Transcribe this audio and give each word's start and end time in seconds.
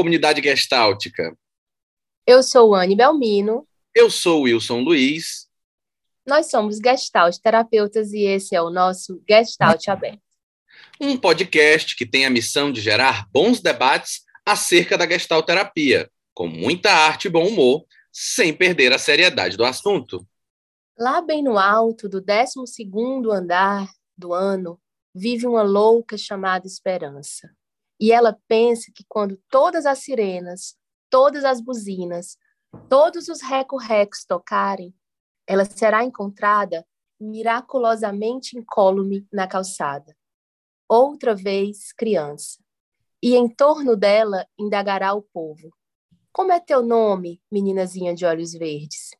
comunidade 0.00 0.40
gestáltica. 0.40 1.36
Eu 2.26 2.42
sou 2.42 2.74
Anne 2.74 2.96
Belmino. 2.96 3.68
Eu 3.94 4.08
sou 4.08 4.44
Wilson 4.44 4.80
Luiz. 4.80 5.46
Nós 6.26 6.46
somos 6.50 6.78
Gestalt 6.78 7.36
terapeutas 7.36 8.14
e 8.14 8.22
esse 8.22 8.56
é 8.56 8.62
o 8.62 8.70
nosso 8.70 9.22
Gestalt 9.28 9.86
Aberto. 9.88 10.22
Um 10.98 11.18
podcast 11.18 11.94
que 11.94 12.06
tem 12.06 12.24
a 12.24 12.30
missão 12.30 12.72
de 12.72 12.80
gerar 12.80 13.28
bons 13.30 13.60
debates 13.60 14.22
acerca 14.46 14.96
da 14.96 15.06
Gestalt 15.06 15.44
terapia, 15.44 16.10
com 16.32 16.46
muita 16.46 16.90
arte 16.90 17.26
e 17.26 17.30
bom 17.30 17.46
humor, 17.46 17.84
sem 18.10 18.54
perder 18.54 18.94
a 18.94 18.98
seriedade 18.98 19.54
do 19.54 19.66
assunto. 19.66 20.26
Lá 20.98 21.20
bem 21.20 21.42
no 21.42 21.58
alto 21.58 22.08
do 22.08 22.22
12 22.22 22.90
andar 23.30 23.86
do 24.16 24.32
ano, 24.32 24.80
vive 25.14 25.46
uma 25.46 25.62
louca 25.62 26.16
chamada 26.16 26.66
Esperança. 26.66 27.50
E 28.00 28.12
ela 28.12 28.38
pensa 28.48 28.90
que 28.94 29.04
quando 29.06 29.36
todas 29.50 29.84
as 29.84 29.98
sirenas, 29.98 30.74
todas 31.10 31.44
as 31.44 31.60
buzinas, 31.60 32.38
todos 32.88 33.28
os 33.28 33.42
recorrecos 33.42 34.24
tocarem, 34.24 34.94
ela 35.46 35.66
será 35.66 36.02
encontrada 36.02 36.86
miraculosamente 37.20 38.56
incólume 38.56 39.26
na 39.30 39.46
calçada. 39.46 40.16
Outra 40.88 41.34
vez 41.34 41.92
criança. 41.92 42.58
E 43.22 43.36
em 43.36 43.46
torno 43.46 43.94
dela 43.94 44.46
indagará 44.58 45.12
o 45.12 45.20
povo: 45.20 45.70
Como 46.32 46.52
é 46.52 46.58
teu 46.58 46.82
nome, 46.82 47.42
meninazinha 47.52 48.14
de 48.14 48.24
olhos 48.24 48.52
verdes? 48.52 49.10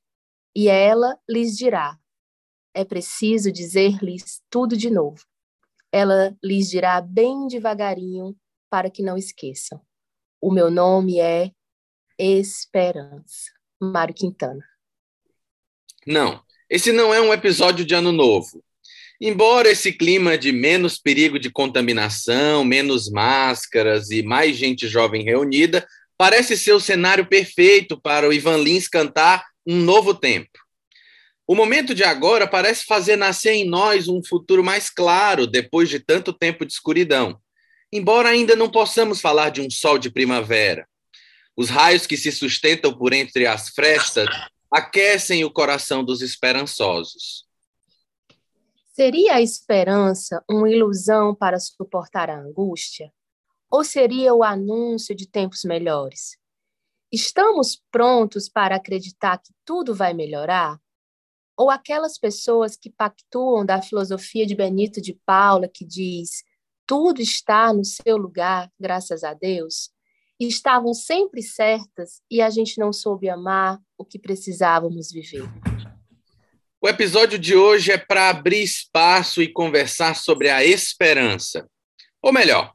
E 0.56 0.69
ela 0.69 1.19
lhes 1.28 1.55
dirá: 1.55 1.98
É 2.72 2.83
preciso 2.83 3.53
dizer-lhes 3.53 4.42
tudo 4.48 4.75
de 4.75 4.89
novo. 4.91 5.22
Ela 5.92 6.34
lhes 6.42 6.70
dirá 6.70 6.98
bem 7.03 7.47
devagarinho 7.47 8.34
para 8.71 8.89
que 8.89 9.03
não 9.03 9.17
esqueçam. 9.17 9.81
O 10.41 10.53
meu 10.53 10.71
nome 10.71 11.19
é 11.19 11.51
Esperança. 12.19 13.51
Mário 13.81 14.15
Quintana. 14.15 14.62
Não, 16.07 16.43
esse 16.69 16.93
não 16.93 17.12
é 17.12 17.21
um 17.21 17.33
episódio 17.33 17.85
de 17.85 17.95
Ano 17.95 18.12
Novo. 18.12 18.62
Embora 19.21 19.71
esse 19.71 19.93
clima 19.93 20.39
de 20.39 20.53
menos 20.53 20.99
perigo 20.99 21.39
de 21.39 21.51
contaminação, 21.51 22.65
menos 22.65 23.11
máscaras 23.11 24.11
e 24.11 24.23
mais 24.23 24.57
gente 24.57 24.89
jovem 24.89 25.23
reunida, 25.23 25.87
parece 26.17 26.57
ser 26.57 26.73
o 26.73 26.81
cenário 26.81 27.27
perfeito 27.27 28.01
para 28.01 28.29
o 28.29 28.33
Ivan 28.33 28.59
Lins 28.59 28.89
cantar 28.89 29.47
Um 29.67 29.77
Novo 29.77 30.15
Tempo. 30.15 30.59
O 31.47 31.55
momento 31.55 31.94
de 31.94 32.05
agora 32.05 32.47
parece 32.47 32.84
fazer 32.84 33.17
nascer 33.17 33.53
em 33.53 33.69
nós 33.69 34.09
um 34.09 34.23
futuro 34.23 34.62
mais 34.62 34.89
claro 34.89 35.47
depois 35.47 35.89
de 35.89 35.99
tanto 35.99 36.33
tempo 36.33 36.65
de 36.65 36.73
escuridão. 36.73 37.39
Embora 37.93 38.28
ainda 38.28 38.55
não 38.55 38.71
possamos 38.71 39.21
falar 39.21 39.51
de 39.51 39.61
um 39.61 39.71
sol 39.71 39.99
de 39.99 40.11
primavera. 40.11 40.89
Os 41.56 41.69
raios 41.69 42.06
que 42.06 42.17
se 42.17 42.31
sustentam 42.31 42.97
por 42.97 43.12
entre 43.12 43.47
as 43.47 43.71
frestas 43.71 44.28
aquecem 44.73 45.45
o 45.45 45.51
coração 45.51 46.05
dos 46.05 46.23
esperançosos. 46.23 47.45
Seria 48.93 49.34
a 49.34 49.41
esperança 49.41 50.45
uma 50.49 50.71
ilusão 50.71 51.34
para 51.34 51.59
suportar 51.59 52.31
a 52.31 52.39
angústia? 52.39 53.12
Ou 53.71 53.83
seria 53.83 54.34
o 54.34 54.43
anúncio 54.43 55.15
de 55.15 55.27
tempos 55.27 55.65
melhores? 55.65 56.37
Estamos 57.11 57.83
prontos 57.91 58.49
para 58.49 58.77
acreditar 58.77 59.39
que 59.39 59.53
tudo 59.65 59.95
vai 59.95 60.15
melhorar? 60.15 60.79
Ou 61.56 61.71
aquelas 61.71 62.19
pessoas 62.19 62.77
que 62.77 62.91
pactuam 62.91 63.67
da 63.67 63.83
filosofia 63.83 64.47
de 64.47 64.55
Benito 64.55 65.00
de 65.00 65.15
Paula, 65.27 65.69
que 65.69 65.84
diz: 65.84 66.45
tudo 66.91 67.23
está 67.23 67.73
no 67.73 67.84
seu 67.84 68.17
lugar, 68.17 68.69
graças 68.77 69.23
a 69.23 69.33
Deus? 69.33 69.91
estavam 70.41 70.93
sempre 70.93 71.41
certas 71.41 72.21
e 72.28 72.41
a 72.43 72.51
gente 72.51 72.81
não 72.81 72.93
soube 72.93 73.28
amar 73.28 73.78
o 73.97 74.05
que 74.05 74.19
precisávamos 74.19 75.12
viver. 75.12 75.45
O 76.81 76.89
episódio 76.89 77.39
de 77.39 77.55
hoje 77.55 77.93
é 77.93 77.99
para 77.99 78.31
abrir 78.31 78.62
espaço 78.62 79.41
e 79.41 79.53
conversar 79.53 80.17
sobre 80.17 80.49
a 80.49 80.65
esperança. 80.65 81.69
Ou 82.21 82.33
melhor, 82.33 82.73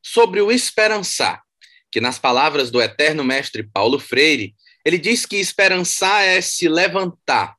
sobre 0.00 0.40
o 0.40 0.52
esperançar, 0.52 1.42
que 1.90 2.00
nas 2.00 2.20
palavras 2.20 2.70
do 2.70 2.80
eterno 2.80 3.24
mestre 3.24 3.64
Paulo 3.64 3.98
Freire, 3.98 4.54
ele 4.84 4.98
diz 4.98 5.26
que 5.26 5.36
esperançar 5.36 6.22
é 6.22 6.40
se 6.40 6.68
levantar, 6.68 7.56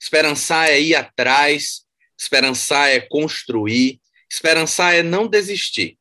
esperançar 0.00 0.70
é 0.70 0.80
ir 0.80 0.94
atrás, 0.94 1.82
esperançar 2.18 2.88
é 2.88 3.00
construir, 3.00 4.00
esperançar 4.32 4.94
é 4.94 5.02
não 5.02 5.28
desistir. 5.28 5.98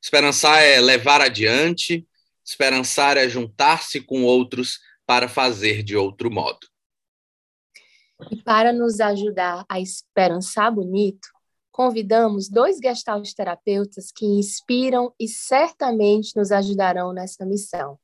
Esperançar 0.00 0.62
é 0.62 0.80
levar 0.80 1.20
adiante, 1.20 2.06
Esperançar 2.44 3.16
é 3.16 3.28
juntar-se 3.28 4.00
com 4.00 4.24
outros 4.24 4.80
para 5.06 5.28
fazer 5.28 5.82
de 5.82 5.96
outro 5.96 6.30
modo. 6.30 6.66
E 8.30 8.42
para 8.42 8.72
nos 8.72 9.00
ajudar 9.00 9.64
a 9.68 9.80
esperançar 9.80 10.72
bonito, 10.72 11.28
convidamos 11.70 12.48
dois 12.48 12.78
gestalt 12.78 13.32
terapeutas 13.32 14.12
que 14.12 14.26
inspiram 14.26 15.14
e 15.18 15.28
certamente 15.28 16.36
nos 16.36 16.52
ajudarão 16.52 17.12
nessa 17.12 17.44
missão. 17.44 17.98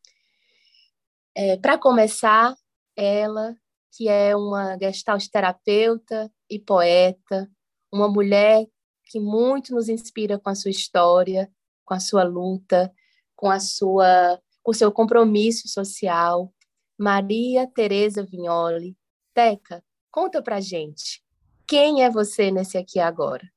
É, 1.37 1.57
para 1.57 1.79
começar, 1.79 2.55
ela, 2.97 3.55
que 3.93 4.09
é 4.09 4.35
uma 4.35 4.77
gestalt 4.79 5.25
terapeuta 5.29 6.33
e 6.51 6.59
poeta, 6.59 7.49
uma 7.93 8.09
mulher 8.09 8.67
que 9.09 9.19
muito 9.19 9.75
nos 9.75 9.89
inspira 9.89 10.39
com 10.39 10.51
a 10.51 10.55
sua 10.55 10.71
história, 10.71 11.51
com 11.85 11.95
a 11.95 12.01
sua 12.01 12.23
luta, 12.23 12.93
com 13.35 13.51
a 13.51 13.59
sua 13.59 14.39
com 14.63 14.73
seu 14.73 14.93
compromisso 14.93 15.67
social. 15.67 16.53
Maria 16.99 17.67
Tereza 17.67 18.23
Vignoli. 18.23 18.95
Teca, 19.33 19.83
conta 20.11 20.43
pra 20.43 20.61
gente. 20.61 21.23
Quem 21.67 22.03
é 22.03 22.11
você 22.11 22.51
nesse 22.51 22.77
aqui 22.77 23.01
agora? 23.01 23.49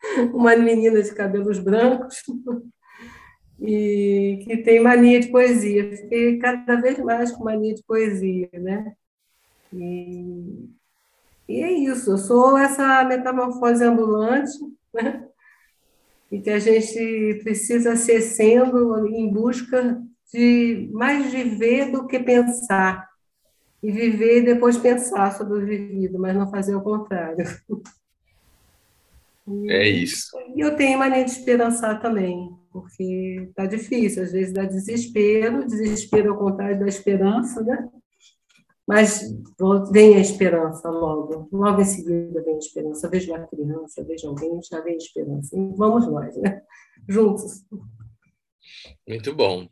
Uma 0.34 0.56
menina 0.56 1.00
de 1.02 1.14
cabelos 1.14 1.58
brancos 1.60 2.16
e 3.60 4.44
que 4.44 4.56
tem 4.58 4.80
mania 4.80 5.20
de 5.20 5.28
poesia. 5.28 5.96
Fiquei 5.96 6.38
cada 6.38 6.80
vez 6.80 6.98
mais 6.98 7.30
com 7.30 7.44
mania 7.44 7.74
de 7.74 7.82
poesia, 7.84 8.50
né? 8.54 8.96
E, 9.72 10.68
e 11.48 11.62
é 11.62 11.70
isso. 11.70 12.12
Eu 12.12 12.18
sou 12.18 12.56
essa 12.56 13.04
metamorfose 13.04 13.84
ambulante, 13.84 14.52
né? 14.92 15.26
e 16.34 16.40
que 16.40 16.50
a 16.50 16.58
gente 16.58 17.40
precisa 17.44 17.94
ser 17.94 18.20
sendo 18.20 19.06
em 19.06 19.32
busca 19.32 20.02
de 20.32 20.90
mais 20.92 21.30
viver 21.30 21.92
do 21.92 22.08
que 22.08 22.18
pensar. 22.18 23.08
E 23.80 23.92
viver 23.92 24.38
e 24.38 24.44
depois 24.44 24.76
pensar 24.76 25.30
sobre 25.36 25.58
o 25.58 25.64
vivido, 25.64 26.18
mas 26.18 26.34
não 26.34 26.50
fazer 26.50 26.74
o 26.74 26.82
contrário. 26.82 27.44
É 29.68 29.86
isso. 29.86 30.30
E 30.56 30.60
eu 30.60 30.74
tenho 30.74 30.98
mania 30.98 31.22
de 31.22 31.30
esperançar 31.30 32.00
também, 32.00 32.50
porque 32.72 33.46
está 33.48 33.66
difícil, 33.66 34.22
às 34.22 34.32
vezes 34.32 34.54
dá 34.54 34.64
desespero, 34.64 35.66
desespero 35.66 36.32
ao 36.32 36.38
contrário 36.38 36.80
da 36.80 36.86
esperança, 36.86 37.62
né? 37.62 37.88
Mas 38.86 39.22
vem 39.90 40.16
a 40.16 40.20
esperança 40.20 40.90
logo, 40.90 41.48
logo 41.50 41.80
em 41.80 41.84
seguida 41.84 42.42
vem 42.42 42.54
a 42.54 42.58
esperança. 42.58 43.08
Vejo 43.08 43.32
uma 43.32 43.46
criança, 43.46 44.04
vejo 44.04 44.28
alguém, 44.28 44.60
já 44.62 44.80
vem 44.80 44.94
a 44.94 44.98
esperança. 44.98 45.56
E 45.56 45.74
vamos 45.74 46.06
nós, 46.06 46.36
né? 46.36 46.60
Juntos. 47.08 47.64
Muito 49.08 49.34
bom. 49.34 49.68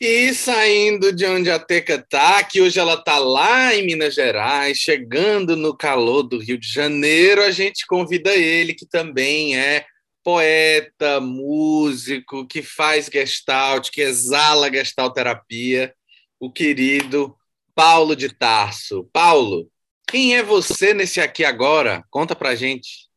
E 0.00 0.34
saindo 0.34 1.12
de 1.12 1.24
onde 1.26 1.50
a 1.50 1.58
Teca 1.58 1.94
está, 1.94 2.42
que 2.42 2.60
hoje 2.60 2.78
ela 2.78 2.94
está 2.94 3.18
lá 3.18 3.74
em 3.74 3.86
Minas 3.86 4.14
Gerais, 4.14 4.78
chegando 4.78 5.56
no 5.56 5.76
calor 5.76 6.24
do 6.24 6.38
Rio 6.38 6.58
de 6.58 6.66
Janeiro, 6.66 7.42
a 7.42 7.50
gente 7.52 7.86
convida 7.86 8.34
ele, 8.34 8.74
que 8.74 8.86
também 8.86 9.56
é 9.56 9.84
poeta, 10.24 11.20
músico, 11.20 12.46
que 12.46 12.62
faz 12.62 13.06
gestalt, 13.06 13.90
que 13.90 14.00
exala 14.00 14.72
gestalt 14.72 15.14
terapia, 15.14 15.94
o 16.40 16.50
querido 16.50 17.36
Paulo 17.74 18.14
de 18.14 18.28
Tarso. 18.28 19.08
Paulo, 19.12 19.68
quem 20.06 20.36
é 20.36 20.42
você 20.42 20.92
nesse 20.92 21.20
aqui 21.20 21.44
agora? 21.44 22.04
Conta 22.10 22.36
pra 22.36 22.54
gente. 22.54 23.08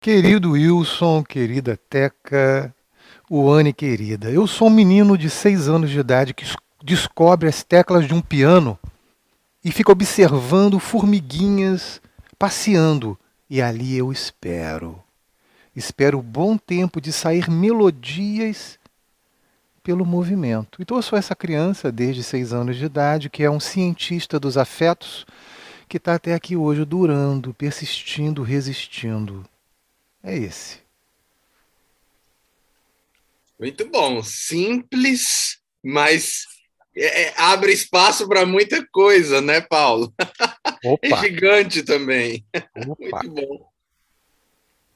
Querido 0.00 0.52
Wilson, 0.52 1.24
querida 1.24 1.76
Teca, 1.76 2.74
Uane 3.30 3.72
querida, 3.72 4.30
eu 4.30 4.46
sou 4.46 4.68
um 4.68 4.70
menino 4.70 5.18
de 5.18 5.28
seis 5.28 5.68
anos 5.68 5.90
de 5.90 5.98
idade 5.98 6.32
que 6.32 6.44
descobre 6.84 7.48
as 7.48 7.64
teclas 7.64 8.06
de 8.06 8.14
um 8.14 8.20
piano 8.20 8.78
e 9.64 9.72
fica 9.72 9.90
observando 9.90 10.78
formiguinhas 10.78 12.00
passeando, 12.38 13.18
e 13.50 13.60
ali 13.60 13.96
eu 13.96 14.12
espero. 14.12 15.02
espera 15.74 16.16
o 16.16 16.22
bom 16.22 16.56
tempo 16.56 17.00
de 17.00 17.12
sair 17.12 17.50
melodias 17.50 18.77
pelo 19.88 20.04
movimento. 20.04 20.82
Então 20.82 20.98
eu 20.98 21.02
sou 21.02 21.18
essa 21.18 21.34
criança 21.34 21.90
desde 21.90 22.22
seis 22.22 22.52
anos 22.52 22.76
de 22.76 22.84
idade 22.84 23.30
que 23.30 23.42
é 23.42 23.50
um 23.50 23.58
cientista 23.58 24.38
dos 24.38 24.58
afetos 24.58 25.24
que 25.88 25.96
está 25.96 26.16
até 26.16 26.34
aqui 26.34 26.54
hoje 26.54 26.84
durando, 26.84 27.54
persistindo, 27.54 28.42
resistindo. 28.42 29.48
É 30.22 30.36
esse. 30.36 30.80
Muito 33.58 33.88
bom. 33.88 34.22
Simples, 34.22 35.58
mas 35.82 36.44
é, 36.94 37.22
é 37.22 37.34
abre 37.40 37.72
espaço 37.72 38.28
para 38.28 38.44
muita 38.44 38.86
coisa, 38.92 39.40
né, 39.40 39.62
Paulo? 39.62 40.12
Opa. 40.84 41.06
É 41.06 41.16
gigante 41.16 41.82
também. 41.82 42.44
Opa. 42.86 43.22
Muito 43.24 43.30
bom. 43.30 43.70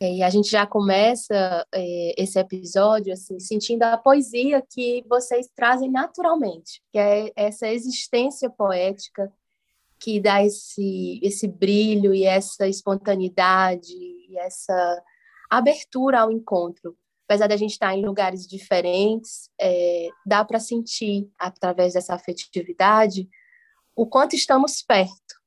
É, 0.02 0.14
e 0.14 0.22
a 0.25 0.28
gente 0.28 0.50
já 0.50 0.66
começa 0.66 1.64
é, 1.72 2.20
esse 2.20 2.37
episódio 2.37 3.12
assim, 3.12 3.38
sentindo 3.38 3.84
a 3.84 3.96
poesia 3.96 4.60
que 4.69 5.04
vocês 5.08 5.49
trazem 5.54 5.88
naturalmente, 5.88 6.82
que 6.90 6.99
é 6.99 7.31
essa 7.37 7.69
existência 7.69 8.50
poética 8.50 9.32
que 10.00 10.19
dá 10.19 10.44
esse, 10.44 11.20
esse 11.22 11.46
brilho 11.46 12.12
e 12.12 12.25
essa 12.25 12.66
espontaneidade 12.66 13.93
e 13.94 14.37
essa 14.38 15.04
abertura 15.49 16.22
ao 16.22 16.32
encontro. 16.32 16.96
Apesar 17.25 17.46
da 17.46 17.56
gente 17.56 17.70
estar 17.70 17.96
em 17.96 18.04
lugares 18.04 18.44
diferentes, 18.44 19.49
é, 19.56 20.08
dá 20.26 20.44
para 20.44 20.58
sentir, 20.58 21.31
através 21.38 21.93
dessa 21.93 22.12
afetividade, 22.12 23.28
o 23.94 24.04
quanto 24.04 24.34
estamos 24.34 24.82
perto 24.82 25.40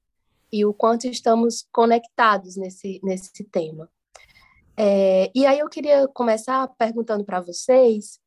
e 0.50 0.66
o 0.66 0.74
quanto 0.74 1.08
estamos 1.08 1.68
conectados 1.74 2.56
nesse, 2.56 3.02
nesse 3.04 3.44
tema. 3.44 3.90
É, 4.78 5.32
e 5.34 5.46
aí 5.46 5.60
eu 5.60 5.70
queria 5.70 6.08
começar 6.10 6.68
perguntando 6.78 7.24
para 7.24 7.40
vocês 7.40 8.20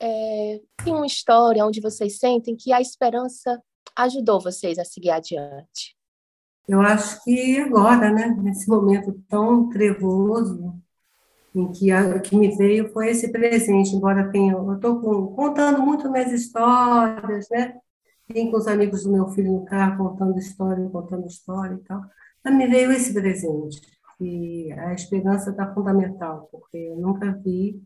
é, 0.00 0.60
tem 0.84 0.94
uma 0.94 1.06
história 1.06 1.64
onde 1.64 1.80
vocês 1.80 2.18
sentem 2.18 2.56
que 2.56 2.72
a 2.72 2.80
esperança 2.80 3.60
ajudou 3.96 4.40
vocês 4.40 4.78
a 4.78 4.84
seguir 4.84 5.10
adiante? 5.10 5.96
Eu 6.68 6.80
acho 6.80 7.22
que 7.24 7.58
agora, 7.58 8.10
né, 8.10 8.36
nesse 8.42 8.68
momento 8.68 9.12
tão 9.28 9.68
trevoso, 9.70 10.74
em 11.54 11.72
que, 11.72 11.90
a, 11.90 12.20
que 12.20 12.36
me 12.36 12.54
veio 12.56 12.92
foi 12.92 13.10
esse 13.10 13.32
presente, 13.32 13.96
embora 13.96 14.30
tenha, 14.30 14.52
eu 14.52 14.74
estou 14.74 15.00
contando 15.34 15.82
muito 15.82 16.10
minhas 16.10 16.30
histórias, 16.30 17.48
né, 17.50 17.78
vim 18.28 18.50
com 18.50 18.58
os 18.58 18.68
amigos 18.68 19.04
do 19.04 19.10
meu 19.10 19.28
filho 19.28 19.52
no 19.52 19.64
carro 19.64 20.10
contando 20.10 20.38
história, 20.38 20.88
contando 20.90 21.26
história 21.26 21.74
e 21.74 21.84
tal, 21.84 22.02
mas 22.44 22.54
me 22.54 22.66
veio 22.66 22.92
esse 22.92 23.12
presente, 23.14 23.80
e 24.20 24.72
a 24.72 24.92
esperança 24.92 25.50
está 25.50 25.72
fundamental, 25.72 26.48
porque 26.50 26.76
eu 26.76 26.96
nunca 26.96 27.32
vi 27.32 27.80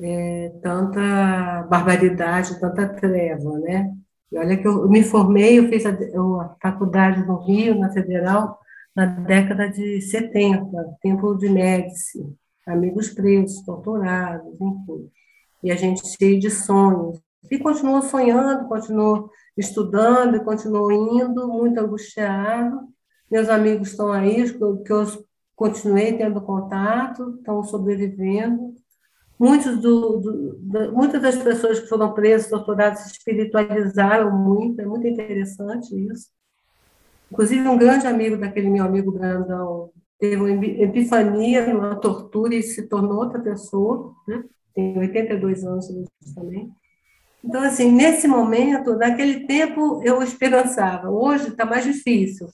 é, 0.00 0.52
tanta 0.62 1.62
barbaridade, 1.68 2.58
tanta 2.58 2.88
treva, 2.88 3.58
né, 3.58 3.92
e 4.32 4.38
olha 4.38 4.56
que 4.56 4.66
eu, 4.66 4.88
me 4.88 5.02
formei, 5.02 5.58
eu 5.58 5.68
fiz 5.68 5.84
a, 5.84 5.90
a, 5.90 6.56
faculdade 6.60 7.22
no 7.26 7.36
Rio, 7.36 7.78
na 7.78 7.92
Federal, 7.92 8.58
na 8.96 9.04
década 9.04 9.68
de 9.68 10.00
70, 10.00 10.66
tempo 11.02 11.34
de 11.34 11.50
Médici, 11.50 12.18
amigos 12.66 13.10
presos, 13.10 13.62
torturados, 13.62 14.54
enfim. 14.58 15.10
E 15.62 15.70
a 15.70 15.76
gente 15.76 16.06
cheio 16.06 16.40
de 16.40 16.50
sonhos. 16.50 17.20
E 17.50 17.58
continuou 17.58 18.00
sonhando, 18.00 18.68
continuou 18.68 19.30
estudando, 19.56 20.42
continuou 20.42 20.90
indo, 20.90 21.46
muito 21.48 21.78
angustiado. 21.78 22.80
Meus 23.30 23.50
amigos 23.50 23.90
estão 23.90 24.10
aí, 24.10 24.50
que 24.50 24.92
eu 24.92 25.04
continuei 25.54 26.16
tendo 26.16 26.40
contato, 26.40 27.36
estão 27.36 27.62
sobrevivendo. 27.62 28.74
Muitos 29.38 29.78
do, 29.78 30.18
do, 30.18 30.56
do, 30.56 30.92
muitas 30.92 31.20
das 31.20 31.36
pessoas 31.36 31.80
que 31.80 31.88
foram 31.88 32.12
presas, 32.12 32.48
torturadas, 32.48 33.00
se 33.00 33.12
espiritualizaram 33.12 34.30
muito, 34.30 34.80
é 34.80 34.86
muito 34.86 35.06
interessante 35.06 35.94
isso. 36.10 36.28
Inclusive, 37.30 37.66
um 37.66 37.78
grande 37.78 38.06
amigo 38.06 38.36
daquele 38.36 38.68
meu 38.68 38.84
amigo 38.84 39.10
Brandão 39.10 39.90
teve 40.18 40.36
uma 40.36 40.50
epifania 40.50 41.66
numa 41.72 41.96
tortura 41.96 42.54
e 42.54 42.62
se 42.62 42.88
tornou 42.88 43.18
outra 43.18 43.40
pessoa, 43.40 44.14
né? 44.28 44.44
tem 44.74 44.96
82 44.98 45.64
anos 45.64 45.86
também. 46.34 46.70
Então, 47.44 47.60
assim, 47.62 47.90
nesse 47.90 48.28
momento, 48.28 48.94
naquele 48.96 49.46
tempo, 49.46 50.00
eu 50.04 50.22
esperançava. 50.22 51.10
Hoje 51.10 51.48
está 51.48 51.64
mais 51.64 51.84
difícil. 51.84 52.46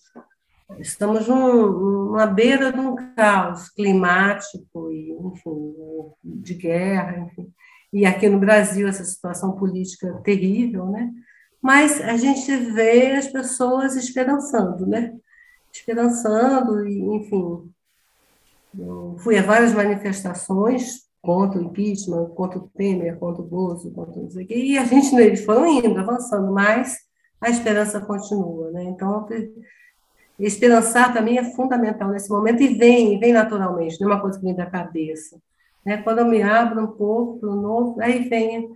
Estamos 0.78 1.26
num, 1.26 2.08
numa 2.10 2.26
beira 2.26 2.70
de 2.70 2.78
um 2.78 2.94
caos 3.14 3.70
climático 3.70 4.92
e, 4.92 5.10
enfim, 5.12 5.74
de 6.22 6.54
guerra, 6.54 7.18
enfim. 7.18 7.52
E 7.92 8.04
aqui 8.04 8.28
no 8.28 8.38
Brasil 8.38 8.86
essa 8.86 9.04
situação 9.04 9.52
política 9.52 10.20
terrível, 10.22 10.86
né? 10.86 11.10
Mas 11.60 12.00
a 12.00 12.16
gente 12.16 12.54
vê 12.54 13.12
as 13.12 13.26
pessoas 13.28 13.96
esperançando, 13.96 14.86
né? 14.86 15.16
Esperançando 15.72 16.86
e, 16.86 17.00
enfim, 17.16 17.72
eu 18.78 19.16
fui 19.18 19.38
a 19.38 19.42
várias 19.42 19.72
manifestações 19.72 21.08
contra 21.20 21.58
o 21.58 21.64
impeachment, 21.64 22.26
contra 22.30 22.58
o 22.58 22.68
Temer, 22.68 23.18
contra 23.18 23.42
o 23.42 23.46
Bozo, 23.46 23.90
contra 23.92 24.20
não 24.20 24.30
sei 24.30 24.44
o 24.44 24.46
quê, 24.46 24.54
e 24.54 24.78
a 24.78 24.84
gente, 24.84 25.14
eles 25.16 25.44
foram 25.44 25.66
indo, 25.66 25.98
avançando, 25.98 26.52
mas 26.52 26.96
a 27.40 27.50
esperança 27.50 28.00
continua, 28.00 28.70
né? 28.70 28.84
Então, 28.84 29.26
Esperançar 30.38 31.12
também 31.12 31.38
é 31.38 31.44
fundamental 31.44 32.10
nesse 32.10 32.30
momento 32.30 32.62
e 32.62 32.74
vem, 32.74 33.18
vem 33.18 33.32
naturalmente, 33.32 34.00
não 34.00 34.10
é 34.10 34.14
uma 34.14 34.20
coisa 34.20 34.38
que 34.38 34.44
vem 34.44 34.54
da 34.54 34.66
cabeça. 34.66 35.40
Né? 35.84 35.96
Quando 36.02 36.20
eu 36.20 36.26
me 36.26 36.42
abro 36.42 36.84
um 36.84 36.92
pouco 36.92 37.40
para 37.40 37.50
o 37.50 37.56
novo, 37.56 38.00
aí 38.00 38.28
vem 38.28 38.70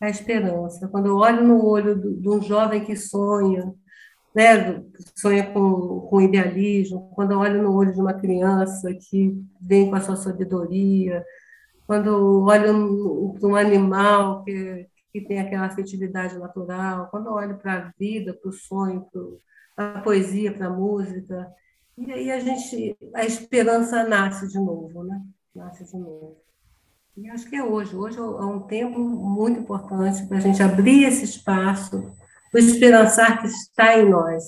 a 0.00 0.08
esperança. 0.08 0.86
Quando 0.88 1.06
eu 1.06 1.16
olho 1.16 1.42
no 1.42 1.64
olho 1.64 1.96
de 2.20 2.28
um 2.28 2.40
jovem 2.40 2.84
que 2.84 2.94
sonha, 2.94 3.74
né, 4.34 4.82
sonha 5.16 5.44
com, 5.52 6.06
com 6.08 6.20
idealismo, 6.20 7.10
quando 7.14 7.32
eu 7.32 7.38
olho 7.38 7.62
no 7.62 7.74
olho 7.74 7.92
de 7.92 8.00
uma 8.00 8.14
criança 8.14 8.94
que 8.94 9.36
vem 9.60 9.88
com 9.88 9.96
a 9.96 10.00
sua 10.00 10.14
sabedoria, 10.14 11.24
quando 11.86 12.10
eu 12.10 12.42
olho 12.42 13.34
para 13.40 13.48
um 13.48 13.56
animal 13.56 14.44
que, 14.44 14.86
que 15.12 15.22
tem 15.22 15.40
aquela 15.40 15.66
afetividade 15.66 16.38
natural, 16.38 17.08
quando 17.10 17.26
eu 17.26 17.32
olho 17.32 17.56
para 17.58 17.74
a 17.74 17.92
vida, 17.98 18.34
para 18.34 18.50
o 18.50 18.52
sonho, 18.52 19.06
para 19.10 19.22
a 19.78 20.00
poesia, 20.00 20.52
para 20.52 20.66
a 20.66 20.70
música. 20.70 21.48
E 21.96 22.12
aí 22.12 22.30
a 22.30 22.40
gente, 22.40 22.96
a 23.14 23.24
esperança 23.24 24.02
nasce 24.04 24.48
de 24.48 24.58
novo, 24.58 25.04
né? 25.04 25.22
Nasce 25.54 25.84
de 25.84 25.96
novo. 25.96 26.36
E 27.16 27.28
acho 27.30 27.48
que 27.48 27.56
é 27.56 27.62
hoje. 27.62 27.96
Hoje 27.96 28.18
é 28.18 28.22
um 28.22 28.60
tempo 28.60 28.98
muito 28.98 29.60
importante 29.60 30.26
para 30.26 30.38
a 30.38 30.40
gente 30.40 30.62
abrir 30.62 31.04
esse 31.04 31.24
espaço, 31.24 32.12
o 32.52 32.58
esperançar 32.58 33.40
que 33.40 33.46
está 33.46 33.96
em 33.96 34.08
nós. 34.08 34.44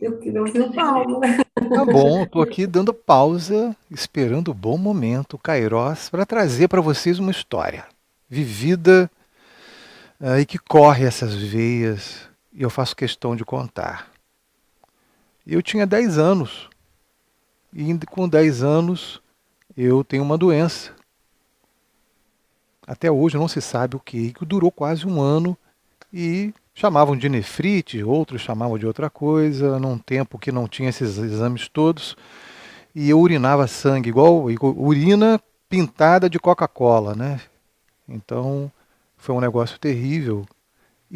Eu 0.00 0.18
queria 0.18 0.40
ouvir 0.40 0.60
o 0.60 0.72
Paulo. 0.72 1.20
Tá 1.60 1.84
bom, 1.84 2.22
estou 2.22 2.40
aqui 2.40 2.66
dando 2.66 2.92
pausa, 2.92 3.76
esperando 3.90 4.50
o 4.50 4.54
bom 4.54 4.78
momento, 4.78 5.34
o 5.34 5.38
Kairos, 5.38 6.08
para 6.08 6.24
trazer 6.24 6.68
para 6.68 6.80
vocês 6.80 7.18
uma 7.18 7.30
história 7.30 7.84
vivida 8.28 9.10
uh, 10.18 10.38
e 10.38 10.46
que 10.46 10.58
corre 10.58 11.04
essas 11.04 11.34
veias 11.34 12.29
e 12.60 12.62
eu 12.62 12.68
faço 12.68 12.94
questão 12.94 13.34
de 13.34 13.42
contar. 13.42 14.10
Eu 15.46 15.62
tinha 15.62 15.86
10 15.86 16.18
anos, 16.18 16.68
e 17.72 17.98
com 18.06 18.28
10 18.28 18.62
anos 18.62 19.18
eu 19.74 20.04
tenho 20.04 20.22
uma 20.22 20.36
doença. 20.36 20.94
Até 22.86 23.10
hoje 23.10 23.38
não 23.38 23.48
se 23.48 23.62
sabe 23.62 23.96
o 23.96 23.98
que, 23.98 24.34
que 24.34 24.44
durou 24.44 24.70
quase 24.70 25.06
um 25.06 25.22
ano 25.22 25.56
e 26.12 26.52
chamavam 26.74 27.16
de 27.16 27.30
nefrite, 27.30 28.04
outros 28.04 28.42
chamavam 28.42 28.78
de 28.78 28.86
outra 28.86 29.08
coisa, 29.08 29.78
num 29.78 29.96
tempo 29.96 30.38
que 30.38 30.52
não 30.52 30.68
tinha 30.68 30.90
esses 30.90 31.16
exames 31.16 31.66
todos, 31.66 32.14
e 32.94 33.08
eu 33.08 33.18
urinava 33.18 33.66
sangue, 33.66 34.10
igual 34.10 34.44
urina 34.76 35.40
pintada 35.66 36.28
de 36.28 36.38
Coca-Cola, 36.38 37.14
né? 37.14 37.40
Então 38.06 38.70
foi 39.16 39.34
um 39.34 39.40
negócio 39.40 39.78
terrível 39.78 40.46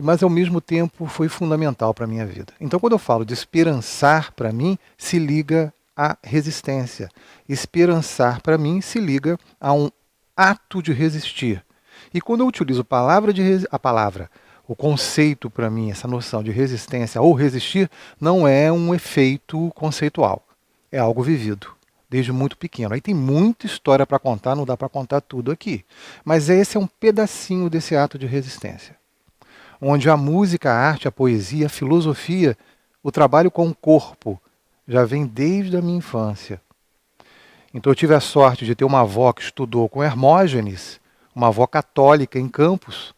mas 0.02 0.22
ao 0.22 0.30
mesmo 0.30 0.60
tempo 0.60 1.06
foi 1.06 1.28
fundamental 1.28 1.94
para 1.94 2.04
a 2.04 2.08
minha 2.08 2.26
vida. 2.26 2.52
Então, 2.60 2.80
quando 2.80 2.94
eu 2.94 2.98
falo 2.98 3.24
de 3.24 3.32
esperançar, 3.32 4.32
para 4.32 4.52
mim, 4.52 4.76
se 4.98 5.18
liga 5.18 5.72
à 5.96 6.16
resistência. 6.22 7.08
Esperançar, 7.48 8.42
para 8.42 8.58
mim, 8.58 8.80
se 8.80 8.98
liga 8.98 9.38
a 9.60 9.72
um 9.72 9.90
ato 10.36 10.82
de 10.82 10.92
resistir. 10.92 11.64
E 12.12 12.20
quando 12.20 12.40
eu 12.40 12.48
utilizo 12.48 12.80
a 12.80 12.84
palavra, 12.84 13.32
a 13.70 13.78
palavra 13.78 14.30
o 14.66 14.74
conceito 14.74 15.50
para 15.50 15.68
mim, 15.68 15.90
essa 15.90 16.08
noção 16.08 16.42
de 16.42 16.50
resistência 16.50 17.20
ou 17.20 17.34
resistir, 17.34 17.90
não 18.18 18.48
é 18.48 18.72
um 18.72 18.94
efeito 18.94 19.70
conceitual, 19.74 20.42
é 20.90 20.98
algo 20.98 21.22
vivido 21.22 21.68
desde 22.08 22.32
muito 22.32 22.56
pequeno. 22.56 22.94
Aí 22.94 23.00
tem 23.00 23.14
muita 23.14 23.66
história 23.66 24.06
para 24.06 24.18
contar, 24.18 24.54
não 24.54 24.64
dá 24.64 24.76
para 24.76 24.88
contar 24.88 25.20
tudo 25.20 25.50
aqui. 25.50 25.84
Mas 26.24 26.48
esse 26.48 26.76
é 26.76 26.80
um 26.80 26.86
pedacinho 26.86 27.68
desse 27.68 27.96
ato 27.96 28.18
de 28.18 28.26
resistência 28.26 28.96
onde 29.80 30.08
a 30.08 30.16
música, 30.16 30.70
a 30.70 30.76
arte, 30.76 31.08
a 31.08 31.12
poesia, 31.12 31.66
a 31.66 31.70
filosofia, 31.70 32.56
o 33.02 33.12
trabalho 33.12 33.50
com 33.50 33.68
o 33.68 33.74
corpo 33.74 34.40
já 34.86 35.04
vem 35.04 35.26
desde 35.26 35.76
a 35.76 35.82
minha 35.82 35.98
infância. 35.98 36.60
Então 37.72 37.90
eu 37.90 37.96
tive 37.96 38.14
a 38.14 38.20
sorte 38.20 38.64
de 38.64 38.74
ter 38.74 38.84
uma 38.84 39.00
avó 39.00 39.32
que 39.32 39.42
estudou 39.42 39.88
com 39.88 40.02
Hermógenes, 40.02 41.00
uma 41.34 41.48
avó 41.48 41.66
católica 41.66 42.38
em 42.38 42.48
Campos. 42.48 43.14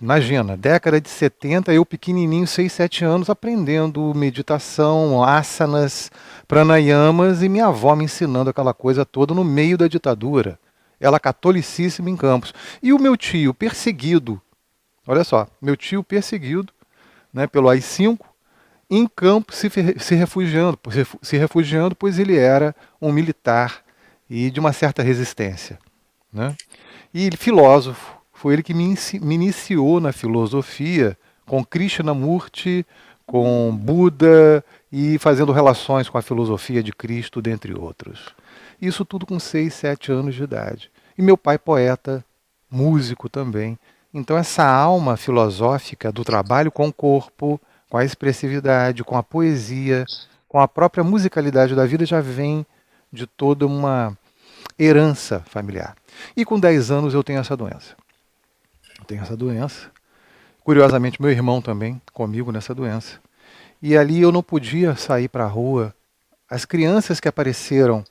Imagina, 0.00 0.58
década 0.58 1.00
de 1.00 1.08
70, 1.08 1.72
eu 1.72 1.86
pequenininho, 1.86 2.46
6, 2.46 2.70
7 2.70 3.04
anos, 3.06 3.30
aprendendo 3.30 4.12
meditação, 4.14 5.24
asanas, 5.24 6.10
pranayamas 6.46 7.42
e 7.42 7.48
minha 7.48 7.68
avó 7.68 7.96
me 7.96 8.04
ensinando 8.04 8.50
aquela 8.50 8.74
coisa 8.74 9.06
toda 9.06 9.32
no 9.32 9.42
meio 9.42 9.78
da 9.78 9.88
ditadura. 9.88 10.58
Ela 11.00 11.18
catolicíssima 11.18 12.10
em 12.10 12.16
Campos. 12.16 12.52
E 12.82 12.92
o 12.92 12.98
meu 12.98 13.16
tio 13.16 13.54
perseguido, 13.54 14.38
olha 15.06 15.24
só, 15.24 15.46
meu 15.60 15.76
tio 15.76 16.02
perseguido 16.02 16.72
né, 17.32 17.46
pelo 17.46 17.68
AI-5, 17.68 18.18
em 18.88 19.06
Campos 19.06 19.56
se, 19.56 19.68
se 19.98 20.14
refugiando, 20.14 20.78
se 21.22 21.36
refugiando, 21.36 21.94
pois 21.94 22.18
ele 22.18 22.36
era 22.36 22.74
um 23.00 23.12
militar 23.12 23.82
e 24.30 24.50
de 24.50 24.60
uma 24.60 24.72
certa 24.72 25.02
resistência. 25.02 25.78
Né? 26.32 26.56
E 27.12 27.30
filósofo, 27.36 28.16
foi 28.32 28.54
ele 28.54 28.62
que 28.62 28.74
me, 28.74 28.94
me 29.20 29.34
iniciou 29.34 30.00
na 30.00 30.12
filosofia 30.12 31.16
com 31.46 31.64
Krishnamurti, 31.64 32.86
com 33.26 33.76
Buda 33.76 34.64
e 34.90 35.18
fazendo 35.18 35.52
relações 35.52 36.08
com 36.08 36.18
a 36.18 36.22
filosofia 36.22 36.82
de 36.82 36.92
Cristo, 36.92 37.42
dentre 37.42 37.74
outros. 37.74 38.34
Isso 38.80 39.04
tudo 39.04 39.26
com 39.26 39.38
6, 39.38 39.72
7 39.72 40.12
anos 40.12 40.34
de 40.34 40.44
idade. 40.44 40.90
E 41.18 41.22
meu 41.22 41.36
pai, 41.36 41.58
poeta, 41.58 42.24
músico 42.70 43.28
também. 43.28 43.78
Então, 44.18 44.38
essa 44.38 44.64
alma 44.64 45.14
filosófica 45.14 46.10
do 46.10 46.24
trabalho 46.24 46.72
com 46.72 46.88
o 46.88 46.92
corpo, 46.92 47.60
com 47.90 47.98
a 47.98 48.04
expressividade, 48.04 49.04
com 49.04 49.14
a 49.14 49.22
poesia, 49.22 50.06
com 50.48 50.58
a 50.58 50.66
própria 50.66 51.04
musicalidade 51.04 51.74
da 51.74 51.84
vida 51.84 52.06
já 52.06 52.22
vem 52.22 52.64
de 53.12 53.26
toda 53.26 53.66
uma 53.66 54.16
herança 54.78 55.40
familiar. 55.40 55.94
E 56.34 56.46
com 56.46 56.58
10 56.58 56.90
anos 56.90 57.12
eu 57.12 57.22
tenho 57.22 57.40
essa 57.40 57.54
doença. 57.54 57.94
Eu 58.98 59.04
tenho 59.04 59.20
essa 59.20 59.36
doença. 59.36 59.90
Curiosamente, 60.64 61.20
meu 61.20 61.30
irmão 61.30 61.60
também 61.60 62.00
comigo 62.14 62.50
nessa 62.50 62.74
doença. 62.74 63.20
E 63.82 63.98
ali 63.98 64.22
eu 64.22 64.32
não 64.32 64.42
podia 64.42 64.96
sair 64.96 65.28
para 65.28 65.44
a 65.44 65.48
rua. 65.48 65.94
As 66.48 66.64
crianças 66.64 67.20
que 67.20 67.28
apareceram 67.28 68.02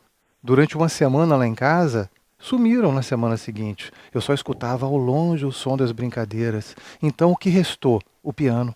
durante 0.44 0.78
uma 0.78 0.88
semana 0.88 1.36
lá 1.36 1.48
em 1.48 1.56
casa 1.56 2.12
sumiram 2.46 2.92
na 2.92 3.02
semana 3.02 3.38
seguinte. 3.38 3.92
Eu 4.14 4.22
só 4.22 4.32
escutava 4.32 4.86
ao 4.86 4.96
longe 4.96 5.46
o 5.46 5.52
som 5.52 5.76
das 5.76 5.92
brincadeiras. 5.92 6.76
Então 7.02 7.32
o 7.32 7.36
que 7.36 7.50
restou? 7.50 8.00
O 8.22 8.32
piano. 8.32 8.76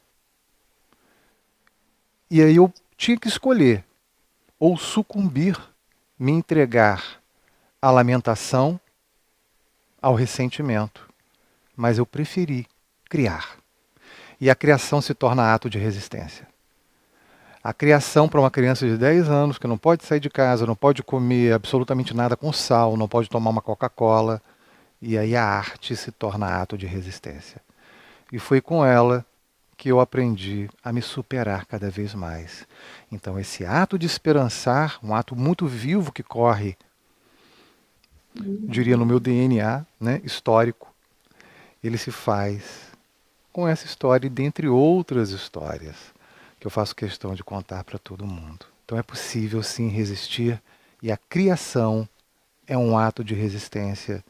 E 2.32 2.42
aí 2.42 2.56
eu 2.56 2.74
tinha 2.98 3.18
que 3.18 3.28
escolher 3.28 3.86
ou 4.60 4.76
sucumbir, 4.76 5.56
me 6.18 6.32
entregar 6.32 7.22
à 7.80 7.92
lamentação 7.92 8.80
ao 10.02 10.16
ressentimento, 10.16 11.08
mas 11.76 12.00
eu 12.00 12.06
preferi 12.06 12.68
criar. 13.08 13.58
E 14.42 14.50
a 14.50 14.56
criação 14.56 15.00
se 15.00 15.14
torna 15.14 15.54
ato 15.54 15.70
de 15.70 15.78
resistência. 15.78 16.48
A 17.64 17.74
criação 17.74 18.30
para 18.30 18.40
uma 18.40 18.50
criança 18.50 18.88
de 18.88 18.98
10 18.98 19.30
anos 19.30 19.58
que 19.58 19.68
não 19.68 19.78
pode 19.78 20.06
sair 20.06 20.20
de 20.20 20.30
casa, 20.30 20.66
não 20.66 20.76
pode 20.76 21.04
comer 21.04 21.54
absolutamente 21.54 22.16
nada 22.16 22.38
com 22.38 22.54
sal, 22.54 22.96
não 22.96 23.08
pode 23.08 23.30
tomar 23.30 23.50
uma 23.50 23.62
Coca-Cola, 23.62 24.42
e 25.02 25.18
aí 25.18 25.36
a 25.36 25.44
arte 25.44 25.96
se 25.96 26.12
torna 26.12 26.62
ato 26.62 26.78
de 26.78 26.86
resistência. 26.86 27.62
E 28.32 28.40
foi 28.40 28.62
com 28.62 28.86
ela 28.86 29.26
que 29.76 29.90
eu 29.90 30.00
aprendi 30.00 30.70
a 30.84 30.92
me 30.94 31.02
superar 31.02 31.66
cada 31.66 31.90
vez 31.90 32.14
mais. 32.14 32.66
Então, 33.12 33.40
esse 33.40 33.66
ato 33.66 33.98
de 33.98 34.06
esperançar, 34.06 34.98
um 35.04 35.14
ato 35.14 35.36
muito 35.36 35.68
vivo 35.68 36.12
que 36.12 36.24
corre 36.24 36.78
diria 38.34 38.96
no 38.96 39.06
meu 39.06 39.20
DNA 39.20 39.86
né, 40.00 40.22
histórico, 40.24 40.94
ele 41.84 41.98
se 41.98 42.12
faz 42.12 42.90
com 43.52 43.68
essa 43.68 43.86
história 43.86 44.28
e 44.28 44.30
dentre 44.30 44.68
outras 44.68 45.32
histórias 45.32 45.96
que 46.60 46.68
eu 46.68 46.72
faço 46.72 46.96
questão 46.96 47.34
de 47.34 47.44
contar 47.44 47.84
para 47.84 47.98
todo 47.98 48.26
mundo. 48.26 48.66
Então 48.84 48.98
é 48.98 49.04
possível 49.04 49.64
sim 49.64 49.88
resistir 49.88 50.62
e 51.02 51.12
a 51.12 51.18
criação 51.18 52.08
é 52.68 52.78
um 52.78 52.98
ato 52.98 53.24
de 53.24 53.34
resistência 53.34 54.24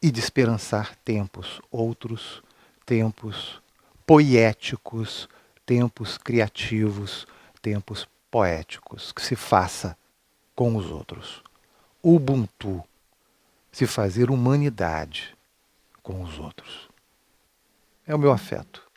e 0.00 0.10
de 0.10 0.20
esperançar 0.20 0.94
tempos, 1.04 1.60
outros 1.70 2.42
tempos 2.86 3.60
poéticos, 4.06 5.28
tempos 5.66 6.16
criativos, 6.16 7.26
tempos 7.60 8.08
poéticos, 8.30 9.12
que 9.12 9.20
se 9.20 9.36
faça 9.36 9.96
com 10.54 10.76
os 10.76 10.90
outros. 10.90 11.42
Ubuntu, 12.02 12.82
se 13.70 13.86
fazer 13.86 14.30
humanidade 14.30 15.36
com 16.02 16.22
os 16.22 16.38
outros. 16.38 16.88
É 18.06 18.14
o 18.14 18.18
meu 18.18 18.32
afeto. 18.32 18.87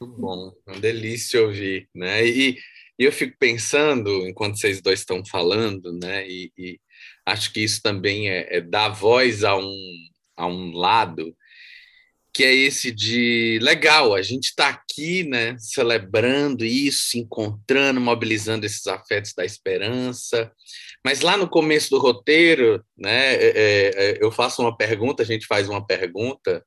Muito 0.00 0.20
bom, 0.20 0.52
uma 0.66 0.80
delícia 0.80 1.42
ouvir, 1.42 1.88
né? 1.94 2.26
E, 2.26 2.56
e 2.98 3.04
eu 3.04 3.12
fico 3.12 3.36
pensando, 3.38 4.26
enquanto 4.26 4.58
vocês 4.58 4.80
dois 4.80 5.00
estão 5.00 5.24
falando, 5.24 5.92
né? 5.92 6.28
E, 6.28 6.52
e 6.56 6.80
acho 7.26 7.52
que 7.52 7.60
isso 7.60 7.80
também 7.82 8.28
é, 8.28 8.56
é 8.56 8.60
dar 8.60 8.88
voz 8.88 9.44
a 9.44 9.56
um, 9.56 9.94
a 10.36 10.46
um 10.46 10.72
lado 10.72 11.34
que 12.34 12.42
é 12.42 12.52
esse 12.52 12.90
de 12.90 13.60
legal, 13.62 14.12
a 14.12 14.20
gente 14.20 14.46
está 14.46 14.68
aqui, 14.68 15.22
né, 15.22 15.56
celebrando 15.56 16.64
isso, 16.64 17.10
se 17.10 17.18
encontrando, 17.20 18.00
mobilizando 18.00 18.66
esses 18.66 18.84
afetos 18.88 19.32
da 19.34 19.44
esperança. 19.44 20.50
Mas 21.04 21.20
lá 21.20 21.36
no 21.36 21.48
começo 21.48 21.90
do 21.90 22.00
roteiro, 22.00 22.84
né, 22.98 23.34
é, 23.36 23.46
é, 23.46 23.90
é, 23.94 24.18
eu 24.20 24.32
faço 24.32 24.60
uma 24.60 24.76
pergunta, 24.76 25.22
a 25.22 25.26
gente 25.26 25.46
faz 25.46 25.68
uma 25.68 25.86
pergunta 25.86 26.64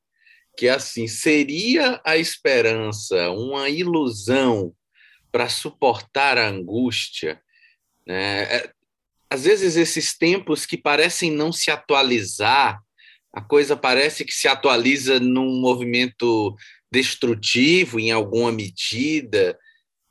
que 0.58 0.66
é 0.66 0.70
assim: 0.70 1.06
seria 1.06 2.00
a 2.04 2.16
esperança 2.16 3.30
uma 3.30 3.70
ilusão 3.70 4.74
para 5.30 5.48
suportar 5.48 6.36
a 6.36 6.48
angústia? 6.48 7.40
Né? 8.04 8.42
É, 8.42 8.72
às 9.30 9.44
vezes 9.44 9.76
esses 9.76 10.18
tempos 10.18 10.66
que 10.66 10.76
parecem 10.76 11.30
não 11.30 11.52
se 11.52 11.70
atualizar 11.70 12.82
a 13.32 13.40
coisa 13.40 13.76
parece 13.76 14.24
que 14.24 14.32
se 14.32 14.48
atualiza 14.48 15.20
num 15.20 15.60
movimento 15.60 16.56
destrutivo 16.90 18.00
em 18.00 18.10
alguma 18.10 18.50
medida. 18.50 19.56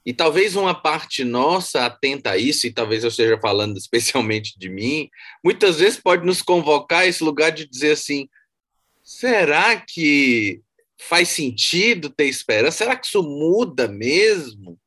E 0.06 0.14
talvez 0.14 0.56
uma 0.56 0.74
parte 0.74 1.26
nossa 1.26 1.86
atenta 1.86 2.32
a 2.32 2.38
isso, 2.38 2.68
e 2.68 2.72
talvez 2.72 3.04
eu 3.04 3.10
esteja 3.10 3.38
falando 3.38 3.76
especialmente 3.78 4.58
de 4.58 4.70
mim, 4.70 5.10
muitas 5.44 5.80
vezes 5.80 6.00
pode 6.00 6.26
nos 6.26 6.42
convocar 6.42 7.00
a 7.00 7.08
esse 7.08 7.22
lugar 7.22 7.52
de 7.52 7.68
dizer 7.68 7.92
assim: 7.92 8.30
será 9.08 9.80
que 9.80 10.62
faz 11.00 11.30
sentido 11.30 12.10
ter 12.10 12.26
esperança? 12.26 12.80
Será 12.80 12.94
que 12.98 13.08
isso 13.08 13.24
muda 13.24 13.88
mesmo? 13.88 14.78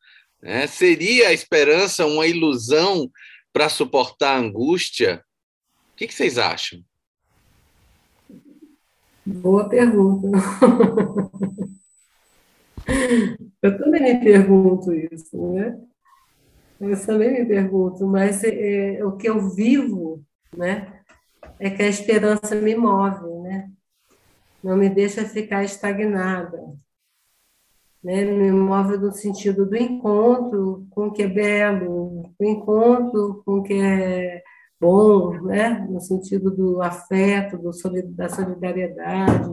Né? 0.43 0.67
Seria 0.67 1.29
a 1.29 1.33
esperança 1.33 2.05
uma 2.05 2.27
ilusão 2.27 3.11
para 3.51 3.71
suportar 3.71 4.37
a 4.37 4.39
angústia? 4.39 5.25
O 5.95 5.97
que, 5.97 6.07
que 6.07 6.13
vocês 6.13 6.37
acham? 6.37 6.85
Boa 9.25 9.67
pergunta. 9.67 10.29
Eu 13.63 13.79
também 13.79 14.03
me 14.03 14.23
pergunto 14.23 14.93
isso, 14.93 15.53
né? 15.53 15.79
Eu 16.81 17.07
também 17.07 17.31
me 17.31 17.47
pergunto, 17.47 18.07
mas 18.07 18.43
é, 18.43 18.97
é, 18.99 19.05
o 19.05 19.17
que 19.17 19.29
eu 19.29 19.51
vivo, 19.51 20.25
né, 20.57 21.01
é 21.59 21.69
que 21.69 21.83
a 21.83 21.89
esperança 21.89 22.55
me 22.55 22.75
move, 22.75 23.29
né? 23.40 23.40
Não 24.63 24.77
me 24.77 24.89
deixa 24.89 25.25
ficar 25.25 25.65
estagnada, 25.65 26.63
né? 28.03 28.25
Me 28.25 28.51
move 28.51 28.97
no 28.97 29.13
sentido 29.13 29.67
do 29.67 29.77
encontro 29.77 30.87
com 30.91 31.09
o 31.09 31.13
que 31.13 31.23
é 31.23 31.29
belo, 31.29 32.23
do 32.39 32.47
encontro 32.47 33.43
com 33.45 33.59
o 33.59 33.63
que 33.63 33.75
é 33.75 34.43
bom, 34.81 35.33
né? 35.43 35.87
no 35.89 36.01
sentido 36.01 36.51
do 36.51 36.81
afeto, 36.81 37.59
do, 37.59 37.71
da 38.15 38.29
solidariedade, 38.29 39.51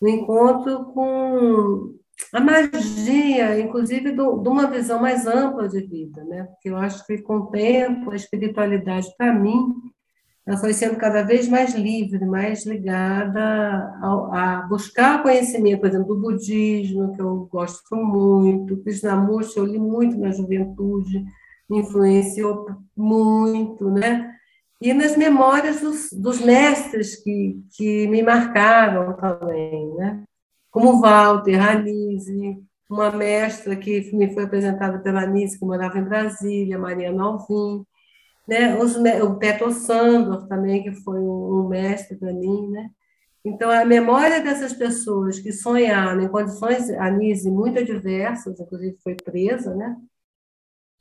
no 0.00 0.08
encontro 0.08 0.86
com 0.86 1.94
a 2.32 2.40
magia, 2.40 3.60
inclusive 3.60 4.10
do, 4.10 4.38
de 4.38 4.48
uma 4.48 4.68
visão 4.68 5.00
mais 5.00 5.24
ampla 5.24 5.68
de 5.68 5.80
vida, 5.80 6.24
né? 6.24 6.44
porque 6.44 6.68
eu 6.68 6.76
acho 6.76 7.06
que 7.06 7.18
com 7.18 7.36
o 7.36 7.46
tempo 7.46 8.10
a 8.10 8.16
espiritualidade, 8.16 9.08
para 9.16 9.32
mim, 9.32 9.72
ela 10.48 10.56
foi 10.56 10.72
sendo 10.72 10.96
cada 10.96 11.22
vez 11.22 11.46
mais 11.46 11.74
livre, 11.74 12.24
mais 12.24 12.64
ligada 12.64 13.38
a, 13.38 14.62
a 14.62 14.66
buscar 14.66 15.22
conhecimento, 15.22 15.80
por 15.80 15.88
exemplo, 15.90 16.14
do 16.14 16.22
budismo, 16.22 17.12
que 17.12 17.20
eu 17.20 17.46
gosto 17.52 17.94
muito, 17.94 18.82
Krishnamurti, 18.82 19.58
eu 19.58 19.66
li 19.66 19.78
muito 19.78 20.16
na 20.16 20.30
juventude, 20.30 21.22
me 21.68 21.80
influenciou 21.80 22.64
muito, 22.96 23.90
né? 23.90 24.34
E 24.80 24.94
nas 24.94 25.18
memórias 25.18 25.82
dos, 25.82 26.08
dos 26.12 26.40
mestres 26.40 27.22
que, 27.22 27.62
que 27.76 28.08
me 28.08 28.22
marcaram 28.22 29.14
também, 29.18 29.94
né? 29.96 30.22
Como 30.70 30.98
Walter, 30.98 31.58
Ranise, 31.58 32.56
uma 32.88 33.10
mestra 33.10 33.76
que 33.76 34.16
me 34.16 34.32
foi 34.32 34.44
apresentada 34.44 34.98
pela 35.00 35.24
Anise, 35.24 35.58
que 35.58 35.66
morava 35.66 35.98
em 35.98 36.04
Brasília, 36.04 36.78
Maria 36.78 37.10
Alvim. 37.10 37.84
Né? 38.48 38.76
Os, 38.78 38.96
o 38.96 39.38
Petro 39.38 39.70
Sandor 39.70 40.48
também, 40.48 40.82
que 40.82 40.92
foi 41.02 41.20
um, 41.20 41.68
mestre 41.68 42.16
para 42.16 42.32
mim, 42.32 42.68
né? 42.70 42.90
Então, 43.44 43.70
a 43.70 43.84
memória 43.84 44.40
dessas 44.42 44.72
pessoas 44.72 45.38
que 45.38 45.52
sonharam 45.52 46.20
em 46.22 46.28
condições, 46.28 46.90
a 46.90 47.10
Nise, 47.10 47.50
muito 47.50 47.78
adversas, 47.78 48.58
inclusive 48.58 48.96
foi 49.02 49.14
presa, 49.14 49.74
né? 49.74 49.96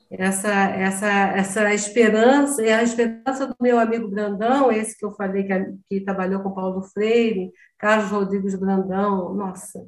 Essa, 0.09 0.49
essa, 0.49 1.07
essa 1.07 1.73
esperança, 1.73 2.63
é 2.63 2.73
a 2.73 2.83
esperança 2.83 3.47
do 3.47 3.55
meu 3.59 3.77
amigo 3.77 4.07
Brandão, 4.07 4.71
esse 4.71 4.97
que 4.97 5.05
eu 5.05 5.11
falei 5.13 5.43
que, 5.43 5.53
que 5.89 6.01
trabalhou 6.01 6.41
com 6.41 6.53
Paulo 6.53 6.81
Freire, 6.81 7.51
Carlos 7.77 8.09
Rodrigues 8.11 8.55
Brandão, 8.55 9.33
nossa, 9.33 9.85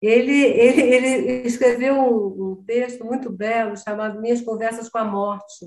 ele, 0.00 0.32
ele, 0.32 0.80
ele 0.80 1.46
escreveu 1.46 1.94
um, 1.94 2.52
um 2.52 2.64
texto 2.64 3.04
muito 3.04 3.30
belo 3.30 3.76
chamado 3.76 4.20
Minhas 4.20 4.40
Conversas 4.40 4.88
com 4.88 4.98
a 4.98 5.04
Morte, 5.04 5.66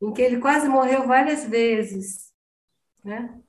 em 0.00 0.12
que 0.12 0.22
ele 0.22 0.38
quase 0.38 0.68
morreu 0.68 1.06
várias 1.06 1.44
vezes, 1.44 2.32
né? 3.04 3.40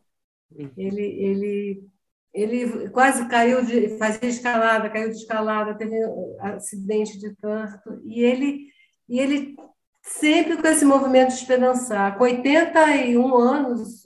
Ele, 0.77 1.01
ele, 1.01 1.89
ele 2.33 2.89
quase 2.89 3.27
caiu 3.27 3.63
de 3.65 3.97
fazia 3.97 4.29
escalada, 4.29 4.89
caiu 4.89 5.09
de 5.09 5.17
escalada, 5.17 5.77
teve 5.77 5.99
acidente 6.39 7.19
de 7.19 7.35
trânsito 7.35 8.01
e 8.05 8.21
ele 8.23 8.67
e 9.09 9.19
ele 9.19 9.55
sempre 10.01 10.57
com 10.57 10.67
esse 10.67 10.85
movimento 10.85 11.29
de 11.29 11.35
esperançar, 11.35 12.17
com 12.17 12.23
81 12.23 13.37
anos, 13.37 14.05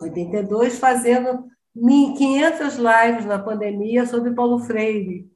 82, 0.00 0.78
fazendo 0.78 1.48
500 1.74 2.76
lives 2.76 3.24
na 3.26 3.38
pandemia 3.38 4.06
sobre 4.06 4.34
Paulo 4.34 4.60
Freire, 4.60 5.30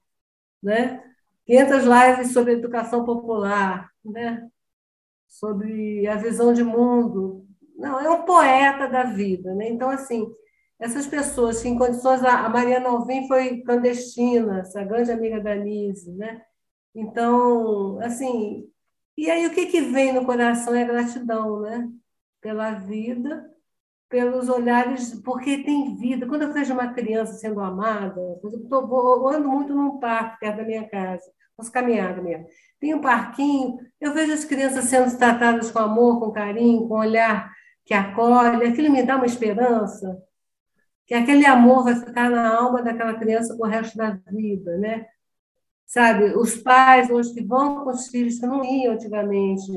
né? 0.62 1.02
500 1.46 1.84
lives 1.84 2.32
sobre 2.32 2.52
educação 2.52 3.04
popular, 3.04 3.90
né? 4.04 4.48
Sobre 5.28 6.06
a 6.08 6.16
visão 6.16 6.52
de 6.52 6.64
mundo. 6.64 7.46
Não, 7.76 8.00
é 8.00 8.10
um 8.10 8.24
poeta 8.24 8.88
da 8.88 9.04
vida, 9.04 9.54
né? 9.54 9.68
Então, 9.68 9.90
assim, 9.90 10.26
essas 10.80 11.06
pessoas 11.06 11.62
que 11.62 11.68
em 11.68 11.78
condições... 11.78 12.24
A 12.24 12.48
Mariana 12.48 12.88
Alvim 12.88 13.28
foi 13.28 13.62
clandestina, 13.62 14.60
essa 14.60 14.82
grande 14.82 15.12
amiga 15.12 15.40
da 15.40 15.54
Nise, 15.54 16.12
né? 16.12 16.42
Então, 16.94 18.00
assim... 18.00 18.68
E 19.16 19.30
aí, 19.30 19.46
o 19.46 19.54
que, 19.54 19.66
que 19.66 19.80
vem 19.80 20.12
no 20.12 20.24
coração 20.24 20.74
é 20.74 20.84
gratidão, 20.84 21.60
né? 21.60 21.88
Pela 22.40 22.72
vida, 22.72 23.48
pelos 24.08 24.48
olhares, 24.48 25.14
porque 25.22 25.62
tem 25.62 25.96
vida. 25.96 26.26
Quando 26.26 26.42
eu 26.42 26.52
vejo 26.52 26.72
uma 26.72 26.92
criança 26.92 27.34
sendo 27.34 27.60
amada, 27.60 28.20
eu, 28.20 28.68
tô, 28.68 28.80
eu 28.80 29.28
ando 29.28 29.48
muito 29.48 29.74
num 29.74 29.98
parque 29.98 30.40
perto 30.40 30.58
da 30.58 30.64
minha 30.64 30.88
casa, 30.88 31.24
faço 31.58 31.72
caminhada 31.72 32.22
mesmo. 32.22 32.46
Tem 32.80 32.94
um 32.94 33.00
parquinho, 33.00 33.78
eu 34.00 34.14
vejo 34.14 34.32
as 34.32 34.44
crianças 34.44 34.84
sendo 34.84 35.18
tratadas 35.18 35.70
com 35.70 35.80
amor, 35.80 36.20
com 36.20 36.30
carinho, 36.30 36.88
com 36.88 36.94
olhar 36.94 37.52
que 37.84 37.92
acolhe, 37.92 38.66
aquilo 38.66 38.90
me 38.90 39.02
dá 39.02 39.16
uma 39.16 39.26
esperança, 39.26 40.16
que 41.06 41.14
aquele 41.14 41.46
amor 41.46 41.84
vai 41.84 41.96
ficar 41.96 42.30
na 42.30 42.54
alma 42.54 42.82
daquela 42.82 43.14
criança 43.14 43.56
o 43.58 43.66
resto 43.66 43.96
da 43.96 44.10
vida, 44.30 44.76
né? 44.76 45.06
Sabe, 45.86 46.36
os 46.36 46.56
pais 46.56 47.10
hoje 47.10 47.32
que 47.32 47.42
vão 47.42 47.82
com 47.82 47.90
os 47.90 48.08
filhos 48.08 48.38
que 48.38 48.46
não 48.46 48.62
iam 48.62 48.92
antigamente, 48.92 49.72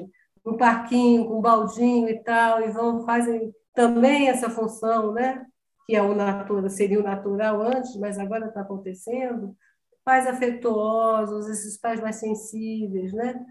no 0.46 0.58
parquinho, 0.58 1.26
com 1.26 1.40
um 1.40 1.42
baldinho 1.42 2.10
e 2.10 2.22
tal, 2.22 2.62
e 2.62 2.70
vão, 2.70 3.06
fazem 3.06 3.54
também 3.74 4.28
essa 4.28 4.50
função, 4.50 5.14
né? 5.14 5.46
que 5.92 5.96
é 5.96 6.02
o 6.02 6.16
natural, 6.16 6.70
seria 6.70 7.00
o 7.00 7.04
natural 7.04 7.62
antes, 7.62 7.96
mas 7.98 8.18
agora 8.18 8.48
está 8.48 8.62
acontecendo, 8.62 9.56
pais 10.04 10.28
afetuosos, 10.28 11.48
esses 11.48 11.78
pais 11.78 12.00
mais 12.02 12.18
sensíveis, 12.18 13.14
né? 13.14 13.46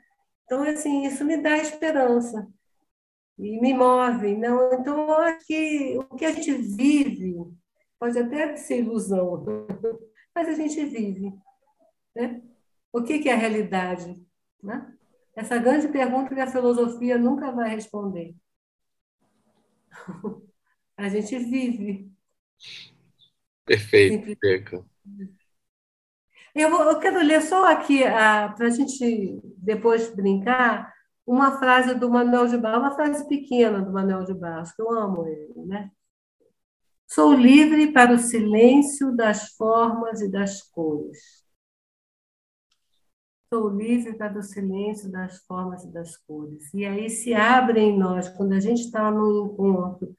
Então, 0.45 0.63
assim, 0.63 1.05
isso 1.05 1.25
me 1.25 1.37
dá 1.37 1.57
esperança 1.59 2.49
e 3.39 3.61
me 3.61 3.73
move. 3.73 4.37
Não? 4.37 4.73
Então, 4.75 4.99
eu 4.99 5.13
acho 5.15 5.47
que 5.47 5.97
o 5.99 6.17
que 6.17 6.25
a 6.25 6.33
gente 6.33 6.53
vive 6.53 7.37
pode 7.99 8.19
até 8.19 8.57
ser 8.57 8.81
ilusão, 8.81 9.45
mas 10.35 10.49
a 10.49 10.53
gente 10.55 10.85
vive. 10.85 11.33
Né? 12.15 12.43
O 12.93 13.03
que, 13.03 13.21
que 13.21 13.29
é 13.29 13.33
a 13.33 13.37
realidade? 13.37 14.21
Né? 14.63 14.93
Essa 15.37 15.59
grande 15.59 15.89
pergunta 15.89 16.35
que 16.35 16.41
a 16.41 16.47
filosofia 16.47 17.17
nunca 17.17 17.53
vai 17.53 17.71
responder. 17.71 18.35
A 20.97 21.09
gente 21.09 21.39
vive. 21.39 22.13
Perfeito, 23.65 24.37
Peca. 24.39 24.85
Eu, 26.55 26.71
eu, 26.71 26.99
quero 26.99 27.23
ler 27.23 27.41
só 27.43 27.71
aqui, 27.71 28.03
para 28.03 28.67
a 28.67 28.71
gente 28.71 29.41
depois 29.57 30.15
brincar, 30.15 30.93
uma 31.27 31.59
frase 31.59 31.95
do 31.95 32.11
Manuel 32.11 32.49
de 32.49 32.57
Barros, 32.57 32.81
uma 32.81 32.95
frase 32.95 33.29
pequena 33.29 33.81
do 33.81 33.93
Manuel 33.93 34.25
de 34.25 34.35
Barros, 34.35 34.73
que 34.73 34.83
eu 34.83 34.91
amo 34.91 35.27
ele, 35.27 35.65
né? 35.67 35.91
Sou 37.07 37.33
livre 37.33 37.93
para 37.93 38.13
o 38.13 38.19
silêncio 38.19 39.15
das 39.17 39.49
formas 39.55 40.21
e 40.21 40.31
das 40.31 40.63
cores. 40.63 41.45
Sou 43.53 43.69
livre 43.69 44.17
para 44.17 44.39
o 44.39 44.43
silêncio 44.43 45.11
das 45.11 45.39
formas 45.45 45.85
e 45.85 45.93
das 45.93 46.17
cores. 46.17 46.73
E 46.73 46.85
aí 46.85 47.11
se 47.11 47.35
abre 47.35 47.81
em 47.81 47.99
nós, 47.99 48.29
quando 48.29 48.53
a 48.53 48.61
gente 48.61 48.83
está 48.83 49.11
no 49.11 49.47
encontro 49.47 50.17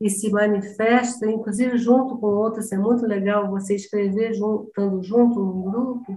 e 0.00 0.08
se 0.08 0.30
manifesta, 0.30 1.26
inclusive 1.26 1.76
junto 1.76 2.18
com 2.18 2.26
outros, 2.26 2.70
é 2.70 2.78
muito 2.78 3.04
legal 3.04 3.50
você 3.50 3.74
escrever 3.74 4.30
estando 4.30 5.02
junto 5.02 5.40
num 5.40 5.62
grupo, 5.62 6.16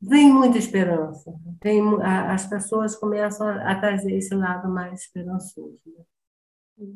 vem 0.00 0.32
muita 0.32 0.58
esperança. 0.58 1.32
Tem, 1.60 1.80
as 2.02 2.46
pessoas 2.46 2.96
começam 2.96 3.48
a 3.48 3.74
trazer 3.76 4.12
esse 4.12 4.34
lado 4.34 4.68
mais 4.68 5.02
esperançoso. 5.02 5.80
Né? 5.86 6.94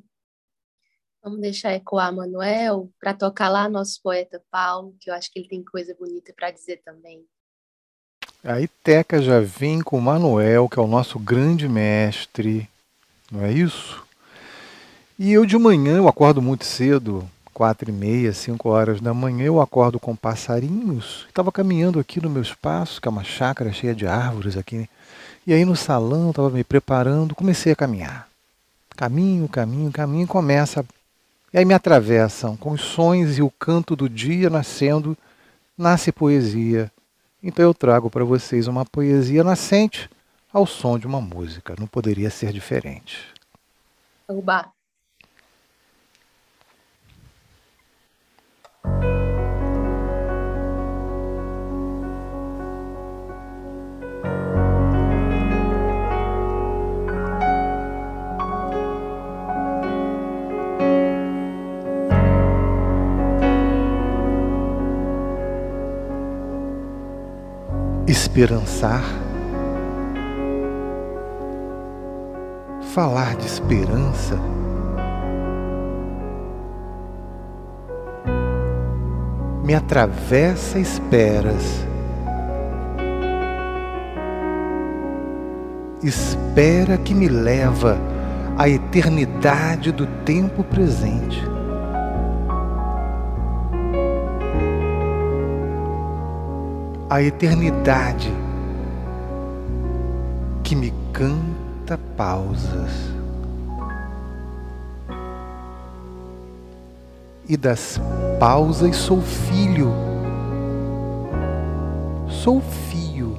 Vamos 1.22 1.40
deixar 1.40 1.74
ecoar 1.74 2.14
Manuel 2.14 2.90
para 2.98 3.14
tocar 3.14 3.48
lá 3.48 3.68
nosso 3.68 4.01
poeta 4.03 4.42
Paulo, 4.51 4.96
que 5.01 5.09
eu 5.09 5.14
acho 5.14 5.31
que 5.33 5.38
ele 5.38 5.48
tem 5.48 5.64
coisa 5.64 5.94
bonita 5.94 6.33
para 6.35 6.51
dizer 6.51 6.83
também. 6.85 7.24
Aí 8.42 8.68
Teca 8.68 9.20
já 9.20 9.40
vem 9.40 9.83
com 9.83 9.98
o 9.98 10.03
Manuel, 10.03 10.68
que 10.68 10.79
é 10.79 10.83
o 10.83 10.87
nosso 10.87 11.18
grande 11.18 11.68
mestre, 11.68 12.68
não 13.31 13.44
é 13.44 13.53
isso? 13.53 14.08
E 15.18 15.33
eu 15.33 15.44
de 15.44 15.59
manhã, 15.59 15.96
eu 15.96 16.09
acordo 16.09 16.40
muito 16.40 16.64
cedo, 16.64 17.28
quatro 17.52 17.90
e 17.90 17.92
meia, 17.92 18.33
cinco 18.33 18.68
horas 18.68 19.00
da 19.00 19.12
manhã, 19.12 19.44
eu 19.44 19.61
acordo 19.61 19.98
com 19.98 20.14
passarinhos. 20.14 21.26
Estava 21.28 21.50
caminhando 21.50 21.98
aqui 21.98 22.20
no 22.20 22.31
meu 22.31 22.42
espaço, 22.42 23.00
que 23.00 23.09
é 23.09 23.11
uma 23.11 23.24
chácara 23.24 23.72
cheia 23.72 23.94
de 23.94 24.07
árvores 24.07 24.57
aqui. 24.57 24.88
E 25.46 25.52
aí 25.52 25.64
no 25.64 25.74
salão, 25.74 26.31
estava 26.31 26.50
me 26.50 26.62
preparando, 26.62 27.35
comecei 27.35 27.72
a 27.72 27.76
caminhar. 27.76 28.28
Caminho, 28.96 29.48
caminho, 29.48 29.90
caminho, 29.90 30.26
começa. 30.26 30.85
E 31.52 31.59
aí 31.59 31.64
me 31.64 31.74
atravessam 31.74 32.57
com 32.57 32.70
os 32.70 32.83
sons 32.83 33.38
e 33.38 33.42
o 33.42 33.50
canto 33.50 33.96
do 33.96 34.09
dia 34.09 34.48
nascendo, 34.48 35.16
nasce 35.76 36.12
poesia 36.12 36.90
então 37.42 37.64
eu 37.64 37.72
trago 37.72 38.11
para 38.11 38.24
vocês 38.24 38.66
uma 38.66 38.85
poesia 38.85 39.44
nascente 39.44 40.11
ao 40.52 40.66
som 40.66 40.98
de 40.98 41.07
uma 41.07 41.20
música. 41.20 41.74
Não 41.78 41.87
poderia 41.87 42.31
ser 42.31 42.52
diferente. 42.52 43.33
Oba. 44.26 44.72
Esperançar, 68.09 69.03
falar 72.95 73.37
de 73.37 73.47
esperança, 73.47 74.38
me 79.68 79.74
atravessa 79.74 80.78
esperas, 80.78 81.87
espera 86.02 86.96
que 86.96 87.12
me 87.12 87.28
leva 87.28 87.98
à 88.57 88.66
eternidade 88.66 89.92
do 89.92 90.07
tempo 90.24 90.64
presente. 90.64 91.46
a 97.11 97.22
eternidade 97.22 98.31
que 100.62 100.76
me 100.76 100.92
canta 101.12 101.98
pausas 102.16 103.17
e 107.49 107.57
das 107.57 107.99
pausas 108.39 108.95
sou 108.95 109.23
filho. 109.23 109.91
Sou 112.29 112.61
fio. 112.61 113.39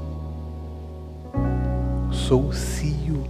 Sou 2.12 2.52
cio. 2.52 3.24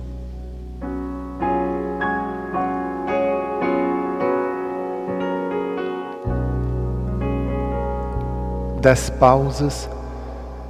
Das 8.81 9.09
pausas, 9.09 9.89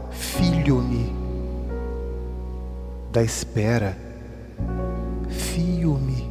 filho-me. 0.09 1.15
Da 3.11 3.21
espera, 3.21 3.95
fio-me. 5.29 6.27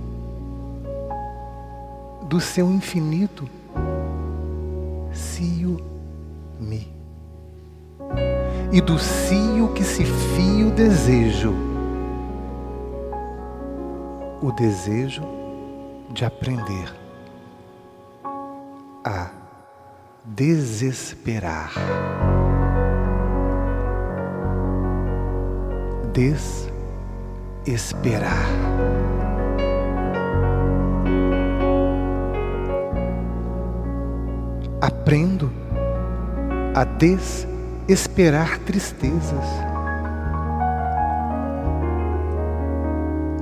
Do 2.29 2.41
seu 2.41 2.69
infinito, 2.71 3.49
cio-me, 5.39 6.93
e 8.73 8.81
do 8.81 8.99
cio 8.99 9.69
que 9.73 9.85
se 9.85 10.05
fio 10.05 10.71
desejo, 10.73 11.55
o 14.43 14.51
desejo 14.53 15.23
de 16.11 16.25
aprender 16.25 16.93
a 19.05 19.31
desesperar. 20.25 21.73
Desesperar. 27.65 28.68
Aprendo 35.09 35.51
a 36.75 36.85
desesperar 36.85 38.59
tristezas. 38.59 39.47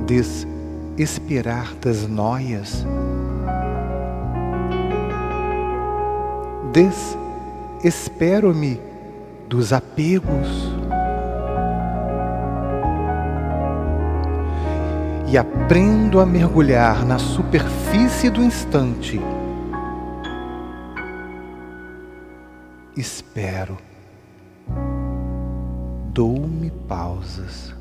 Desesperar 0.07 1.75
das 1.81 2.07
noias 2.07 2.87
desespero-me 7.83 8.81
dos 9.49 9.73
apegos 9.73 10.71
e 15.27 15.37
aprendo 15.37 16.21
a 16.21 16.27
mergulhar 16.27 17.05
na 17.05 17.19
superfície 17.19 18.31
do 18.31 18.41
instante. 18.41 19.21
Espero, 22.97 23.77
dou-me 26.15 26.71
pausas, 26.89 27.75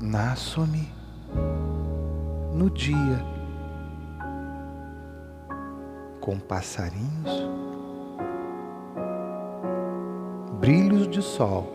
nasço-me 0.00 0.90
no 2.54 2.70
dia 2.70 3.22
com 6.22 6.38
passarinhos, 6.38 7.50
brilhos 10.58 11.06
de 11.06 11.20
sol. 11.20 11.70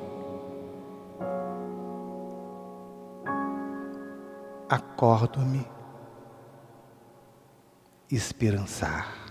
Acordo-me 4.67 5.67
esperançar. 8.09 9.29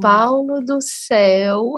Paulo 0.00 0.60
do 0.60 0.80
céu. 0.80 1.74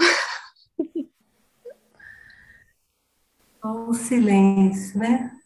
O 3.64 3.94
silêncio, 3.94 4.98
né? 4.98 5.38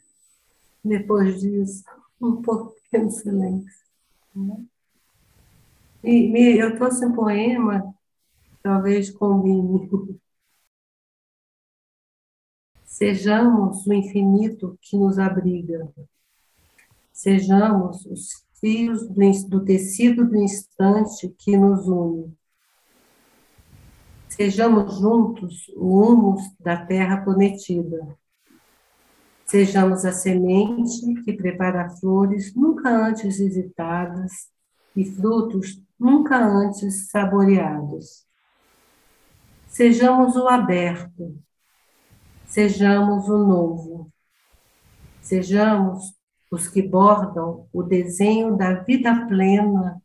Depois 0.83 1.41
disso, 1.41 1.85
um 2.21 2.41
pouquinho 2.41 3.09
de 3.09 3.15
silêncio. 3.15 3.87
Né? 4.35 4.65
E, 6.03 6.57
eu 6.59 6.77
trouxe 6.77 7.05
um 7.05 7.13
poema, 7.13 7.95
talvez 8.63 9.11
combine. 9.11 9.91
Sejamos 12.85 13.87
o 13.87 13.93
infinito 13.93 14.79
que 14.81 14.97
nos 14.97 15.19
abriga. 15.19 15.93
Sejamos 17.13 18.07
os 18.07 18.47
fios 18.61 19.07
do 19.49 19.65
tecido 19.65 20.27
do 20.27 20.37
instante 20.37 21.29
que 21.39 21.57
nos 21.57 21.87
une 21.87 22.35
Sejamos 24.37 24.99
juntos 24.99 25.67
o 25.75 25.99
humus 25.99 26.43
da 26.61 26.77
terra 26.77 27.25
prometida. 27.25 28.07
Sejamos 29.47 30.05
a 30.05 30.13
semente 30.13 31.15
que 31.25 31.33
prepara 31.33 31.89
flores 31.89 32.55
nunca 32.55 32.91
antes 32.91 33.39
visitadas 33.39 34.51
e 34.95 35.07
frutos 35.07 35.83
nunca 35.99 36.37
antes 36.37 37.09
saboreados. 37.09 38.27
Sejamos 39.69 40.37
o 40.37 40.47
aberto, 40.49 41.35
sejamos 42.45 43.31
o 43.31 43.39
novo, 43.39 44.13
sejamos 45.23 46.15
os 46.51 46.69
que 46.69 46.83
bordam 46.83 47.67
o 47.73 47.83
desenho 47.83 48.55
da 48.55 48.75
vida 48.75 49.27
plena 49.27 49.99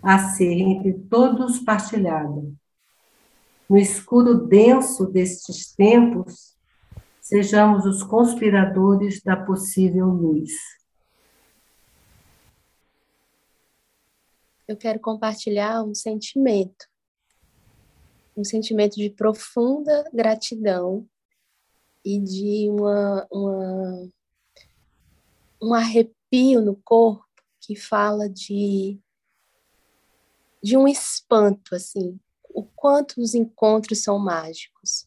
a 0.00 0.20
ser 0.20 0.52
entre 0.52 0.92
todos 0.92 1.58
partilhada 1.58 2.61
no 3.68 3.78
escuro 3.78 4.46
denso 4.46 5.06
destes 5.06 5.74
tempos, 5.74 6.56
sejamos 7.20 7.86
os 7.86 8.02
conspiradores 8.02 9.22
da 9.22 9.36
possível 9.36 10.06
luz. 10.06 10.52
Eu 14.68 14.76
quero 14.76 15.00
compartilhar 15.00 15.82
um 15.82 15.94
sentimento, 15.94 16.86
um 18.36 18.44
sentimento 18.44 18.96
de 18.96 19.10
profunda 19.10 20.04
gratidão 20.12 21.08
e 22.04 22.18
de 22.18 22.68
uma, 22.70 23.26
uma 23.30 24.08
um 25.62 25.72
arrepio 25.72 26.60
no 26.60 26.74
corpo 26.76 27.24
que 27.60 27.76
fala 27.76 28.28
de 28.28 28.98
de 30.62 30.76
um 30.76 30.88
espanto 30.88 31.74
assim 31.74 32.18
o 32.54 32.64
quanto 32.64 33.20
os 33.20 33.34
encontros 33.34 34.02
são 34.02 34.18
mágicos. 34.18 35.06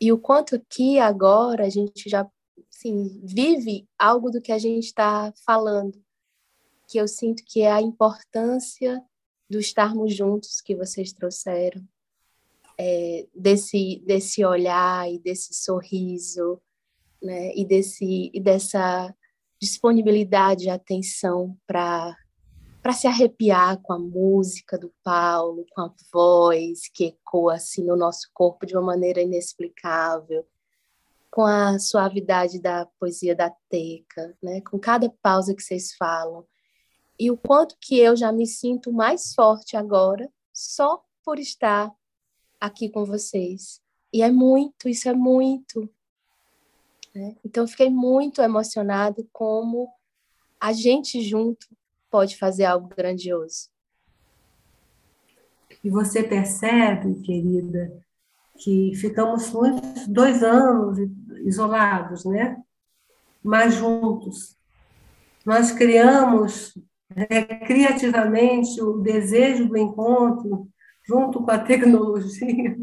E 0.00 0.12
o 0.12 0.18
quanto 0.18 0.56
aqui 0.56 0.98
agora 0.98 1.64
a 1.66 1.68
gente 1.68 2.08
já 2.08 2.28
assim, 2.70 3.20
vive 3.24 3.88
algo 3.98 4.30
do 4.30 4.40
que 4.40 4.52
a 4.52 4.58
gente 4.58 4.84
está 4.84 5.32
falando, 5.46 6.02
que 6.88 6.98
eu 6.98 7.08
sinto 7.08 7.42
que 7.44 7.62
é 7.62 7.72
a 7.72 7.80
importância 7.80 9.02
do 9.48 9.58
estarmos 9.58 10.14
juntos 10.14 10.60
que 10.60 10.74
vocês 10.74 11.12
trouxeram, 11.12 11.86
é, 12.78 13.26
desse, 13.34 14.02
desse 14.04 14.44
olhar 14.44 15.10
e 15.10 15.18
desse 15.18 15.54
sorriso, 15.54 16.60
né, 17.22 17.54
e, 17.54 17.64
desse, 17.64 18.30
e 18.34 18.40
dessa 18.40 19.14
disponibilidade 19.60 20.64
e 20.64 20.70
atenção 20.70 21.56
para 21.66 22.16
para 22.84 22.92
se 22.92 23.06
arrepiar 23.06 23.80
com 23.80 23.94
a 23.94 23.98
música 23.98 24.76
do 24.76 24.92
Paulo, 25.02 25.64
com 25.70 25.80
a 25.80 25.94
voz 26.12 26.86
que 26.92 27.06
ecoa 27.06 27.54
assim 27.54 27.82
no 27.82 27.96
nosso 27.96 28.28
corpo 28.34 28.66
de 28.66 28.76
uma 28.76 28.82
maneira 28.82 29.22
inexplicável, 29.22 30.46
com 31.30 31.46
a 31.46 31.78
suavidade 31.78 32.60
da 32.60 32.84
poesia 33.00 33.34
da 33.34 33.48
Teca, 33.70 34.36
né? 34.42 34.60
com 34.60 34.78
cada 34.78 35.08
pausa 35.22 35.54
que 35.54 35.62
vocês 35.62 35.94
falam. 35.96 36.44
E 37.18 37.30
o 37.30 37.38
quanto 37.38 37.74
que 37.80 37.98
eu 37.98 38.14
já 38.14 38.30
me 38.30 38.46
sinto 38.46 38.92
mais 38.92 39.32
forte 39.32 39.78
agora 39.78 40.30
só 40.52 41.02
por 41.24 41.38
estar 41.38 41.90
aqui 42.60 42.90
com 42.90 43.06
vocês. 43.06 43.80
E 44.12 44.20
é 44.20 44.30
muito, 44.30 44.90
isso 44.90 45.08
é 45.08 45.14
muito. 45.14 45.88
Né? 47.14 47.34
Então, 47.42 47.66
fiquei 47.66 47.88
muito 47.88 48.42
emocionada 48.42 49.26
como 49.32 49.88
a 50.60 50.70
gente 50.74 51.22
junto 51.22 51.66
pode 52.14 52.38
fazer 52.38 52.64
algo 52.64 52.86
grandioso. 52.96 53.68
E 55.82 55.90
você 55.90 56.22
percebe, 56.22 57.20
querida, 57.22 57.92
que 58.56 58.92
ficamos 58.94 59.50
muitos, 59.50 60.06
dois 60.06 60.40
anos 60.44 60.96
isolados, 61.44 62.24
né? 62.24 62.56
Mas 63.42 63.74
juntos. 63.74 64.56
Nós 65.44 65.72
criamos 65.72 66.78
né, 67.12 67.26
criativamente 67.66 68.80
o 68.80 68.98
desejo 68.98 69.66
do 69.66 69.76
encontro 69.76 70.68
junto 71.04 71.42
com 71.42 71.50
a 71.50 71.58
tecnologia. 71.66 72.78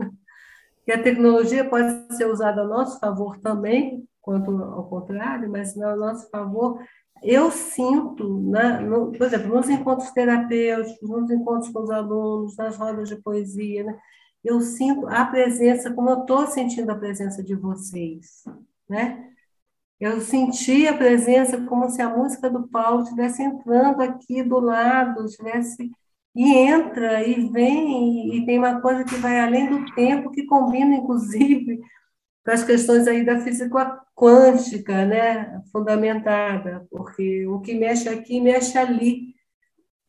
E 0.86 0.92
a 0.92 1.02
tecnologia 1.02 1.70
pode 1.70 2.18
ser 2.18 2.26
usada 2.26 2.64
a 2.64 2.68
nosso 2.68 3.00
favor 3.00 3.40
também, 3.40 4.06
quanto 4.20 4.52
ao 4.62 4.90
contrário, 4.90 5.50
mas 5.50 5.78
a 5.78 5.96
nosso 5.96 6.30
favor 6.30 6.82
eu 7.24 7.52
sinto, 7.52 8.40
né, 8.50 8.80
no, 8.80 9.12
por 9.12 9.28
exemplo, 9.28 9.56
nos 9.56 9.70
encontros 9.70 10.12
terapêuticos, 10.12 11.10
nos 11.10 11.30
encontros 11.30 11.72
com 11.72 11.84
os 11.84 11.90
alunos, 11.92 12.58
nas 12.58 12.78
rodas 12.78 13.10
de 13.10 13.16
poesia, 13.18 13.84
né, 13.84 14.00
eu 14.44 14.60
sinto 14.62 15.08
a 15.08 15.26
presença, 15.26 15.92
como 15.94 16.10
eu 16.10 16.22
estou 16.22 16.48
sentindo 16.48 16.92
a 16.92 16.96
presença 16.96 17.44
de 17.44 17.56
vocês, 17.56 18.44
né? 18.90 19.30
Eu 20.00 20.20
senti 20.20 20.88
a 20.88 20.98
presença 20.98 21.62
como 21.68 21.88
se 21.90 22.02
a 22.02 22.10
música 22.10 22.50
do 22.50 22.68
Paulo 22.68 23.04
estivesse 23.04 23.44
entrando 23.44 24.02
aqui 24.02 24.42
do 24.42 24.60
lado, 24.60 25.26
estivesse 25.26 25.92
e 26.36 26.54
entra 26.56 27.24
e 27.28 27.50
vem 27.50 28.36
e 28.36 28.46
tem 28.46 28.58
uma 28.58 28.82
coisa 28.82 29.04
que 29.04 29.16
vai 29.16 29.40
além 29.40 29.70
do 29.70 29.94
tempo 29.94 30.32
que 30.32 30.46
combina 30.46 30.96
inclusive 30.96 31.80
com 32.44 32.52
as 32.52 32.64
questões 32.64 33.08
aí 33.08 33.26
da 33.26 33.40
física 33.40 34.02
quântica, 34.16 35.06
né, 35.06 35.62
fundamentada, 35.72 36.86
porque 36.90 37.46
o 37.48 37.60
que 37.60 37.74
mexe 37.76 38.10
aqui 38.10 38.40
mexe 38.40 38.78
ali. 38.78 39.36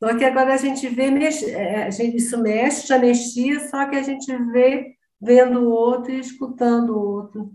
Só 0.02 0.16
que 0.16 0.24
agora 0.24 0.54
a 0.54 0.56
gente 0.56 0.88
vê, 0.88 1.10
mexe, 1.10 1.50
é, 1.50 1.84
a 1.84 1.90
gente, 1.90 2.16
isso 2.16 2.36
mexe, 2.38 2.88
já 2.88 2.98
mexia, 2.98 3.60
só 3.68 3.86
que 3.86 3.96
a 3.96 4.02
gente 4.02 4.34
vê 4.50 4.96
vendo 5.20 5.60
o 5.60 5.70
outro 5.70 6.10
e 6.10 6.18
escutando 6.18 6.90
o 6.90 7.00
outro. 7.00 7.52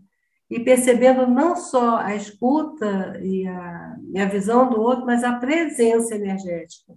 E 0.50 0.62
percebendo 0.62 1.28
não 1.28 1.58
só 1.58 1.98
a 1.98 2.16
escuta 2.16 3.20
e 3.22 3.46
a, 3.46 3.98
e 4.14 4.20
a 4.20 4.26
visão 4.26 4.70
do 4.70 4.80
outro, 4.80 5.06
mas 5.06 5.24
a 5.24 5.34
presença 5.34 6.16
energética. 6.16 6.94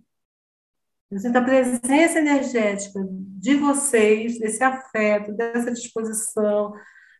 A 1.35 1.43
presença 1.43 2.21
energética 2.21 3.01
de 3.11 3.57
vocês, 3.57 4.38
desse 4.38 4.62
afeto, 4.62 5.33
dessa 5.33 5.73
disposição, 5.73 6.73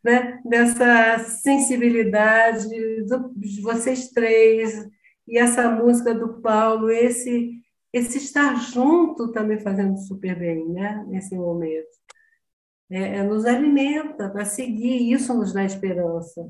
né, 0.03 0.41
dessa 0.45 1.19
sensibilidade 1.19 2.69
do, 3.05 3.33
de 3.37 3.61
vocês 3.61 4.11
três 4.11 4.89
e 5.27 5.39
essa 5.39 5.71
música 5.71 6.15
do 6.15 6.41
Paulo, 6.41 6.91
esse 6.91 7.61
esse 7.93 8.19
estar 8.19 8.55
junto 8.55 9.33
também 9.33 9.59
fazendo 9.59 9.99
super 9.99 10.39
bem, 10.39 10.69
né, 10.69 11.05
nesse 11.09 11.35
momento. 11.35 11.89
É, 12.89 13.17
é 13.17 13.23
nos 13.25 13.45
alimenta 13.45 14.29
para 14.31 14.45
seguir, 14.45 15.13
isso 15.13 15.35
nos 15.35 15.53
dá 15.53 15.65
esperança. 15.65 16.41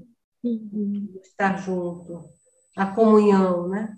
Uhum. 0.43 1.19
Estar 1.23 1.57
junto, 1.59 2.29
a 2.77 2.87
comunhão, 2.87 3.69
né? 3.69 3.97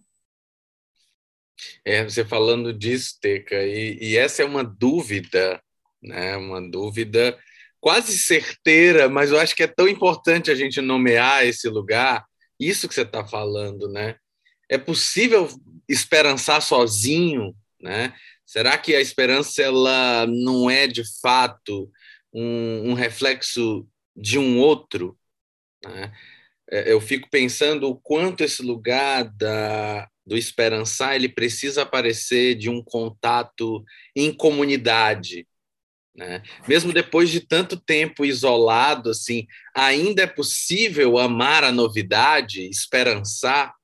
É, 1.84 2.04
você 2.04 2.24
falando 2.24 2.72
disso, 2.72 3.18
Teca, 3.20 3.62
e, 3.64 3.98
e 4.00 4.16
essa 4.16 4.42
é 4.42 4.44
uma 4.44 4.64
dúvida, 4.64 5.62
né, 6.02 6.36
uma 6.36 6.60
dúvida 6.60 7.38
quase 7.82 8.16
certeira, 8.16 9.08
mas 9.08 9.32
eu 9.32 9.40
acho 9.40 9.56
que 9.56 9.64
é 9.64 9.66
tão 9.66 9.88
importante 9.88 10.52
a 10.52 10.54
gente 10.54 10.80
nomear 10.80 11.44
esse 11.44 11.68
lugar, 11.68 12.24
isso 12.58 12.88
que 12.88 12.94
você 12.94 13.02
está 13.02 13.26
falando, 13.26 13.88
né? 13.88 14.14
É 14.70 14.78
possível 14.78 15.48
esperançar 15.88 16.62
sozinho, 16.62 17.52
né? 17.80 18.14
Será 18.46 18.78
que 18.78 18.94
a 18.94 19.00
esperança 19.00 19.62
ela 19.62 20.26
não 20.28 20.70
é 20.70 20.86
de 20.86 21.02
fato 21.20 21.90
um, 22.32 22.90
um 22.90 22.94
reflexo 22.94 23.84
de 24.16 24.38
um 24.38 24.60
outro? 24.60 25.18
Né? 25.84 26.12
É, 26.70 26.92
eu 26.92 27.00
fico 27.00 27.28
pensando 27.30 27.88
o 27.88 27.96
quanto 27.96 28.44
esse 28.44 28.62
lugar 28.62 29.24
da, 29.24 30.08
do 30.24 30.36
esperançar 30.36 31.16
ele 31.16 31.28
precisa 31.28 31.82
aparecer 31.82 32.54
de 32.54 32.70
um 32.70 32.80
contato 32.80 33.84
em 34.14 34.32
comunidade, 34.32 35.48
né? 36.14 36.42
Mesmo 36.68 36.92
depois 36.92 37.30
de 37.30 37.40
tanto 37.40 37.80
tempo 37.80 38.24
isolado, 38.24 39.10
assim, 39.10 39.46
ainda 39.74 40.22
é 40.22 40.26
possível 40.26 41.18
amar 41.18 41.64
a 41.64 41.72
novidade, 41.72 42.68
esperançar? 42.68 43.74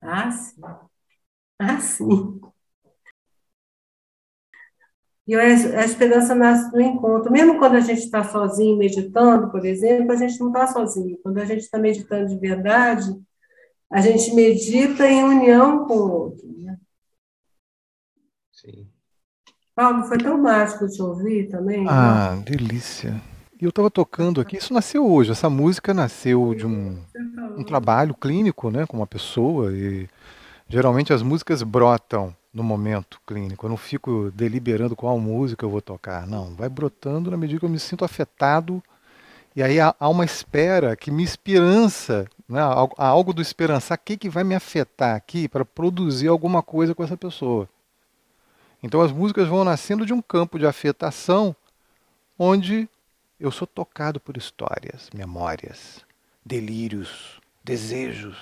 Ah, 0.00 0.30
sim. 0.30 0.60
Ah, 1.58 1.80
sim. 1.80 2.40
E 5.26 5.34
a 5.34 5.84
esperança 5.84 6.34
nasce 6.34 6.70
do 6.70 6.80
encontro. 6.80 7.32
Mesmo 7.32 7.58
quando 7.58 7.76
a 7.76 7.80
gente 7.80 8.00
está 8.00 8.22
sozinho 8.22 8.76
meditando, 8.76 9.50
por 9.50 9.64
exemplo, 9.64 10.12
a 10.12 10.16
gente 10.16 10.38
não 10.38 10.48
está 10.48 10.66
sozinho. 10.66 11.18
Quando 11.22 11.38
a 11.38 11.44
gente 11.46 11.60
está 11.60 11.78
meditando 11.78 12.28
de 12.28 12.36
verdade, 12.38 13.18
a 13.90 14.02
gente 14.02 14.34
medita 14.34 15.06
em 15.08 15.24
união 15.24 15.86
com 15.86 15.94
o 15.94 16.12
outro. 16.12 16.46
Né? 16.58 16.76
Sim. 18.52 18.93
Paulo, 19.74 20.04
foi 20.04 20.18
tão 20.18 20.40
mágico 20.40 20.86
te 20.88 21.02
ouvir 21.02 21.48
também. 21.48 21.84
Ah, 21.88 22.36
delícia. 22.44 23.20
E 23.60 23.64
eu 23.64 23.70
estava 23.70 23.90
tocando 23.90 24.40
aqui, 24.40 24.56
isso 24.56 24.72
nasceu 24.72 25.06
hoje, 25.10 25.32
essa 25.32 25.50
música 25.50 25.94
nasceu 25.94 26.54
de 26.54 26.66
um, 26.66 26.96
um 27.56 27.64
trabalho 27.64 28.14
clínico, 28.14 28.70
né, 28.70 28.86
com 28.86 28.96
uma 28.96 29.06
pessoa, 29.06 29.72
e 29.72 30.08
geralmente 30.68 31.12
as 31.12 31.22
músicas 31.22 31.62
brotam 31.62 32.34
no 32.52 32.62
momento 32.62 33.20
clínico. 33.26 33.66
Eu 33.66 33.70
não 33.70 33.76
fico 33.76 34.30
deliberando 34.34 34.94
qual 34.94 35.18
música 35.18 35.64
eu 35.64 35.70
vou 35.70 35.80
tocar, 35.80 36.26
não. 36.26 36.54
Vai 36.54 36.68
brotando 36.68 37.30
na 37.30 37.36
medida 37.36 37.58
que 37.58 37.64
eu 37.64 37.70
me 37.70 37.78
sinto 37.78 38.04
afetado, 38.04 38.82
e 39.56 39.62
aí 39.62 39.80
há, 39.80 39.94
há 39.98 40.08
uma 40.08 40.24
espera 40.24 40.96
que 40.96 41.10
me 41.10 41.22
esperança, 41.22 42.26
né, 42.48 42.60
há 42.60 43.06
algo 43.06 43.32
do 43.32 43.42
esperançar, 43.42 43.98
o 43.98 44.00
que, 44.04 44.16
que 44.16 44.28
vai 44.28 44.44
me 44.44 44.54
afetar 44.54 45.16
aqui 45.16 45.48
para 45.48 45.64
produzir 45.64 46.28
alguma 46.28 46.62
coisa 46.62 46.94
com 46.94 47.02
essa 47.02 47.16
pessoa. 47.16 47.68
Então 48.84 49.00
as 49.00 49.10
músicas 49.10 49.48
vão 49.48 49.64
nascendo 49.64 50.04
de 50.04 50.12
um 50.12 50.20
campo 50.20 50.58
de 50.58 50.66
afetação 50.66 51.56
onde 52.38 52.86
eu 53.40 53.50
sou 53.50 53.66
tocado 53.66 54.20
por 54.20 54.36
histórias, 54.36 55.08
memórias, 55.14 56.04
delírios, 56.44 57.40
desejos, 57.64 58.36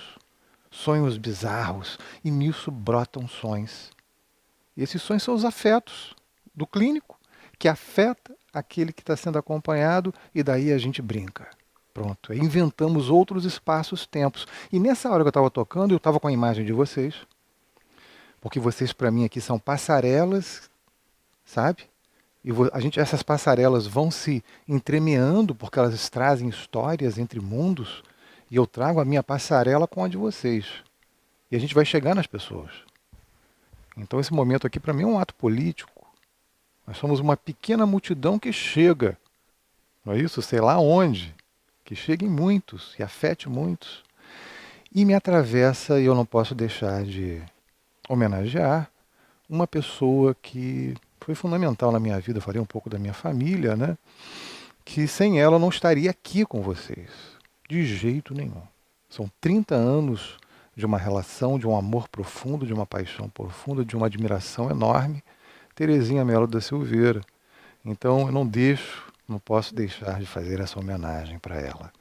sonhos 0.69 1.17
bizarros, 1.17 1.97
e 2.25 2.29
nisso 2.29 2.69
brotam 2.69 3.25
sons. 3.25 3.89
E 4.75 4.83
esses 4.83 5.01
sons 5.01 5.23
são 5.23 5.33
os 5.33 5.45
afetos 5.45 6.13
do 6.53 6.67
clínico, 6.67 7.17
que 7.57 7.69
afeta 7.69 8.35
aquele 8.53 8.91
que 8.91 9.01
está 9.01 9.15
sendo 9.15 9.39
acompanhado, 9.39 10.13
e 10.35 10.43
daí 10.43 10.73
a 10.73 10.77
gente 10.77 11.01
brinca. 11.01 11.47
Pronto, 11.93 12.33
inventamos 12.33 13.09
outros 13.09 13.45
espaços, 13.45 14.05
tempos. 14.05 14.45
E 14.73 14.77
nessa 14.77 15.09
hora 15.09 15.23
que 15.23 15.27
eu 15.27 15.29
estava 15.29 15.49
tocando, 15.49 15.93
eu 15.93 15.97
estava 15.97 16.19
com 16.19 16.27
a 16.27 16.33
imagem 16.33 16.65
de 16.65 16.73
vocês, 16.73 17.15
porque 18.43 18.59
vocês 18.59 18.91
para 18.91 19.09
mim 19.09 19.23
aqui 19.23 19.39
são 19.39 19.57
passarelas, 19.57 20.69
sabe? 21.45 21.85
E 22.43 22.49
a 22.73 22.79
gente, 22.81 22.99
essas 22.99 23.23
passarelas 23.23 23.87
vão 23.87 24.11
se 24.11 24.43
entremeando 24.67 25.55
porque 25.55 25.79
elas 25.79 26.09
trazem 26.09 26.49
histórias 26.49 27.17
entre 27.17 27.39
mundos 27.39 28.03
e 28.51 28.57
eu 28.57 28.67
trago 28.67 28.99
a 28.99 29.05
minha 29.05 29.23
passarela 29.23 29.87
com 29.87 30.03
a 30.03 30.09
de 30.09 30.17
vocês. 30.17 30.65
E 31.49 31.55
a 31.55 31.59
gente 31.59 31.73
vai 31.73 31.85
chegar 31.85 32.13
nas 32.13 32.27
pessoas. 32.27 32.69
Então 33.95 34.19
esse 34.19 34.33
momento 34.33 34.67
aqui 34.67 34.77
para 34.77 34.91
mim 34.93 35.03
é 35.03 35.07
um 35.07 35.17
ato 35.17 35.33
político. 35.35 36.05
Nós 36.85 36.97
somos 36.97 37.21
uma 37.21 37.37
pequena 37.37 37.85
multidão 37.85 38.37
que 38.37 38.51
chega, 38.51 39.17
não 40.03 40.11
é 40.11 40.19
isso? 40.19 40.41
Sei 40.41 40.59
lá 40.59 40.77
onde, 40.77 41.33
que 41.85 41.95
chega 41.95 42.25
em 42.25 42.29
muitos 42.29 42.93
e 42.99 43.03
afete 43.03 43.47
muitos. 43.47 44.03
E 44.93 45.05
me 45.05 45.13
atravessa 45.13 45.97
e 45.97 46.03
eu 46.03 46.13
não 46.13 46.25
posso 46.25 46.53
deixar 46.53 47.05
de 47.05 47.41
homenagear 48.13 48.89
uma 49.49 49.67
pessoa 49.67 50.35
que 50.41 50.93
foi 51.19 51.35
fundamental 51.35 51.91
na 51.91 51.99
minha 51.99 52.19
vida, 52.19 52.41
falei 52.41 52.61
um 52.61 52.65
pouco 52.65 52.89
da 52.89 52.97
minha 52.97 53.13
família, 53.13 53.75
né? 53.75 53.97
Que 54.83 55.07
sem 55.07 55.39
ela 55.39 55.55
eu 55.55 55.59
não 55.59 55.69
estaria 55.69 56.09
aqui 56.09 56.45
com 56.45 56.61
vocês, 56.61 57.09
de 57.69 57.85
jeito 57.85 58.33
nenhum. 58.33 58.61
São 59.09 59.29
30 59.39 59.75
anos 59.75 60.37
de 60.75 60.85
uma 60.85 60.97
relação, 60.97 61.59
de 61.59 61.67
um 61.67 61.77
amor 61.77 62.07
profundo, 62.09 62.65
de 62.65 62.73
uma 62.73 62.85
paixão 62.85 63.29
profunda, 63.29 63.85
de 63.85 63.95
uma 63.95 64.07
admiração 64.07 64.69
enorme, 64.69 65.23
Terezinha 65.75 66.25
Melo 66.25 66.47
da 66.47 66.59
Silveira. 66.59 67.21
Então 67.85 68.21
eu 68.21 68.31
não 68.31 68.45
deixo, 68.45 69.11
não 69.27 69.39
posso 69.39 69.73
deixar 69.73 70.19
de 70.19 70.25
fazer 70.25 70.59
essa 70.59 70.79
homenagem 70.79 71.39
para 71.39 71.59
ela. 71.59 71.91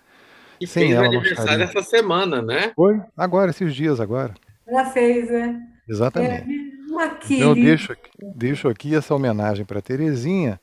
E 0.60 0.66
Sem 0.66 0.88
fez 0.88 0.96
ela, 0.96 1.06
aniversário 1.06 1.64
essa 1.64 1.82
semana, 1.82 2.40
né? 2.40 2.72
Foi, 2.74 3.00
agora, 3.16 3.50
esses 3.50 3.74
dias 3.74 4.00
agora. 4.00 4.34
Ela 4.66 4.86
fez, 4.86 5.30
né? 5.30 5.71
Exatamente. 5.88 6.50
É, 6.50 6.90
uma 6.90 7.06
então 7.24 7.48
eu 7.48 7.54
deixo, 7.54 7.96
deixo 8.34 8.68
aqui 8.68 8.94
essa 8.94 9.14
homenagem 9.14 9.64
para 9.64 9.82
Terezinha, 9.82 10.60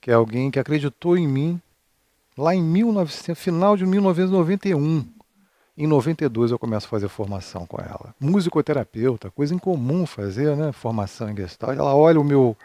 que 0.00 0.10
é 0.10 0.14
alguém 0.14 0.50
que 0.50 0.58
acreditou 0.58 1.16
em 1.16 1.26
mim 1.26 1.60
lá 2.36 2.54
em 2.54 2.62
1900, 2.62 3.42
final 3.42 3.76
de 3.76 3.84
1991. 3.86 5.04
Em 5.76 5.86
92 5.86 6.50
eu 6.50 6.58
começo 6.58 6.86
a 6.86 6.90
fazer 6.90 7.08
formação 7.08 7.66
com 7.66 7.78
ela. 7.80 8.14
Musicoterapeuta, 8.20 9.30
coisa 9.30 9.54
incomum 9.54 10.04
fazer, 10.04 10.56
né? 10.56 10.72
Formação 10.72 11.30
em 11.30 11.36
Gestalt. 11.36 11.78
Ela 11.78 11.94
olha 11.94 12.20
o 12.20 12.24
meu 12.24 12.56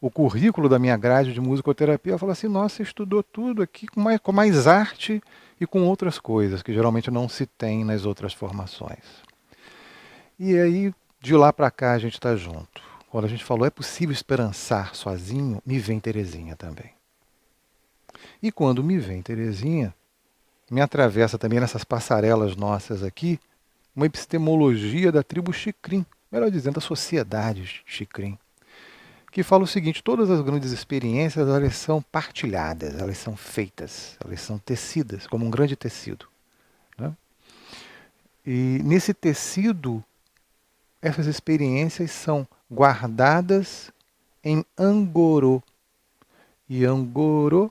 o 0.00 0.10
currículo 0.10 0.68
da 0.68 0.78
minha 0.78 0.98
grade 0.98 1.32
de 1.32 1.40
musicoterapia 1.40 2.14
e 2.14 2.18
fala 2.18 2.32
assim: 2.32 2.48
nossa, 2.48 2.76
você 2.76 2.82
estudou 2.82 3.22
tudo 3.22 3.62
aqui 3.62 3.86
com 3.86 4.00
mais, 4.00 4.20
com 4.20 4.32
mais 4.32 4.66
arte 4.66 5.22
e 5.58 5.66
com 5.66 5.82
outras 5.82 6.18
coisas 6.18 6.62
que 6.62 6.74
geralmente 6.74 7.10
não 7.10 7.26
se 7.28 7.46
tem 7.46 7.84
nas 7.84 8.04
outras 8.04 8.34
formações. 8.34 9.22
E 10.38 10.58
aí, 10.58 10.92
de 11.24 11.34
lá 11.34 11.50
para 11.54 11.70
cá, 11.70 11.92
a 11.92 11.98
gente 11.98 12.14
está 12.14 12.36
junto. 12.36 12.82
Quando 13.08 13.24
a 13.24 13.28
gente 13.28 13.42
falou 13.42 13.66
é 13.66 13.70
possível 13.70 14.12
esperançar 14.12 14.94
sozinho, 14.94 15.62
me 15.64 15.78
vem 15.78 15.98
Terezinha 15.98 16.54
também. 16.54 16.90
E 18.42 18.52
quando 18.52 18.84
me 18.84 18.98
vem 18.98 19.22
Terezinha, 19.22 19.94
me 20.70 20.82
atravessa 20.82 21.38
também 21.38 21.58
nessas 21.58 21.82
passarelas 21.82 22.56
nossas 22.56 23.02
aqui 23.02 23.40
uma 23.96 24.04
epistemologia 24.04 25.10
da 25.10 25.22
tribo 25.22 25.50
Chicrim, 25.50 26.04
melhor 26.30 26.50
dizendo, 26.50 26.74
da 26.74 26.80
sociedade 26.82 27.82
Chicrim, 27.86 28.38
que 29.32 29.42
fala 29.42 29.64
o 29.64 29.66
seguinte: 29.66 30.02
todas 30.02 30.28
as 30.28 30.42
grandes 30.42 30.72
experiências 30.72 31.48
elas 31.48 31.74
são 31.76 32.02
partilhadas, 32.02 32.98
elas 32.98 33.16
são 33.16 33.34
feitas, 33.34 34.18
elas 34.22 34.42
são 34.42 34.58
tecidas, 34.58 35.26
como 35.26 35.46
um 35.46 35.50
grande 35.50 35.74
tecido. 35.74 36.26
Né? 36.98 37.14
E 38.44 38.80
nesse 38.84 39.14
tecido, 39.14 40.04
essas 41.04 41.26
experiências 41.26 42.10
são 42.10 42.48
guardadas 42.72 43.92
em 44.42 44.64
Angorô. 44.76 45.62
E 46.66 46.82
Angorô 46.86 47.70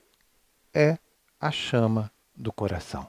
é 0.71 0.99
a 1.41 1.49
chama 1.49 2.11
do 2.35 2.53
coração. 2.53 3.07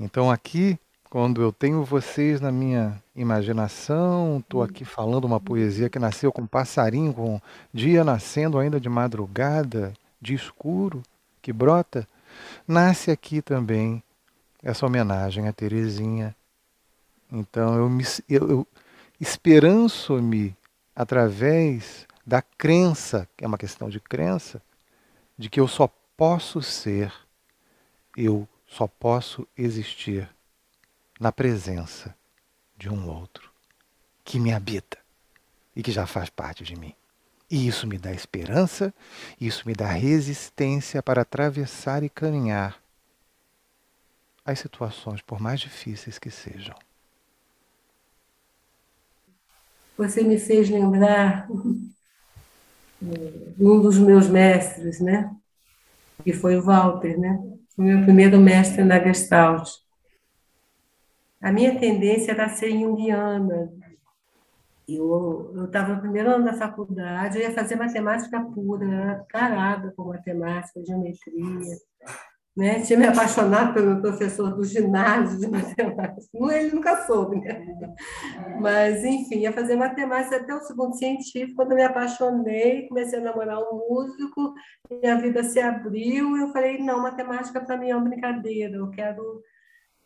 Então 0.00 0.32
aqui, 0.32 0.76
quando 1.08 1.40
eu 1.40 1.52
tenho 1.52 1.84
vocês 1.84 2.40
na 2.40 2.50
minha 2.50 3.00
imaginação, 3.14 4.38
estou 4.40 4.64
aqui 4.64 4.84
falando 4.84 5.26
uma 5.26 5.38
poesia 5.38 5.88
que 5.88 6.00
nasceu 6.00 6.32
com 6.32 6.42
um 6.42 6.46
passarinho, 6.46 7.14
com 7.14 7.40
dia 7.72 8.02
nascendo 8.02 8.58
ainda 8.58 8.80
de 8.80 8.88
madrugada, 8.88 9.92
de 10.20 10.34
escuro, 10.34 11.04
que 11.40 11.52
brota, 11.52 12.04
nasce 12.66 13.12
aqui 13.12 13.40
também 13.40 14.02
essa 14.60 14.84
homenagem 14.84 15.46
a 15.46 15.52
Terezinha. 15.52 16.34
Então 17.30 17.76
eu, 17.76 17.88
me, 17.88 18.04
eu, 18.28 18.50
eu 18.50 18.66
esperanço-me 19.20 20.56
através 20.96 22.06
da 22.26 22.40
crença, 22.40 23.28
que 23.36 23.44
é 23.44 23.46
uma 23.46 23.58
questão 23.58 23.88
de 23.88 24.00
crença, 24.00 24.62
de 25.36 25.48
que 25.48 25.60
eu 25.60 25.68
só 25.68 25.88
posso 26.16 26.62
ser 26.62 27.12
eu 28.16 28.48
só 28.66 28.86
posso 28.86 29.46
existir 29.56 30.28
na 31.18 31.32
presença 31.32 32.14
de 32.76 32.88
um 32.88 33.08
outro 33.08 33.50
que 34.24 34.38
me 34.38 34.52
habita 34.52 34.98
e 35.74 35.82
que 35.82 35.92
já 35.92 36.06
faz 36.06 36.28
parte 36.28 36.64
de 36.64 36.76
mim. 36.76 36.94
E 37.50 37.66
isso 37.66 37.86
me 37.86 37.98
dá 37.98 38.12
esperança, 38.12 38.94
isso 39.40 39.66
me 39.66 39.74
dá 39.74 39.86
resistência 39.86 41.02
para 41.02 41.22
atravessar 41.22 42.02
e 42.02 42.08
caminhar 42.08 42.80
as 44.44 44.58
situações, 44.60 45.20
por 45.20 45.40
mais 45.40 45.60
difíceis 45.60 46.18
que 46.18 46.30
sejam. 46.30 46.76
Você 50.00 50.22
me 50.22 50.38
fez 50.38 50.70
lembrar 50.70 51.46
um 53.02 53.82
dos 53.82 53.98
meus 53.98 54.28
mestres, 54.28 54.98
né? 54.98 55.30
Que 56.24 56.32
foi 56.32 56.56
o 56.56 56.62
Walter, 56.62 57.20
né? 57.20 57.38
o 57.76 57.82
meu 57.82 58.02
primeiro 58.02 58.40
mestre 58.40 58.82
na 58.82 58.98
Gestalt. 58.98 59.68
A 61.38 61.52
minha 61.52 61.78
tendência 61.78 62.32
era 62.32 62.48
ser 62.48 62.70
junguiana. 62.70 63.70
Eu 64.88 65.66
estava 65.66 65.94
no 65.94 66.00
primeiro 66.00 66.30
ano 66.30 66.46
da 66.46 66.54
faculdade, 66.54 67.36
eu 67.36 67.42
ia 67.42 67.52
fazer 67.52 67.76
matemática 67.76 68.40
pura, 68.40 68.86
eu 68.86 68.92
era 68.92 69.26
tarada 69.30 69.92
com 69.94 70.04
matemática, 70.04 70.82
geometria. 70.82 71.76
Né? 72.56 72.80
Tinha 72.80 72.98
me 72.98 73.06
apaixonado 73.06 73.72
pelo 73.72 74.00
professor 74.00 74.54
do 74.54 74.64
ginásio 74.64 75.38
de 75.38 75.46
matemática. 75.50 76.28
Ele 76.34 76.74
nunca 76.74 77.06
soube, 77.06 77.36
né? 77.36 77.64
Mas, 78.60 79.04
enfim, 79.04 79.38
ia 79.38 79.52
fazer 79.52 79.76
matemática 79.76 80.36
até 80.36 80.54
o 80.54 80.60
segundo 80.60 80.96
científico. 80.96 81.54
Quando 81.54 81.72
eu 81.72 81.76
me 81.76 81.84
apaixonei, 81.84 82.88
comecei 82.88 83.18
a 83.18 83.22
namorar 83.22 83.58
um 83.58 83.78
músico, 83.88 84.52
minha 84.90 85.16
vida 85.16 85.44
se 85.44 85.60
abriu. 85.60 86.36
E 86.36 86.40
eu 86.40 86.52
falei: 86.52 86.78
não, 86.78 87.00
matemática 87.00 87.60
para 87.60 87.76
mim 87.76 87.90
é 87.90 87.96
uma 87.96 88.08
brincadeira, 88.08 88.76
eu 88.76 88.90
quero 88.90 89.42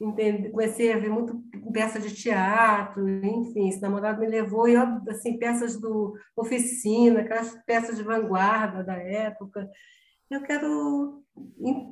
entender. 0.01 0.51
Comecei 0.51 0.93
a 0.93 0.99
ver 0.99 1.09
muito 1.09 1.43
peças 1.73 2.03
de 2.03 2.15
teatro, 2.15 3.09
enfim. 3.09 3.69
Esse 3.69 3.81
namorado 3.81 4.21
me 4.21 4.27
levou, 4.27 4.69
e 4.69 4.77
assim, 5.09 5.39
peças 5.39 5.81
do 5.81 6.15
Oficina, 6.37 7.21
aquelas 7.21 7.57
peças 7.65 7.97
de 7.97 8.03
vanguarda 8.03 8.85
da 8.85 8.97
época. 8.97 9.69
Eu 10.31 10.43
quero 10.43 11.23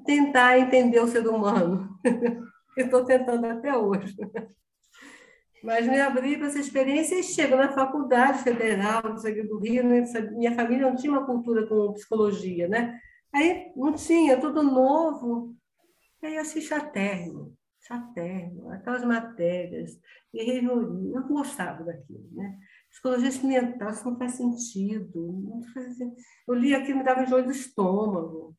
tentar 0.04 0.58
entender 0.58 1.00
o 1.00 1.06
ser 1.06 1.26
humano. 1.26 1.98
Estou 2.76 3.04
tentando 3.04 3.46
até 3.46 3.76
hoje. 3.76 4.16
Mas 5.62 5.86
me 5.86 6.00
abri 6.00 6.36
para 6.36 6.48
essa 6.48 6.58
experiência 6.58 7.18
e 7.18 7.22
chego 7.22 7.56
na 7.56 7.72
faculdade 7.72 8.42
federal 8.42 9.02
do 9.02 9.58
Rio. 9.58 9.84
Né? 9.84 10.04
Minha 10.32 10.54
família 10.54 10.88
não 10.88 10.96
tinha 10.96 11.12
uma 11.12 11.26
cultura 11.26 11.66
com 11.66 11.92
psicologia, 11.92 12.66
né? 12.66 12.98
Aí 13.32 13.72
não 13.76 13.92
tinha, 13.92 14.40
tudo 14.40 14.62
novo. 14.62 15.54
Aí 16.22 16.34
eu 16.34 16.40
achei 16.40 16.60
chatérrimo, 16.60 17.56
chatérrimo, 17.80 18.70
aquelas 18.70 19.04
matérias, 19.04 19.98
e 20.32 20.42
reunião. 20.42 20.80
Eu 21.14 21.20
não 21.20 21.28
gostava 21.28 21.84
daquilo, 21.84 22.28
né? 22.32 22.58
Psicologia 22.92 23.28
experimental, 23.28 23.90
isso 23.90 24.04
não 24.08 24.16
faz 24.16 24.32
sentido. 24.32 25.42
Não 25.44 25.62
faz 25.72 25.96
sentido. 25.96 26.22
Eu 26.46 26.54
li 26.54 26.74
aquilo, 26.74 26.98
me 26.98 27.04
dava 27.04 27.22
enjoo 27.22 27.42
do 27.42 27.50
estômago. 27.50 28.54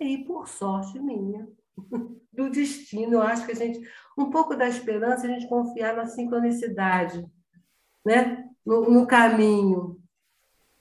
E, 0.00 0.18
por 0.24 0.46
sorte 0.48 0.98
minha, 1.00 1.48
do 2.32 2.50
destino, 2.50 3.14
eu 3.14 3.22
acho 3.22 3.46
que 3.46 3.52
a 3.52 3.54
gente, 3.54 3.80
um 4.18 4.30
pouco 4.30 4.54
da 4.54 4.68
esperança, 4.68 5.26
a 5.26 5.30
gente 5.30 5.48
confiar 5.48 5.96
na 5.96 6.06
sincronicidade, 6.06 7.24
né? 8.04 8.48
no, 8.68 8.90
no 8.90 9.06
caminho. 9.06 9.98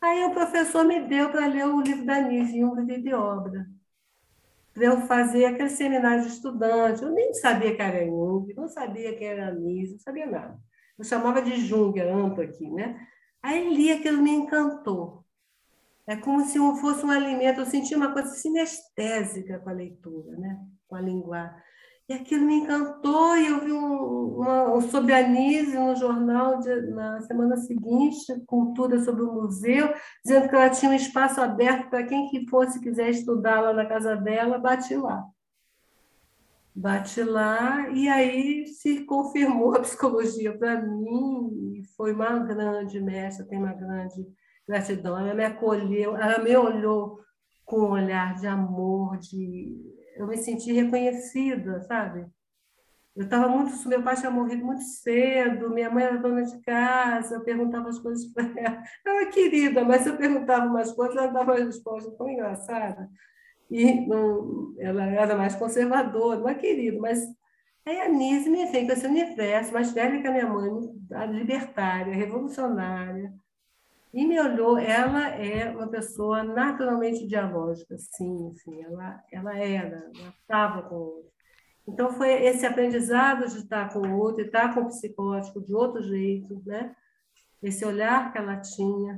Aí 0.02 0.26
o 0.26 0.34
professor 0.34 0.84
me 0.84 1.08
deu 1.08 1.30
para 1.32 1.48
ler 1.48 1.66
o 1.66 1.82
livro 1.82 2.06
da 2.06 2.20
Nise, 2.22 2.64
um 2.64 2.76
livro 2.76 3.02
de 3.02 3.14
obra, 3.14 3.66
para 4.74 4.84
eu 4.84 5.02
fazer 5.08 5.46
aquele 5.46 5.70
seminário 5.70 6.24
de 6.24 6.30
estudante. 6.30 7.02
Eu 7.02 7.12
nem 7.12 7.34
sabia 7.34 7.74
que 7.74 7.82
era 7.82 8.06
Jung, 8.06 8.54
não 8.54 8.68
sabia 8.68 9.16
que 9.16 9.24
era 9.24 9.54
Nise, 9.54 9.94
não 9.94 10.00
sabia 10.00 10.28
nada. 10.28 10.60
Eu 10.98 11.06
chamava 11.06 11.42
de 11.42 11.58
Jung, 11.58 12.00
Anto 12.00 12.42
aqui, 12.42 12.70
né? 12.70 13.08
Aí 13.42 13.74
li 13.74 13.92
aquilo, 13.92 14.22
me 14.22 14.32
encantou. 14.32 15.24
É 16.08 16.16
como 16.16 16.44
se 16.46 16.58
fosse 16.80 17.06
um 17.06 17.12
alimento, 17.12 17.60
eu 17.60 17.66
senti 17.66 17.94
uma 17.94 18.14
coisa 18.14 18.30
sinestésica 18.30 19.60
com 19.60 19.70
a 19.70 19.74
leitura, 19.74 20.38
né? 20.38 20.58
com 20.88 20.96
a 20.96 21.02
linguagem. 21.02 21.56
E 22.10 22.14
aquilo 22.14 22.46
me 22.46 22.56
encantou, 22.56 23.36
e 23.36 23.48
eu 23.48 23.60
vi 23.60 23.74
um, 23.74 24.38
uma, 24.38 24.74
um 24.76 24.80
sobre 24.80 25.12
a 25.12 25.18
Anise 25.18 25.78
no 25.78 25.94
jornal 25.94 26.58
de, 26.60 26.74
na 26.92 27.20
semana 27.22 27.58
seguinte, 27.58 28.18
Cultura 28.46 28.98
sobre 29.04 29.24
o 29.24 29.34
Museu, 29.34 29.94
dizendo 30.24 30.48
que 30.48 30.56
ela 30.56 30.70
tinha 30.70 30.90
um 30.90 30.96
espaço 30.96 31.42
aberto 31.42 31.90
para 31.90 32.06
quem 32.06 32.30
que 32.30 32.48
fosse 32.50 32.80
quiser 32.80 33.10
estudar 33.10 33.60
lá 33.60 33.74
na 33.74 33.86
casa 33.86 34.16
dela, 34.16 34.58
bate 34.58 34.96
lá. 34.96 35.22
Bate 36.80 37.24
lá, 37.24 37.90
e 37.90 38.08
aí 38.08 38.68
se 38.68 39.04
confirmou 39.06 39.76
a 39.76 39.80
psicologia 39.80 40.56
para 40.56 40.80
mim, 40.80 41.80
e 41.80 41.84
foi 41.98 42.14
uma 42.14 42.38
grande 42.38 43.02
mestra, 43.02 43.48
tem 43.48 43.58
uma 43.58 43.74
grande 43.74 44.24
gratidão. 44.68 45.18
Ela 45.18 45.34
me 45.34 45.44
acolheu, 45.44 46.16
ela 46.16 46.38
me 46.38 46.56
olhou 46.56 47.20
com 47.66 47.80
um 47.80 47.92
olhar 47.94 48.36
de 48.36 48.46
amor, 48.46 49.18
de 49.18 49.76
eu 50.18 50.28
me 50.28 50.38
senti 50.38 50.72
reconhecida, 50.72 51.82
sabe? 51.82 52.28
Eu 53.16 53.24
estava 53.24 53.48
muito. 53.48 53.90
Meu 53.90 54.04
pai 54.04 54.16
tinha 54.16 54.30
morrido 54.30 54.64
muito 54.64 54.84
cedo, 54.84 55.72
minha 55.72 55.90
mãe 55.90 56.04
era 56.04 56.20
dona 56.20 56.44
de 56.44 56.62
casa, 56.62 57.36
eu 57.36 57.44
perguntava 57.44 57.90
as 57.90 57.98
coisas 57.98 58.32
para 58.32 58.44
ela. 58.56 58.84
Ela 59.04 59.22
é 59.22 59.26
querida, 59.26 59.84
mas 59.84 60.06
eu 60.06 60.16
perguntava 60.16 60.68
umas 60.68 60.92
coisas, 60.92 61.18
ela 61.18 61.34
dava 61.34 61.54
uma 61.54 61.66
resposta 61.66 62.12
tão 62.16 62.30
engraçada. 62.30 63.10
E 63.70 64.08
não, 64.08 64.74
ela 64.80 65.06
era 65.06 65.36
mais 65.36 65.56
conservadora, 65.56 66.40
não 66.40 66.50
é 66.50 66.56
querida, 66.56 67.00
mas 67.00 67.28
Aí 67.88 68.02
a 68.02 68.10
Nise 68.10 68.50
me 68.50 68.66
veio 68.66 68.86
com 68.86 68.92
esse 68.92 69.08
universo, 69.08 69.72
mais 69.72 69.94
velha 69.94 70.22
que 70.22 70.28
a 70.28 70.32
minha 70.32 70.46
mãe, 70.46 70.70
libertária, 71.32 72.14
revolucionária, 72.14 73.34
e 74.14 74.26
me 74.26 74.38
olhou, 74.38 74.78
ela 74.78 75.30
é 75.30 75.70
uma 75.70 75.88
pessoa 75.88 76.44
naturalmente 76.44 77.26
dialógica, 77.26 77.96
sim, 77.98 78.52
sim, 78.56 78.84
ela, 78.84 79.24
ela 79.32 79.58
era, 79.58 80.12
ela 80.20 80.34
estava 80.42 80.82
com 80.82 80.96
o 80.96 81.00
outro. 81.00 81.32
Então, 81.88 82.12
foi 82.12 82.34
esse 82.44 82.66
aprendizado 82.66 83.48
de 83.48 83.60
estar 83.60 83.94
com 83.94 84.00
o 84.00 84.18
outro, 84.20 84.44
estar 84.44 84.74
com 84.74 84.82
o 84.82 84.88
psicótico 84.88 85.62
de 85.62 85.74
outro 85.74 86.04
jeito, 86.04 86.62
né? 86.66 86.94
esse 87.64 87.86
olhar 87.86 88.34
que 88.34 88.38
ela 88.38 88.58
tinha, 88.58 89.18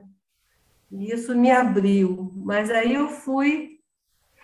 e 0.92 1.12
isso 1.12 1.36
me 1.36 1.50
abriu. 1.50 2.32
Mas 2.36 2.70
aí 2.70 2.94
eu 2.94 3.08
fui 3.10 3.79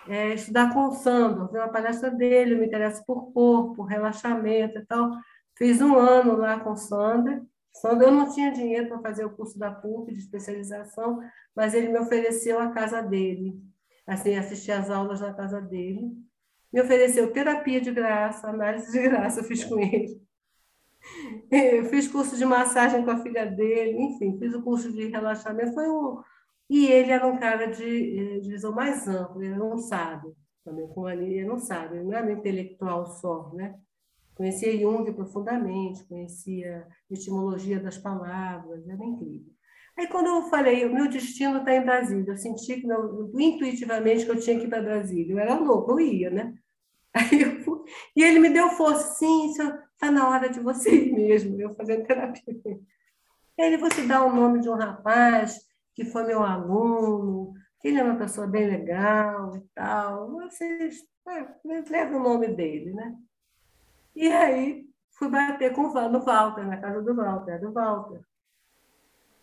é, 0.07 0.33
estudar 0.33 0.73
com 0.73 0.87
o 0.87 0.93
Sandro, 0.93 1.49
vi 1.51 1.57
uma 1.57 1.67
palestra 1.67 2.09
dele, 2.09 2.55
me 2.55 2.67
interessa 2.67 3.03
por 3.05 3.31
corpo, 3.31 3.83
relaxamento 3.83 4.79
e 4.79 4.85
tal. 4.85 5.11
Fiz 5.57 5.81
um 5.81 5.95
ano 5.97 6.35
lá 6.35 6.59
com 6.59 6.71
o 6.71 6.77
Sandro, 6.77 7.47
quando 7.81 8.03
eu 8.03 8.11
não 8.11 8.29
tinha 8.29 8.51
dinheiro 8.51 8.87
para 8.87 8.99
fazer 8.99 9.25
o 9.25 9.29
curso 9.29 9.57
da 9.57 9.71
PUC 9.71 10.13
de 10.13 10.19
especialização, 10.19 11.19
mas 11.55 11.73
ele 11.73 11.89
me 11.89 11.99
ofereceu 11.99 12.59
a 12.59 12.71
casa 12.71 13.01
dele, 13.01 13.59
assim, 14.07 14.35
assistir 14.35 14.71
às 14.71 14.89
aulas 14.89 15.21
na 15.21 15.33
casa 15.33 15.61
dele. 15.61 16.11
Me 16.71 16.81
ofereceu 16.81 17.31
terapia 17.31 17.79
de 17.79 17.91
graça, 17.91 18.49
análise 18.49 18.91
de 18.91 19.01
graça, 19.01 19.39
eu 19.39 19.43
fiz 19.43 19.63
com 19.63 19.79
ele. 19.79 20.21
Eu 21.51 21.85
fiz 21.85 22.07
curso 22.07 22.35
de 22.35 22.45
massagem 22.45 23.05
com 23.05 23.11
a 23.11 23.21
filha 23.21 23.45
dele, 23.45 23.97
enfim, 24.01 24.37
fiz 24.39 24.53
o 24.53 24.61
curso 24.61 24.91
de 24.91 25.07
relaxamento. 25.07 25.73
Foi 25.73 25.87
um... 25.87 26.21
E 26.69 26.87
ele 26.87 27.11
era 27.11 27.27
um 27.27 27.37
cara 27.37 27.67
de, 27.67 28.39
de 28.41 28.49
visão 28.49 28.73
mais 28.73 29.07
ampla, 29.07 29.45
ele 29.45 29.55
não 29.55 29.77
sabe, 29.77 30.33
também 30.63 30.87
com 30.87 31.07
ele 31.07 31.45
não 31.45 31.59
sabe, 31.59 31.97
ele 31.97 32.05
não 32.05 32.13
era 32.13 32.31
intelectual 32.31 33.05
só, 33.05 33.51
né? 33.53 33.75
Conhecia 34.33 34.77
Jung 34.77 35.09
profundamente, 35.13 36.03
conhecia 36.05 36.85
etimologia 37.09 37.79
das 37.79 37.97
palavras, 37.97 38.87
era 38.87 39.03
incrível. 39.03 39.53
Aí, 39.97 40.07
quando 40.07 40.27
eu 40.27 40.49
falei, 40.49 40.83
o 40.85 40.93
meu 40.93 41.07
destino 41.07 41.59
está 41.59 41.73
em 41.73 41.81
Brasília, 41.81 42.33
eu 42.33 42.37
senti 42.37 42.81
que 42.81 42.85
meu, 42.85 43.31
intuitivamente 43.39 44.25
que 44.25 44.31
eu 44.31 44.39
tinha 44.39 44.59
que 44.59 44.65
ir 44.65 44.69
para 44.69 44.81
Brasília. 44.81 45.33
Eu 45.33 45.39
era 45.39 45.55
louco, 45.57 45.91
eu 45.93 45.99
ia, 46.01 46.29
né? 46.29 46.53
Aí 47.15 47.41
eu 47.41 47.61
fui, 47.63 47.79
e 48.13 48.21
ele 48.21 48.39
me 48.39 48.49
deu 48.49 48.69
força, 48.71 49.13
sim, 49.13 49.49
está 49.49 50.11
na 50.11 50.27
hora 50.27 50.49
de 50.49 50.59
você 50.59 50.93
ir 50.93 51.13
mesmo, 51.13 51.59
eu 51.61 51.73
fazendo 51.73 52.05
terapia. 52.05 52.43
Ele, 53.57 53.77
você 53.77 54.05
dá 54.05 54.25
o 54.25 54.35
nome 54.35 54.59
de 54.59 54.69
um 54.69 54.75
rapaz 54.75 55.61
que 55.95 56.03
foi 56.05 56.25
meu 56.25 56.43
aluno, 56.43 57.53
ele 57.83 57.99
é 57.99 58.03
uma 58.03 58.17
pessoa 58.17 58.45
bem 58.45 58.67
legal 58.67 59.55
e 59.55 59.61
tal. 59.73 60.29
Vocês, 60.31 61.03
é, 61.27 61.47
leva 61.89 62.17
o 62.17 62.23
nome 62.23 62.49
dele, 62.49 62.93
né? 62.93 63.15
E 64.15 64.27
aí 64.27 64.85
fui 65.11 65.29
bater 65.29 65.73
com 65.73 65.83
o 65.83 66.09
no 66.09 66.21
Walter, 66.21 66.67
na 66.67 66.77
casa 66.77 67.01
do 67.01 67.15
Walter, 67.15 67.59
do 67.59 67.71
Walter. 67.71 68.21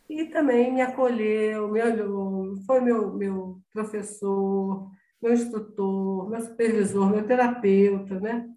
E 0.09 0.27
também 0.27 0.73
me 0.73 0.83
acolheu, 0.83 1.69
me 1.69 1.83
olhou, 1.83 2.57
foi 2.67 2.81
meu, 2.81 3.15
meu 3.15 3.61
professor, 3.73 4.91
meu 5.23 5.33
instrutor, 5.33 6.29
meu 6.29 6.41
supervisor, 6.41 7.09
meu 7.09 7.27
terapeuta, 7.27 8.21
né? 8.21 8.51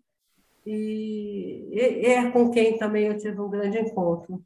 E 0.65 1.79
é 1.79 2.29
com 2.31 2.49
quem 2.49 2.77
também 2.77 3.05
eu 3.05 3.17
tive 3.17 3.39
um 3.39 3.49
grande 3.49 3.77
encontro, 3.77 4.43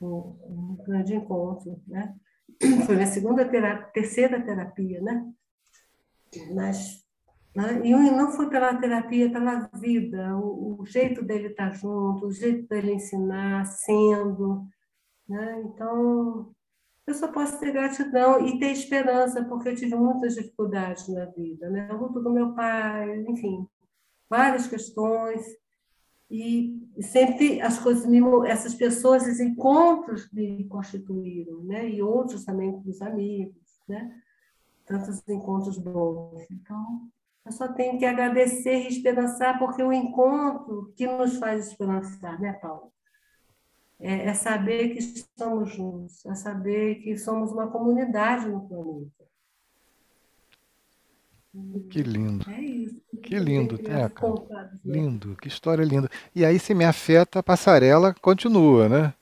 um, 0.00 0.36
um 0.44 0.78
grande 0.84 1.14
encontro, 1.14 1.80
né? 1.86 2.14
Foi 2.86 2.94
minha 2.94 3.06
segunda 3.06 3.48
terapia, 3.48 3.90
terceira 3.92 4.44
terapia, 4.44 5.00
né? 5.00 5.32
Mas 6.54 7.08
né? 7.58 7.80
E 7.82 7.92
não 7.92 8.30
foi 8.30 8.48
pela 8.48 8.72
terapia, 8.76 9.32
pela 9.32 9.68
vida, 9.74 10.36
o, 10.36 10.80
o 10.80 10.86
jeito 10.86 11.24
dele 11.24 11.48
estar 11.48 11.72
junto, 11.72 12.26
o 12.26 12.32
jeito 12.32 12.68
dele 12.68 12.92
ensinar, 12.92 13.64
sendo. 13.64 14.64
Né? 15.28 15.62
Então, 15.64 16.54
eu 17.04 17.14
só 17.14 17.26
posso 17.26 17.58
ter 17.58 17.72
gratidão 17.72 18.46
e 18.46 18.60
ter 18.60 18.70
esperança, 18.70 19.44
porque 19.44 19.70
eu 19.70 19.74
tive 19.74 19.96
muitas 19.96 20.36
dificuldades 20.36 21.08
na 21.08 21.24
vida. 21.24 21.68
Né? 21.68 21.88
Eu 21.90 21.96
luto 21.96 22.22
com 22.22 22.30
meu 22.30 22.54
pai, 22.54 23.24
enfim, 23.26 23.66
várias 24.30 24.68
questões. 24.68 25.44
E 26.30 26.86
sempre 27.00 27.60
as 27.60 27.78
coisas 27.78 28.04
me, 28.04 28.20
essas 28.46 28.74
pessoas, 28.74 29.26
esses 29.26 29.40
encontros 29.40 30.30
me 30.30 30.64
constituíram, 30.64 31.62
né? 31.64 31.88
E 31.88 32.02
outros 32.02 32.44
também 32.44 32.70
com 32.70 32.88
os 32.88 33.00
amigos, 33.00 33.80
né? 33.88 34.14
Tantos 34.84 35.26
encontros 35.26 35.78
bons. 35.78 36.46
Então, 36.50 37.08
eu 37.46 37.52
só 37.52 37.68
tenho 37.68 37.98
que 37.98 38.04
agradecer 38.04 38.84
e 38.84 38.88
esperançar, 38.88 39.58
porque 39.58 39.82
o 39.82 39.92
encontro 39.92 40.92
que 40.94 41.06
nos 41.06 41.38
faz 41.38 41.68
esperançar, 41.68 42.38
né, 42.38 42.52
Paulo? 42.54 42.92
É, 43.98 44.26
é 44.26 44.34
saber 44.34 44.90
que 44.90 44.98
estamos 44.98 45.72
juntos, 45.72 46.24
é 46.26 46.34
saber 46.34 46.96
que 46.96 47.16
somos 47.16 47.50
uma 47.50 47.68
comunidade 47.68 48.48
no 48.48 48.68
planeta. 48.68 49.27
Que 51.90 52.02
lindo. 52.02 52.48
É 52.50 52.60
isso. 52.60 53.00
Que 53.22 53.38
lindo, 53.38 53.78
Teca. 53.78 54.28
Né? 54.28 54.70
Lindo, 54.84 55.36
que 55.40 55.48
história 55.48 55.84
linda. 55.84 56.10
E 56.34 56.44
aí, 56.44 56.58
se 56.58 56.74
me 56.74 56.84
afeta, 56.84 57.38
a 57.38 57.42
passarela 57.42 58.14
continua, 58.20 58.88
né? 58.88 59.14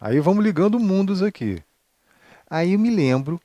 Aí 0.00 0.18
vamos 0.20 0.44
ligando 0.44 0.78
mundos 0.80 1.22
aqui. 1.22 1.62
Aí 2.48 2.72
eu 2.72 2.78
me 2.78 2.90
lembro 2.90 3.40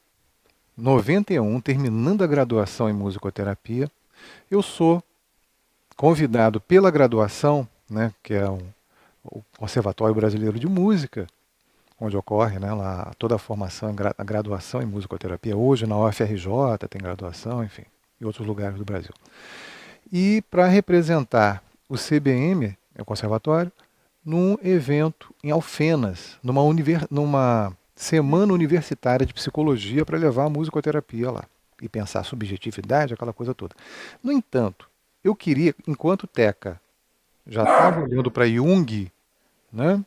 91, 0.77 1.59
terminando 1.59 2.23
a 2.23 2.27
graduação 2.27 2.89
em 2.89 2.93
musicoterapia, 2.93 3.89
eu 4.49 4.61
sou 4.61 5.03
convidado 5.95 6.61
pela 6.61 6.91
graduação, 6.91 7.67
né, 7.89 8.13
que 8.21 8.33
é 8.35 8.47
um, 8.47 8.59
o 9.23 9.41
Conservatório 9.57 10.13
Brasileiro 10.13 10.59
de 10.59 10.67
Música, 10.67 11.27
onde 11.99 12.15
ocorre 12.15 12.59
né, 12.59 12.71
lá, 12.73 13.11
toda 13.17 13.35
a 13.35 13.39
formação, 13.39 13.93
a 14.17 14.23
graduação 14.23 14.81
em 14.81 14.85
musicoterapia. 14.85 15.57
Hoje 15.57 15.87
na 15.87 15.97
UFRJ 15.97 16.47
tem 16.89 17.01
graduação, 17.01 17.63
enfim, 17.63 17.83
em 18.21 18.25
outros 18.25 18.45
lugares 18.45 18.77
do 18.77 18.85
Brasil. 18.85 19.11
E 20.11 20.43
para 20.49 20.67
representar 20.67 21.63
o 21.89 21.95
CBM, 21.95 22.77
é 22.95 23.01
o 23.01 23.05
Conservatório, 23.05 23.71
num 24.23 24.57
evento 24.61 25.33
em 25.43 25.51
Alfenas, 25.51 26.37
numa, 26.43 26.61
univers, 26.61 27.05
numa 27.09 27.75
semana 27.95 28.53
universitária 28.53 29.25
de 29.25 29.33
psicologia 29.33 30.05
para 30.05 30.17
levar 30.17 30.45
a 30.45 30.49
musicoterapia 30.49 31.31
lá 31.31 31.45
e 31.81 31.87
pensar 31.87 32.23
subjetividade, 32.23 33.13
aquela 33.13 33.33
coisa 33.33 33.53
toda. 33.53 33.75
No 34.21 34.31
entanto, 34.31 34.89
eu 35.23 35.35
queria, 35.35 35.73
enquanto 35.87 36.27
Teca 36.27 36.79
já 37.45 37.63
estava 37.63 38.01
olhando 38.01 38.29
para 38.29 38.47
Jung, 38.47 39.11
né, 39.71 40.03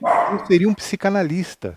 eu 0.00 0.46
seria 0.46 0.68
um 0.68 0.74
psicanalista. 0.74 1.76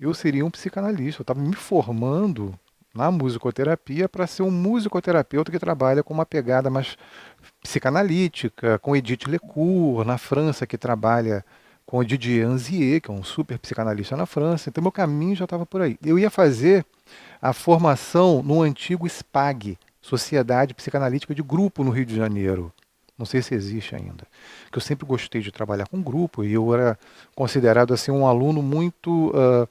Eu 0.00 0.12
seria 0.14 0.44
um 0.44 0.50
psicanalista. 0.50 1.20
Eu 1.20 1.24
estava 1.24 1.40
me 1.40 1.54
formando 1.54 2.58
na 2.94 3.10
musicoterapia 3.10 4.08
para 4.08 4.26
ser 4.26 4.42
um 4.42 4.50
musicoterapeuta 4.50 5.50
que 5.50 5.58
trabalha 5.58 6.02
com 6.02 6.14
uma 6.14 6.24
pegada 6.24 6.70
mais 6.70 6.96
psicanalítica, 7.62 8.78
com 8.78 8.94
Edith 8.94 9.26
Lecourt, 9.26 10.06
na 10.06 10.16
França, 10.16 10.66
que 10.66 10.78
trabalha 10.78 11.44
com 11.84 12.02
Didier 12.04 12.46
Anzier, 12.46 13.00
que 13.00 13.10
é 13.10 13.14
um 13.14 13.22
super 13.22 13.58
psicanalista 13.58 14.16
na 14.16 14.26
França. 14.26 14.68
Então, 14.68 14.82
meu 14.82 14.92
caminho 14.92 15.36
já 15.36 15.44
estava 15.44 15.66
por 15.66 15.82
aí. 15.82 15.98
Eu 16.04 16.18
ia 16.18 16.30
fazer 16.30 16.86
a 17.42 17.52
formação 17.52 18.42
no 18.42 18.62
antigo 18.62 19.08
SPAG, 19.08 19.76
Sociedade 20.00 20.72
Psicanalítica 20.72 21.34
de 21.34 21.42
Grupo, 21.42 21.82
no 21.82 21.90
Rio 21.90 22.06
de 22.06 22.16
Janeiro. 22.16 22.72
Não 23.16 23.24
sei 23.24 23.42
se 23.42 23.54
existe 23.54 23.94
ainda. 23.94 24.26
Que 24.70 24.78
eu 24.78 24.82
sempre 24.82 25.06
gostei 25.06 25.40
de 25.40 25.52
trabalhar 25.52 25.86
com 25.86 26.02
grupo 26.02 26.42
e 26.42 26.52
eu 26.52 26.74
era 26.74 26.98
considerado 27.34 27.94
assim 27.94 28.10
um 28.10 28.26
aluno 28.26 28.60
muito 28.62 29.28
uh, 29.28 29.68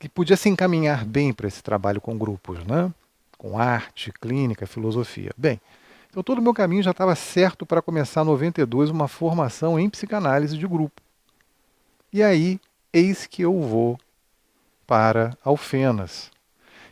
que 0.00 0.08
podia 0.08 0.36
se 0.36 0.48
encaminhar 0.48 1.04
bem 1.04 1.32
para 1.32 1.46
esse 1.46 1.62
trabalho 1.62 2.00
com 2.00 2.18
grupos, 2.18 2.64
né? 2.64 2.92
Com 3.36 3.58
arte, 3.58 4.12
clínica, 4.12 4.66
filosofia. 4.66 5.32
Bem, 5.36 5.60
então 6.10 6.22
todo 6.22 6.38
o 6.38 6.42
meu 6.42 6.52
caminho 6.52 6.82
já 6.82 6.90
estava 6.90 7.14
certo 7.14 7.64
para 7.64 7.80
começar 7.80 8.22
em 8.22 8.26
92 8.26 8.90
uma 8.90 9.06
formação 9.06 9.78
em 9.78 9.88
psicanálise 9.88 10.58
de 10.58 10.66
grupo. 10.66 11.00
E 12.12 12.22
aí, 12.22 12.58
eis 12.92 13.26
que 13.26 13.42
eu 13.42 13.60
vou 13.60 13.98
para 14.86 15.36
Alfenas. 15.44 16.30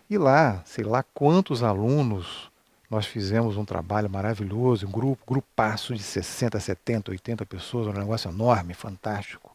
E 0.08 0.18
lá, 0.18 0.62
sei 0.64 0.84
lá 0.84 1.02
quantos 1.02 1.62
alunos, 1.62 2.50
nós 2.91 3.07
fizemos 3.07 3.57
um 3.57 3.64
trabalho 3.64 4.09
maravilhoso, 4.09 4.87
um 4.87 4.91
grupo, 4.91 5.22
grupaço 5.26 5.95
de 5.95 6.03
60, 6.03 6.59
70, 6.59 7.11
80 7.11 7.47
pessoas, 7.47 7.87
um 7.87 7.93
negócio 7.93 8.30
enorme, 8.30 8.74
fantástico. 8.74 9.55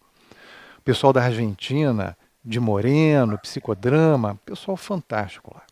O 0.77 0.81
pessoal 0.81 1.13
da 1.13 1.23
Argentina, 1.23 2.17
de 2.43 2.59
Moreno, 2.59 3.37
psicodrama, 3.37 4.39
pessoal 4.45 4.75
fantástico 4.75 5.51
lá. 5.53 5.63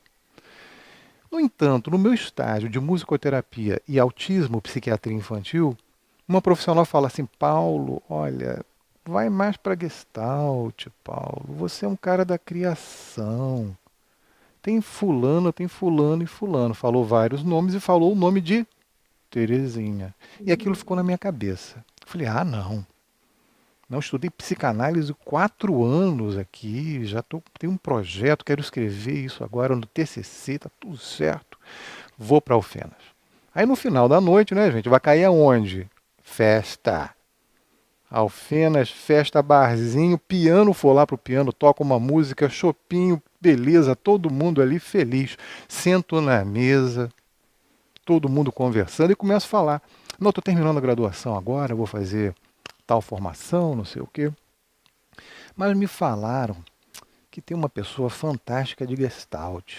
No 1.32 1.40
entanto, 1.40 1.92
no 1.92 1.98
meu 1.98 2.14
estágio 2.14 2.70
de 2.70 2.80
musicoterapia 2.80 3.82
e 3.88 4.00
autismo, 4.00 4.62
psiquiatria 4.62 5.16
infantil, 5.16 5.78
uma 6.28 6.42
profissional 6.42 6.86
fala 6.86 7.08
assim: 7.08 7.26
Paulo, 7.38 8.02
olha, 8.10 8.64
Vai 9.10 9.28
mais 9.28 9.58
para 9.58 9.76
Gestalt, 9.76 10.86
Paulo. 11.04 11.46
Você 11.58 11.84
é 11.84 11.88
um 11.88 11.96
cara 11.96 12.24
da 12.24 12.38
criação. 12.38 13.76
Tem 14.62 14.82
fulano, 14.82 15.54
tem 15.54 15.68
fulano 15.68 16.24
e 16.24 16.28
fulano. 16.28 16.74
Falou 16.74 17.06
vários 17.06 17.44
nomes 17.44 17.74
e 17.74 17.80
falou 17.80 18.12
o 18.12 18.16
nome 18.16 18.42
de 18.42 18.66
Terezinha. 19.30 20.14
E 20.42 20.52
aquilo 20.52 20.76
ficou 20.76 20.98
na 20.98 21.04
minha 21.04 21.18
cabeça. 21.18 21.84
Falei, 22.06 22.28
ah, 22.28 22.44
não. 22.44 22.86
Não 23.90 24.00
estudei 24.00 24.30
psicanálise 24.30 25.14
quatro 25.26 25.84
anos 25.84 26.38
aqui, 26.38 27.04
já 27.06 27.24
tô, 27.24 27.42
tenho 27.58 27.74
um 27.74 27.78
projeto, 27.78 28.46
quero 28.46 28.62
escrever 28.62 29.26
isso 29.26 29.44
agora 29.44 29.76
no 29.76 29.86
TCC, 29.86 30.60
tá 30.60 30.70
tudo 30.80 30.96
certo. 30.98 31.58
Vou 32.16 32.40
para 32.40 32.54
Alfenas. 32.54 33.02
Aí 33.54 33.66
no 33.66 33.76
final 33.76 34.08
da 34.08 34.22
noite, 34.22 34.54
né, 34.54 34.72
gente, 34.72 34.88
vai 34.88 35.00
cair 35.00 35.26
aonde? 35.26 35.90
Festa. 36.22 37.10
Alfenas, 38.12 38.92
festa, 38.92 39.42
barzinho, 39.42 40.20
piano, 40.20 40.72
for 40.72 40.94
lá 40.94 41.08
pro 41.08 41.18
piano, 41.18 41.52
toca 41.52 41.82
uma 41.82 42.00
música, 42.00 42.48
chopinho, 42.48 43.22
beleza, 43.40 43.96
todo 43.96 44.30
mundo 44.30 44.62
ali 44.62 44.80
feliz. 44.80 45.38
Sento 45.68 46.22
na 46.22 46.44
mesa, 46.44 47.10
todo 48.06 48.30
mundo 48.30 48.52
conversando 48.52 49.12
e 49.12 49.16
começo 49.16 49.46
a 49.46 49.50
falar. 49.50 49.82
Não, 50.20 50.30
estou 50.30 50.42
terminando 50.42 50.78
a 50.78 50.82
graduação 50.82 51.36
agora, 51.36 51.76
vou 51.76 51.86
fazer 51.86 52.36
tal 52.86 53.02
formação, 53.02 53.76
não 53.76 53.86
sei 53.86 54.02
o 54.02 54.08
quê. 54.08 54.32
Mas 55.56 55.78
me 55.78 55.88
falaram 55.88 56.58
que 57.30 57.42
tem 57.42 57.56
uma 57.56 57.70
pessoa 57.70 58.10
fantástica 58.10 58.86
de 58.86 58.96
Gestalt. 58.96 59.76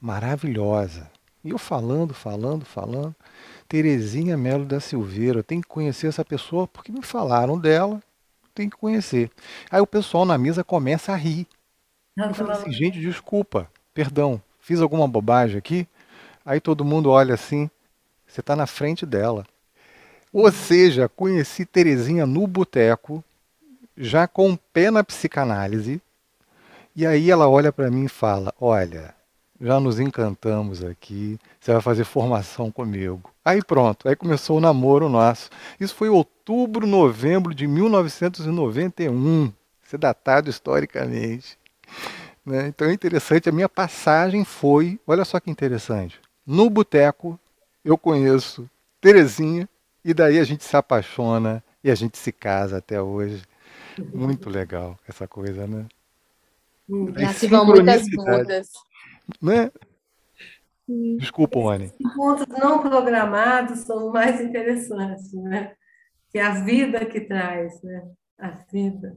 Maravilhosa. 0.00 1.10
E 1.42 1.50
eu 1.50 1.58
falando, 1.58 2.14
falando, 2.14 2.64
falando. 2.64 3.14
Terezinha 3.68 4.36
Melo 4.36 4.64
da 4.64 4.80
Silveira, 4.80 5.42
tenho 5.42 5.62
que 5.62 5.68
conhecer 5.68 6.06
essa 6.06 6.24
pessoa 6.24 6.66
porque 6.66 6.92
me 6.92 7.02
falaram 7.02 7.58
dela, 7.58 8.02
tem 8.54 8.70
que 8.70 8.76
conhecer. 8.76 9.30
Aí 9.70 9.80
o 9.80 9.86
pessoal 9.86 10.24
na 10.24 10.38
mesa 10.38 10.62
começa 10.62 11.12
a 11.12 11.16
rir. 11.16 11.46
Eu 12.16 12.32
falei 12.32 12.52
assim, 12.52 12.70
gente, 12.70 13.00
desculpa, 13.00 13.68
perdão, 13.92 14.40
fiz 14.60 14.80
alguma 14.80 15.08
bobagem 15.08 15.58
aqui? 15.58 15.86
Aí 16.46 16.60
todo 16.60 16.84
mundo 16.84 17.10
olha 17.10 17.34
assim, 17.34 17.68
você 18.26 18.40
está 18.40 18.54
na 18.54 18.66
frente 18.68 19.04
dela. 19.04 19.44
Ou 20.32 20.50
seja, 20.52 21.08
conheci 21.08 21.66
Terezinha 21.66 22.24
no 22.24 22.46
boteco, 22.46 23.22
já 23.96 24.28
com 24.28 24.52
o 24.52 24.58
pé 24.72 24.90
na 24.90 25.02
psicanálise, 25.02 26.00
e 26.94 27.04
aí 27.04 27.30
ela 27.30 27.48
olha 27.48 27.72
para 27.72 27.90
mim 27.90 28.04
e 28.04 28.08
fala: 28.08 28.54
Olha, 28.60 29.12
já 29.60 29.80
nos 29.80 29.98
encantamos 29.98 30.84
aqui, 30.84 31.38
você 31.58 31.72
vai 31.72 31.80
fazer 31.80 32.04
formação 32.04 32.70
comigo. 32.70 33.28
Aí 33.44 33.62
pronto, 33.62 34.08
aí 34.08 34.14
começou 34.14 34.58
o 34.58 34.60
namoro 34.60 35.08
nosso. 35.08 35.50
Isso 35.80 35.94
foi 35.94 36.08
outubro, 36.08 36.86
novembro 36.86 37.52
de 37.52 37.66
1991. 37.66 39.52
Isso 39.84 39.96
é 39.96 39.98
datado 39.98 40.48
historicamente. 40.48 41.58
Né? 42.44 42.68
Então 42.68 42.88
é 42.88 42.92
interessante, 42.92 43.48
a 43.48 43.52
minha 43.52 43.68
passagem 43.68 44.44
foi, 44.44 45.00
olha 45.06 45.24
só 45.24 45.40
que 45.40 45.50
interessante. 45.50 46.20
No 46.46 46.68
boteco 46.68 47.38
eu 47.84 47.96
conheço 47.96 48.68
Terezinha 49.00 49.68
e 50.04 50.12
daí 50.12 50.38
a 50.38 50.44
gente 50.44 50.64
se 50.64 50.76
apaixona 50.76 51.62
e 51.82 51.90
a 51.90 51.94
gente 51.94 52.18
se 52.18 52.32
casa 52.32 52.78
até 52.78 53.00
hoje. 53.00 53.42
Muito 54.12 54.50
legal 54.50 54.98
essa 55.08 55.26
coisa, 55.28 55.66
né? 55.66 55.86
Já 57.16 57.32
se 57.32 57.46
vão 57.46 57.66
muitas 57.66 58.06
bodas. 58.10 58.70
Né? 59.40 59.70
Desculpa, 61.18 61.58
Anne. 61.60 61.92
Encontros 61.98 62.46
não 62.58 62.80
programados 62.80 63.80
são 63.80 64.10
mais 64.10 64.40
interessantes, 64.40 65.32
né? 65.32 65.74
Que 66.30 66.38
é 66.38 66.42
a 66.42 66.62
vida 66.62 67.06
que 67.06 67.20
traz, 67.22 67.80
né? 67.82 68.06
A 68.38 68.50
vida. 68.50 69.16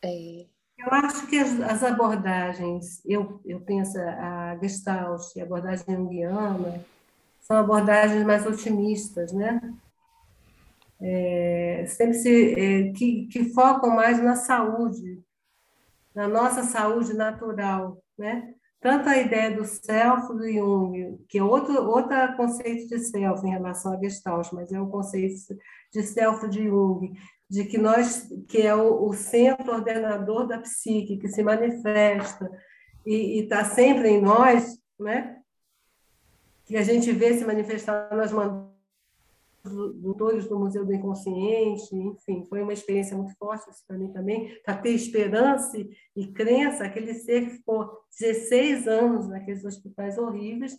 É. 0.00 0.46
Eu 0.84 0.92
acho 0.92 1.28
que 1.28 1.38
as, 1.38 1.60
as, 1.60 1.82
abordagens, 1.84 3.00
eu, 3.06 3.40
eu 3.44 3.60
penso 3.60 3.98
a 3.98 4.58
Gestalt 4.60 5.22
e 5.36 5.40
a 5.40 5.44
abordagem 5.44 5.84
junguiana, 5.86 6.84
são 7.40 7.56
abordagens 7.56 8.24
mais 8.24 8.44
otimistas, 8.44 9.32
né? 9.32 9.60
É, 11.00 11.84
sempre 11.86 12.14
se, 12.14 12.54
é, 12.54 12.92
que, 12.92 13.26
que 13.26 13.52
focam 13.52 13.94
mais 13.94 14.20
na 14.20 14.34
saúde, 14.34 15.22
na 16.14 16.26
nossa 16.26 16.64
saúde 16.64 17.14
natural, 17.14 18.02
né? 18.18 18.54
Tanto 18.80 19.08
a 19.08 19.16
ideia 19.16 19.54
do 19.56 19.64
self 19.64 20.26
do 20.34 20.50
Jung, 20.50 21.24
que 21.28 21.38
é 21.38 21.44
outro, 21.44 21.88
outro 21.88 22.36
conceito 22.36 22.88
de 22.88 22.98
self 22.98 23.46
em 23.46 23.50
relação 23.50 23.92
a 23.92 23.98
Gestalt, 23.98 24.52
mas 24.52 24.72
é 24.72 24.80
o 24.80 24.88
conceito 24.88 25.56
de 25.92 26.02
self 26.02 26.48
de 26.48 26.64
Jung, 26.66 27.14
de 27.52 27.66
que 27.66 27.76
nós, 27.76 28.32
que 28.48 28.62
é 28.62 28.74
o, 28.74 29.08
o 29.08 29.12
centro 29.12 29.74
ordenador 29.74 30.46
da 30.46 30.58
psique, 30.58 31.18
que 31.18 31.28
se 31.28 31.42
manifesta 31.42 32.50
e 33.04 33.40
está 33.40 33.62
sempre 33.62 34.08
em 34.08 34.22
nós, 34.22 34.80
né? 34.98 35.38
que 36.64 36.78
a 36.78 36.82
gente 36.82 37.12
vê 37.12 37.34
se 37.36 37.44
manifestar 37.44 38.08
nas 38.16 38.32
doutores 40.00 40.48
do 40.48 40.58
Museu 40.58 40.86
do 40.86 40.94
Inconsciente, 40.94 41.94
enfim, 41.94 42.46
foi 42.48 42.62
uma 42.62 42.72
experiência 42.72 43.14
muito 43.14 43.36
forte 43.36 43.66
para 43.86 43.98
mim 43.98 44.10
também, 44.10 44.58
para 44.64 44.78
ter 44.78 44.92
esperança 44.92 45.76
e 46.16 46.32
crença, 46.32 46.84
aquele 46.84 47.12
ser 47.12 47.44
que 47.44 47.56
ficou 47.56 47.86
16 48.18 48.88
anos 48.88 49.28
naqueles 49.28 49.62
hospitais 49.62 50.16
horríveis, 50.16 50.74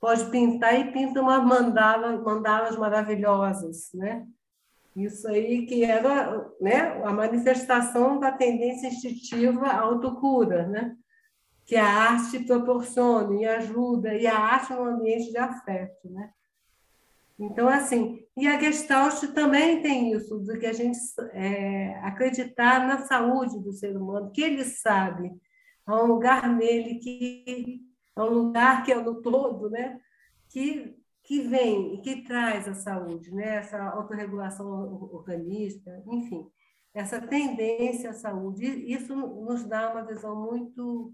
pode 0.00 0.28
pintar 0.28 0.74
e 0.74 0.90
pinta 0.90 1.22
uma 1.22 1.38
mandala, 1.38 2.20
mandalas 2.20 2.76
maravilhosas, 2.76 3.90
né? 3.94 4.26
Isso 4.96 5.28
aí 5.28 5.66
que 5.66 5.84
era 5.84 6.50
né, 6.58 7.02
a 7.04 7.12
manifestação 7.12 8.18
da 8.18 8.32
tendência 8.32 8.88
instintiva 8.88 9.66
à 9.66 9.80
autocura, 9.80 10.66
né? 10.66 10.96
que 11.66 11.74
a 11.74 11.84
arte 11.84 12.38
proporciona 12.44 13.34
e 13.40 13.44
ajuda, 13.44 14.14
e 14.14 14.26
a 14.26 14.38
arte 14.38 14.72
é 14.72 14.76
um 14.76 14.84
ambiente 14.84 15.32
de 15.32 15.36
afeto. 15.36 16.08
Né? 16.08 16.30
Então, 17.38 17.68
assim, 17.68 18.24
e 18.36 18.46
a 18.46 18.58
Gestalt 18.58 19.20
também 19.34 19.82
tem 19.82 20.12
isso, 20.12 20.38
de 20.38 20.56
que 20.58 20.66
a 20.66 20.72
gente 20.72 20.98
é, 21.32 21.98
acreditar 22.04 22.86
na 22.86 22.98
saúde 22.98 23.58
do 23.60 23.72
ser 23.72 23.96
humano, 23.96 24.30
que 24.30 24.42
ele 24.42 24.64
sabe, 24.64 25.32
há 25.84 26.02
um 26.02 26.06
lugar 26.06 26.48
nele 26.48 27.00
que 27.00 27.82
é 28.16 28.22
um 28.22 28.30
lugar 28.30 28.84
que 28.84 28.92
é 28.92 29.02
no 29.02 29.20
todo, 29.20 29.68
né? 29.68 30.00
que 30.48 30.96
que 31.26 31.40
vem 31.42 31.94
e 31.94 31.98
que 31.98 32.22
traz 32.22 32.68
a 32.68 32.74
saúde, 32.74 33.34
né? 33.34 33.56
essa 33.56 33.82
autorregulação 33.82 35.10
organística, 35.12 36.02
enfim, 36.06 36.46
essa 36.94 37.20
tendência 37.20 38.10
à 38.10 38.14
saúde. 38.14 38.64
Isso 38.64 39.14
nos 39.14 39.64
dá 39.64 39.92
uma 39.92 40.04
visão 40.04 40.36
muito. 40.36 41.12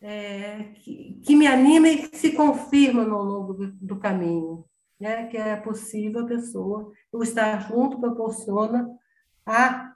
É, 0.00 0.62
que, 0.74 1.20
que, 1.24 1.34
me 1.34 1.44
anima 1.48 1.88
e 1.88 2.08
que 2.08 2.16
se 2.16 2.32
confirma 2.32 3.02
ao 3.02 3.24
longo 3.24 3.52
do, 3.52 3.72
do, 3.72 3.98
caminho, 3.98 4.64
né? 5.00 5.26
que 5.26 5.36
é 5.36 5.56
possível 5.56 6.20
a 6.20 6.28
pessoa, 6.28 6.92
o 7.10 7.20
estar 7.20 7.68
junto 7.68 7.98
proporciona 7.98 8.88
a, 9.44 9.92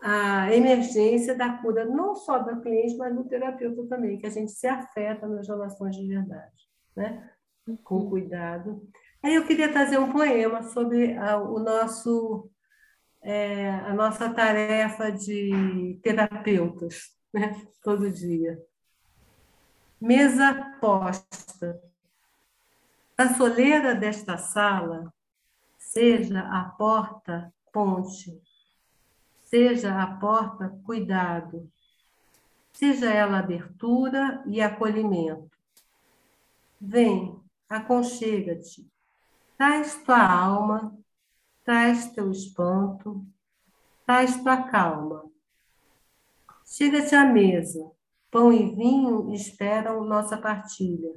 a 0.00 0.54
emergência 0.54 1.34
da 1.34 1.58
cura, 1.58 1.84
não 1.84 2.14
só 2.14 2.38
da 2.38 2.56
cliente, 2.56 2.96
mas 2.96 3.14
do 3.14 3.24
terapeuta 3.24 3.86
também, 3.88 4.16
que 4.16 4.26
a 4.26 4.30
gente 4.30 4.52
se 4.52 4.66
afeta 4.66 5.28
nas 5.28 5.46
relações 5.46 5.96
de 5.96 6.06
verdade. 6.06 6.66
Né? 6.96 7.30
Com 7.84 7.96
uhum. 7.96 8.10
cuidado. 8.10 8.88
Aí 9.22 9.34
eu 9.34 9.46
queria 9.46 9.70
trazer 9.70 9.98
um 9.98 10.12
poema 10.12 10.62
sobre 10.62 11.16
a, 11.16 11.38
o 11.38 11.58
nosso, 11.58 12.50
é, 13.22 13.70
a 13.70 13.94
nossa 13.94 14.32
tarefa 14.32 15.10
de 15.10 15.98
terapeutas, 16.02 17.16
né? 17.32 17.60
todo 17.82 18.10
dia. 18.10 18.60
Mesa 20.00 20.76
posta. 20.80 21.80
A 23.16 23.34
soleira 23.34 23.94
desta 23.94 24.36
sala 24.36 25.12
seja 25.78 26.40
a 26.40 26.64
porta 26.64 27.52
ponte, 27.72 28.40
seja 29.44 30.02
a 30.02 30.06
porta 30.18 30.68
cuidado, 30.84 31.70
seja 32.72 33.12
ela 33.12 33.38
abertura 33.38 34.42
e 34.46 34.60
acolhimento. 34.60 35.50
Vem, 36.80 37.41
aconchega-te. 37.72 38.86
Traz 39.56 40.02
tua 40.04 40.22
alma, 40.22 40.96
traz 41.64 42.12
teu 42.12 42.30
espanto, 42.30 43.24
traz 44.04 44.36
tua 44.42 44.62
calma. 44.64 45.24
Chega-te 46.66 47.14
à 47.14 47.24
mesa, 47.24 47.90
pão 48.30 48.52
e 48.52 48.74
vinho 48.74 49.32
esperam 49.32 50.04
nossa 50.04 50.36
partilha. 50.36 51.10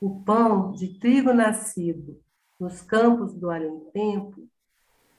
O 0.00 0.22
pão 0.22 0.70
de 0.72 0.98
trigo 0.98 1.32
nascido 1.32 2.20
nos 2.58 2.80
campos 2.80 3.34
do 3.34 3.50
além-tempo, 3.50 4.48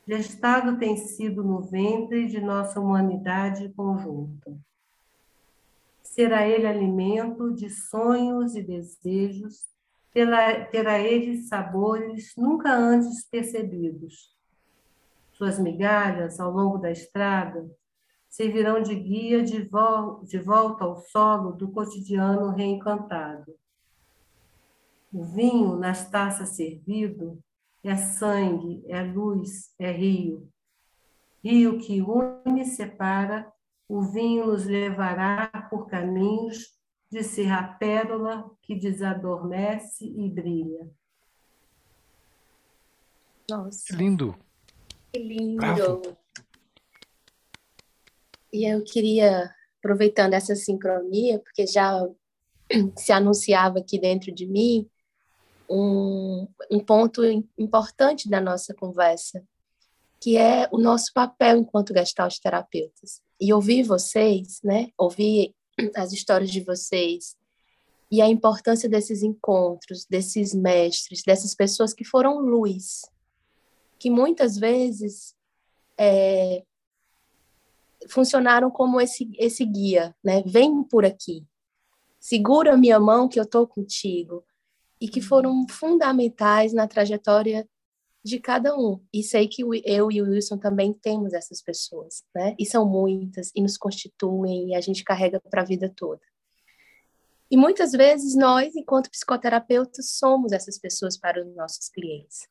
gestado 0.08 0.78
tem 0.78 0.98
sido 0.98 1.44
no 1.44 1.62
ventre 1.62 2.28
de 2.28 2.40
nossa 2.40 2.80
humanidade 2.80 3.70
conjunta. 3.74 4.58
Será 6.02 6.48
ele 6.48 6.66
alimento 6.66 7.54
de 7.54 7.70
sonhos 7.70 8.56
e 8.56 8.64
desejos 8.64 9.70
terá, 10.14 10.66
terá 10.66 11.00
ele 11.00 11.38
sabores 11.44 12.34
nunca 12.38 12.72
antes 12.74 13.28
percebidos. 13.30 14.36
Suas 15.34 15.58
migalhas, 15.60 16.40
ao 16.40 16.52
longo 16.52 16.78
da 16.78 16.92
estrada, 16.92 17.70
servirão 18.30 18.82
de 18.82 18.96
guia 18.96 19.44
de, 19.44 19.64
vol 19.64 20.24
de 20.24 20.38
volta 20.38 20.84
ao 20.84 20.98
solo 20.98 21.54
do 21.54 21.72
cotidiano 21.72 22.52
reencantado. 22.52 23.56
O 25.12 25.24
vinho 25.24 25.76
nas 25.76 26.10
taças 26.10 26.50
servido 26.50 27.42
é 27.84 27.96
sangue, 27.96 28.84
é 28.88 29.02
luz, 29.02 29.74
é 29.80 29.92
rio. 29.92 30.48
Rio 31.44 31.80
que 31.80 32.02
une 32.02 32.62
e 32.62 32.66
separa, 32.66 33.52
o 33.88 34.02
vinho 34.02 34.48
nos 34.48 34.66
levará 34.66 35.48
por 35.70 35.88
caminhos 35.88 36.79
de 37.12 37.24
ser 37.24 37.52
a 37.52 37.64
pérola 37.64 38.50
que 38.62 38.76
desadormece 38.76 40.06
e 40.06 40.30
brilha. 40.30 40.90
Nossa. 43.50 43.88
Que 43.88 43.96
lindo. 43.96 44.36
Que 45.12 45.20
lindo. 45.20 45.58
Bravo. 45.58 46.18
E 48.54 48.66
eu 48.66 48.84
queria, 48.84 49.54
aproveitando 49.80 50.34
essa 50.34 50.56
sincronia, 50.56 51.40
porque 51.40 51.66
já 51.66 52.08
se 52.96 53.12
anunciava 53.12 53.80
aqui 53.80 54.00
dentro 54.00 54.32
de 54.32 54.46
mim, 54.46 54.90
um, 55.70 56.48
um 56.72 56.80
ponto 56.80 57.24
importante 57.58 58.30
da 58.30 58.42
nossa 58.42 58.74
conversa, 58.74 59.44
que 60.20 60.36
é 60.36 60.68
o 60.72 60.78
nosso 60.78 61.14
papel 61.14 61.58
enquanto 61.58 61.94
gestalt 61.94 62.38
terapeutas. 62.40 63.22
E 63.40 63.54
ouvir 63.54 63.84
vocês, 63.84 64.60
né? 64.64 64.90
Ouvir 64.98 65.56
as 65.96 66.12
histórias 66.12 66.50
de 66.50 66.62
vocês 66.62 67.38
e 68.12 68.22
a 68.22 68.28
importância 68.28 68.90
desses 68.90 69.22
encontros, 69.22 70.06
desses 70.06 70.54
mestres, 70.54 71.22
dessas 71.24 71.54
pessoas 71.54 71.94
que 71.94 72.04
foram 72.04 72.40
luz, 72.40 73.02
que 74.00 74.10
muitas 74.10 74.58
vezes 74.58 75.36
é, 75.98 76.64
funcionaram 78.10 78.72
como 78.72 79.00
esse, 79.00 79.30
esse 79.38 79.66
guia, 79.66 80.16
né? 80.24 80.42
Vem 80.46 80.84
por 80.84 81.06
aqui, 81.06 81.46
segura 82.20 82.78
minha 82.78 83.00
mão 83.00 83.28
que 83.28 83.40
eu 83.40 83.44
estou 83.44 83.68
contigo, 83.68 84.44
e 85.00 85.08
que 85.08 85.22
foram 85.22 85.66
fundamentais 85.70 86.74
na 86.74 86.88
trajetória 86.88 87.68
de 88.24 88.40
cada 88.40 88.76
um. 88.78 89.02
E 89.14 89.24
sei 89.24 89.48
que 89.48 89.64
eu 89.86 90.12
e 90.12 90.22
o 90.22 90.26
Wilson 90.26 90.58
também 90.58 90.94
temos 90.94 91.34
essas 91.34 91.62
pessoas, 91.62 92.24
né? 92.36 92.56
E 92.60 92.66
são 92.66 92.86
muitas, 92.86 93.52
e 93.56 93.62
nos 93.62 93.78
constituem, 93.78 94.70
e 94.70 94.76
a 94.76 94.82
gente 94.82 95.04
carrega 95.04 95.40
para 95.40 95.62
a 95.62 95.66
vida 95.66 95.92
toda. 95.96 96.22
E 97.52 97.58
muitas 97.58 97.92
vezes 97.92 98.36
nós, 98.36 98.76
enquanto 98.76 99.10
psicoterapeutas, 99.10 100.12
somos 100.12 100.52
essas 100.52 100.78
pessoas 100.78 101.18
para 101.18 101.44
os 101.44 101.56
nossos 101.56 101.90
clientes. 101.90 102.48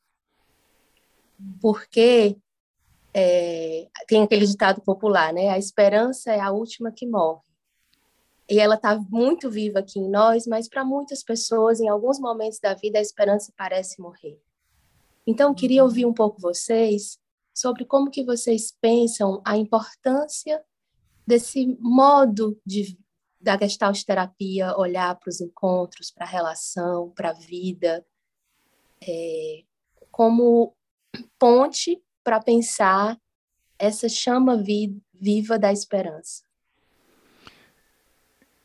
Porque 1.61 2.35
é, 3.13 3.87
tem 4.07 4.23
aquele 4.23 4.45
ditado 4.45 4.81
popular, 4.81 5.31
né? 5.33 5.49
A 5.49 5.57
esperança 5.57 6.33
é 6.33 6.39
a 6.39 6.51
última 6.51 6.91
que 6.91 7.07
morre. 7.07 7.47
E 8.49 8.59
ela 8.59 8.75
está 8.75 8.99
muito 9.09 9.49
viva 9.49 9.79
aqui 9.79 9.99
em 9.99 10.09
nós, 10.09 10.47
mas 10.47 10.67
para 10.67 10.83
muitas 10.83 11.23
pessoas, 11.23 11.79
em 11.79 11.87
alguns 11.87 12.19
momentos 12.19 12.59
da 12.59 12.73
vida, 12.73 12.97
a 12.97 13.01
esperança 13.01 13.53
parece 13.55 14.01
morrer. 14.01 14.41
Então, 15.29 15.53
queria 15.53 15.83
ouvir 15.83 16.07
um 16.07 16.13
pouco 16.13 16.41
vocês 16.41 17.19
sobre 17.53 17.85
como 17.85 18.09
que 18.09 18.23
vocês 18.23 18.75
pensam 18.81 19.39
a 19.45 19.55
importância 19.55 20.59
desse 21.27 21.77
modo 21.79 22.59
de 22.65 22.97
da 23.39 23.55
gestalt 23.55 24.03
terapia 24.03 24.75
olhar 24.75 25.13
para 25.19 25.29
os 25.29 25.39
encontros, 25.39 26.09
para 26.09 26.25
a 26.25 26.29
relação, 26.29 27.11
para 27.11 27.29
a 27.29 27.33
vida, 27.33 28.03
é, 29.07 29.63
como 30.09 30.75
ponte 31.37 32.01
para 32.23 32.41
pensar 32.41 33.15
essa 33.77 34.09
chama 34.09 34.57
vi, 34.57 34.99
viva 35.13 35.59
da 35.59 35.71
esperança. 35.71 36.43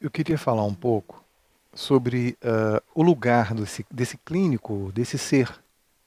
Eu 0.01 0.11
queria 0.11 0.39
falar 0.39 0.65
um 0.65 0.75
pouco 0.75 1.23
sobre 1.75 2.39
uh, 2.43 2.83
o 2.95 3.03
lugar 3.03 3.55
desse, 3.55 3.85
desse 3.91 4.17
clínico, 4.17 4.91
desse 4.93 5.19
ser 5.19 5.63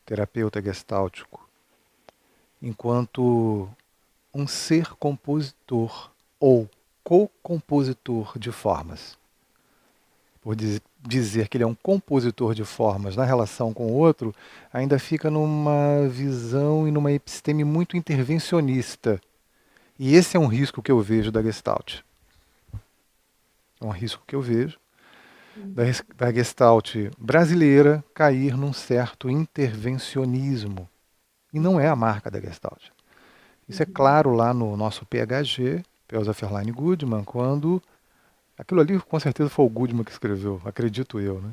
terapeuta 0.07 0.61
gestáltico, 0.61 1.47
enquanto 2.61 3.69
um 4.33 4.47
ser 4.47 4.95
compositor 4.95 6.09
ou 6.39 6.67
co-compositor 7.03 8.39
de 8.39 8.49
formas. 8.51 9.17
Por 10.41 10.55
dizer 10.55 11.49
que 11.49 11.57
ele 11.57 11.65
é 11.65 11.67
um 11.67 11.75
compositor 11.75 12.55
de 12.55 12.63
formas 12.63 13.17
na 13.17 13.25
relação 13.25 13.73
com 13.73 13.87
o 13.87 13.95
outro, 13.95 14.33
ainda 14.71 14.97
fica 14.97 15.29
numa 15.29 16.07
visão 16.07 16.87
e 16.87 16.91
numa 16.91 17.11
episteme 17.11 17.65
muito 17.65 17.97
intervencionista. 17.97 19.21
E 19.99 20.15
esse 20.15 20.37
é 20.37 20.39
um 20.39 20.47
risco 20.47 20.81
que 20.81 20.91
eu 20.91 21.01
vejo 21.01 21.33
da 21.33 21.43
Gestalt. 21.43 21.99
É 23.81 23.85
um 23.85 23.89
risco 23.89 24.23
que 24.25 24.35
eu 24.35 24.41
vejo 24.41 24.79
da, 25.65 25.83
da 26.15 26.31
Gestalt 26.31 26.95
brasileira 27.17 28.03
cair 28.13 28.55
num 28.55 28.73
certo 28.73 29.29
intervencionismo. 29.29 30.87
E 31.53 31.59
não 31.59 31.79
é 31.79 31.87
a 31.87 31.95
marca 31.95 32.29
da 32.29 32.39
Gestalt. 32.39 32.89
Isso 33.67 33.83
é 33.83 33.85
uhum. 33.85 33.93
claro 33.93 34.33
lá 34.33 34.53
no 34.53 34.77
nosso 34.77 35.05
PHG, 35.05 35.83
Pelza 36.07 36.33
Ferline 36.33 36.71
Goodman, 36.71 37.23
quando. 37.23 37.81
Aquilo 38.57 38.81
ali 38.81 38.99
com 38.99 39.19
certeza 39.19 39.49
foi 39.49 39.65
o 39.65 39.69
Goodman 39.69 40.03
que 40.03 40.11
escreveu, 40.11 40.61
acredito 40.65 41.19
eu, 41.19 41.41
né? 41.41 41.51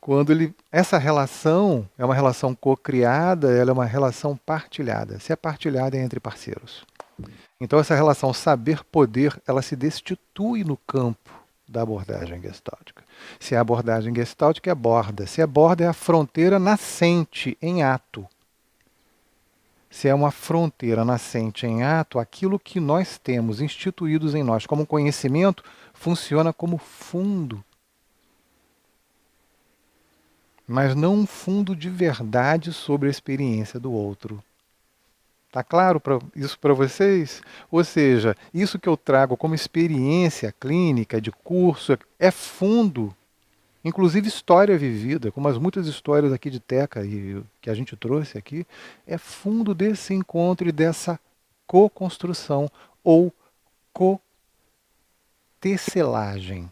Quando 0.00 0.32
ele. 0.32 0.54
Essa 0.70 0.98
relação 0.98 1.88
é 1.96 2.04
uma 2.04 2.14
relação 2.14 2.54
co-criada, 2.54 3.52
ela 3.52 3.70
é 3.70 3.72
uma 3.72 3.84
relação 3.84 4.36
partilhada. 4.36 5.18
Se 5.18 5.32
é 5.32 5.36
partilhada 5.36 5.96
é 5.96 6.02
entre 6.02 6.20
parceiros. 6.20 6.84
Então 7.60 7.78
essa 7.78 7.94
relação 7.94 8.32
saber-poder, 8.32 9.40
ela 9.46 9.62
se 9.62 9.76
destitui 9.76 10.64
no 10.64 10.76
campo 10.76 11.43
da 11.66 11.82
abordagem 11.82 12.40
gestáltica. 12.40 13.02
Se 13.40 13.56
a 13.56 13.60
abordagem 13.60 14.14
gestáltica, 14.14 14.70
é 14.70 14.74
borda. 14.74 15.26
Se 15.26 15.40
é 15.40 15.46
borda, 15.46 15.84
é 15.84 15.88
a 15.88 15.92
fronteira 15.92 16.58
nascente 16.58 17.56
em 17.60 17.82
ato. 17.82 18.26
Se 19.90 20.08
é 20.08 20.14
uma 20.14 20.30
fronteira 20.30 21.04
nascente 21.04 21.66
em 21.66 21.84
ato, 21.84 22.18
aquilo 22.18 22.58
que 22.58 22.80
nós 22.80 23.16
temos 23.16 23.60
instituídos 23.60 24.34
em 24.34 24.42
nós 24.42 24.66
como 24.66 24.86
conhecimento 24.86 25.62
funciona 25.92 26.52
como 26.52 26.78
fundo. 26.78 27.64
Mas 30.66 30.94
não 30.94 31.14
um 31.14 31.26
fundo 31.26 31.76
de 31.76 31.88
verdade 31.88 32.72
sobre 32.72 33.08
a 33.08 33.10
experiência 33.10 33.78
do 33.78 33.92
outro. 33.92 34.42
Está 35.54 35.62
claro 35.62 36.00
pra, 36.00 36.18
isso 36.34 36.58
para 36.58 36.74
vocês? 36.74 37.40
Ou 37.70 37.84
seja, 37.84 38.34
isso 38.52 38.76
que 38.76 38.88
eu 38.88 38.96
trago 38.96 39.36
como 39.36 39.54
experiência 39.54 40.50
clínica, 40.50 41.20
de 41.20 41.30
curso, 41.30 41.96
é 42.18 42.32
fundo, 42.32 43.14
inclusive 43.84 44.26
história 44.26 44.76
vivida, 44.76 45.30
como 45.30 45.46
as 45.46 45.56
muitas 45.56 45.86
histórias 45.86 46.32
aqui 46.32 46.50
de 46.50 46.58
Teca 46.58 47.04
e 47.04 47.40
que 47.60 47.70
a 47.70 47.74
gente 47.74 47.94
trouxe 47.94 48.36
aqui, 48.36 48.66
é 49.06 49.16
fundo 49.16 49.76
desse 49.76 50.12
encontro 50.12 50.68
e 50.68 50.72
dessa 50.72 51.20
co-construção 51.68 52.68
ou 53.04 53.32
co-tecelagem 53.92 56.68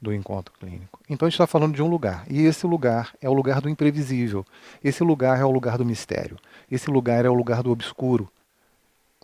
do 0.00 0.12
encontro 0.12 0.52
clínico. 0.58 1.00
Então 1.08 1.26
a 1.26 1.28
gente 1.28 1.34
está 1.34 1.46
falando 1.46 1.74
de 1.74 1.82
um 1.82 1.88
lugar, 1.88 2.24
e 2.28 2.42
esse 2.42 2.66
lugar 2.66 3.14
é 3.20 3.28
o 3.28 3.32
lugar 3.32 3.60
do 3.60 3.68
imprevisível, 3.68 4.44
esse 4.82 5.02
lugar 5.02 5.40
é 5.40 5.44
o 5.44 5.50
lugar 5.50 5.78
do 5.78 5.84
mistério, 5.84 6.36
esse 6.70 6.90
lugar 6.90 7.24
é 7.24 7.30
o 7.30 7.34
lugar 7.34 7.62
do 7.62 7.70
obscuro. 7.70 8.30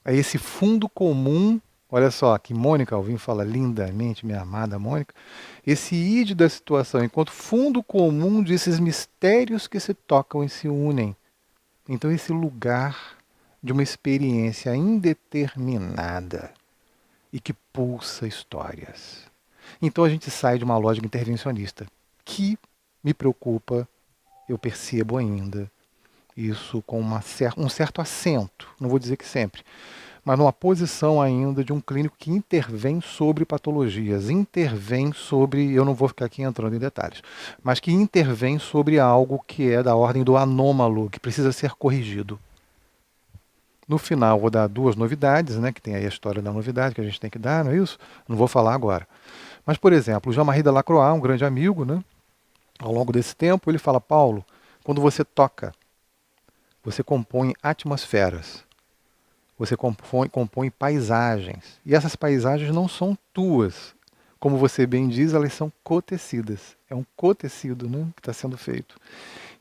É 0.05 0.15
esse 0.15 0.39
fundo 0.39 0.89
comum, 0.89 1.61
olha 1.91 2.11
só, 2.11 2.37
que 2.39 2.55
Mônica 2.55 2.95
Alvim 2.95 3.19
fala 3.19 3.45
lindamente, 3.45 4.27
minha 4.27 4.41
amada 4.41 4.79
Mônica, 4.79 5.15
esse 5.67 5.95
id 5.95 6.35
da 6.35 6.49
situação, 6.49 7.05
enquanto 7.05 7.31
fundo 7.31 7.83
comum 7.83 8.43
desses 8.43 8.81
mistérios 8.81 9.69
que 9.69 9.79
se 9.79 9.95
tocam 9.95 10.43
e 10.43 10.49
se 10.49 10.69
unem. 10.69 11.15
Então 11.89 12.11
esse 12.11 12.33
lugar 12.33 13.17
de 13.63 13.73
uma 13.73 13.83
experiência 13.83 14.75
indeterminada 14.75 16.53
e 17.33 17.39
que 17.39 17.53
pulsa 17.53 18.27
histórias. 18.27 19.32
Então 19.81 20.05
a 20.05 20.09
gente 20.09 20.31
sai 20.31 20.59
de 20.59 20.65
uma 20.65 20.77
lógica 20.77 21.07
intervencionista, 21.07 21.87
que 22.25 22.59
me 23.03 23.15
preocupa, 23.15 23.89
eu 24.49 24.59
percebo 24.59 25.17
ainda 25.17 25.71
isso 26.37 26.83
com 26.87 26.99
uma 27.01 27.21
cer 27.21 27.53
um 27.57 27.69
certo 27.69 28.01
acento, 28.01 28.69
não 28.81 28.89
vou 28.89 28.99
dizer 28.99 29.17
que 29.17 29.27
sempre, 29.27 29.63
mas 30.25 30.39
numa 30.39 30.53
posição 30.53 31.21
ainda 31.21 31.65
de 31.65 31.73
um 31.73 31.81
clínico 31.81 32.17
que 32.17 32.31
intervém 32.31 33.01
sobre 33.01 33.45
patologias, 33.45 34.31
intervém 34.31 35.13
sobre, 35.13 35.73
eu 35.73 35.85
não 35.85 35.95
vou 35.95 36.09
ficar 36.09 36.27
aqui 36.27 36.43
entrando 36.43 36.77
em 36.77 36.79
detalhes, 36.79 37.23
mas 37.63 37.81
que 37.81 37.91
intervém 37.91 38.59
sobre 38.59 38.99
algo 38.99 39.43
que 39.47 39.71
é 39.71 39.83
da 39.83 39.97
ordem 39.97 40.23
do 40.23 40.37
anômalo, 40.37 41.11
que 41.11 41.19
precisa 41.19 41.51
ser 41.53 41.73
corrigido. 41.73 42.39
No 43.89 43.99
final, 43.99 44.39
vou 44.39 44.49
dar 44.49 44.69
duas 44.69 44.95
novidades, 44.95 45.57
né, 45.57 45.73
que 45.73 45.83
tem 45.83 45.97
aí 45.97 46.05
a 46.05 46.09
história 46.09 46.41
da 46.41 46.53
novidade 46.53 46.95
que 46.95 47.01
a 47.01 47.05
gente 47.05 47.21
tem 47.21 47.29
que 47.29 47.39
dar, 47.39 47.65
não 47.65 47.73
é 47.73 47.77
isso? 47.77 47.99
Não 48.29 48.37
vou 48.37 48.47
falar 48.47 48.75
agora. 48.75 49.07
Mas, 49.65 49.77
por 49.77 49.93
exemplo, 49.93 50.31
o 50.31 50.35
Jean-Marie 50.35 50.63
Delacroix, 50.63 51.15
um 51.15 51.21
grande 51.21 51.45
amigo, 51.45 51.85
né? 51.85 52.03
ao 52.83 52.93
longo 52.93 53.13
desse 53.13 53.35
tempo, 53.35 53.71
ele 53.71 53.79
fala: 53.79 54.01
Paulo, 54.01 54.45
quando 54.83 55.01
você 55.01 55.25
toca, 55.25 55.73
você 56.83 57.03
compõe 57.03 57.55
atmosferas, 57.63 58.65
você 59.59 59.77
compõe, 59.77 60.29
compõe 60.29 60.71
paisagens. 60.71 61.81
E 61.87 61.95
essas 61.95 62.17
paisagens 62.17 62.75
não 62.75 62.89
são 62.89 63.17
tuas. 63.33 63.95
como 64.41 64.57
você 64.59 64.87
bem 64.87 65.09
diz, 65.09 65.35
elas 65.35 65.53
são 65.53 65.73
cotecidas. 65.85 66.77
É 66.91 66.95
um 66.95 67.05
cotecido 67.17 67.89
né, 67.89 68.09
que 68.17 68.21
está 68.21 68.33
sendo 68.33 68.59
feito. 68.59 68.99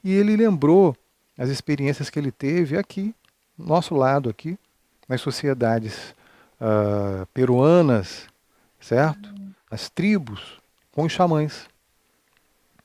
E 0.04 0.12
ele 0.12 0.36
lembrou 0.36 0.98
as 1.38 1.50
experiências 1.50 2.10
que 2.10 2.18
ele 2.18 2.32
teve 2.32 2.76
aqui, 2.76 3.14
nosso 3.56 3.94
lado 3.94 4.28
aqui, 4.28 4.58
nas 5.08 5.22
sociedades 5.22 6.16
uh, 6.60 7.28
peruanas, 7.28 8.28
certo? 8.80 9.41
As 9.72 9.90
tribos, 9.90 10.60
com 10.92 11.04
os 11.04 11.14
xamãs. 11.14 11.70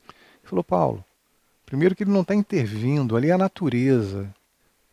Ele 0.09 0.45
falou, 0.45 0.63
Paulo, 0.63 1.05
primeiro 1.67 1.97
que 1.97 2.05
ele 2.05 2.13
não 2.13 2.21
está 2.21 2.33
intervindo, 2.33 3.17
ali 3.17 3.31
é 3.31 3.33
a 3.33 3.39
natureza. 3.39 4.33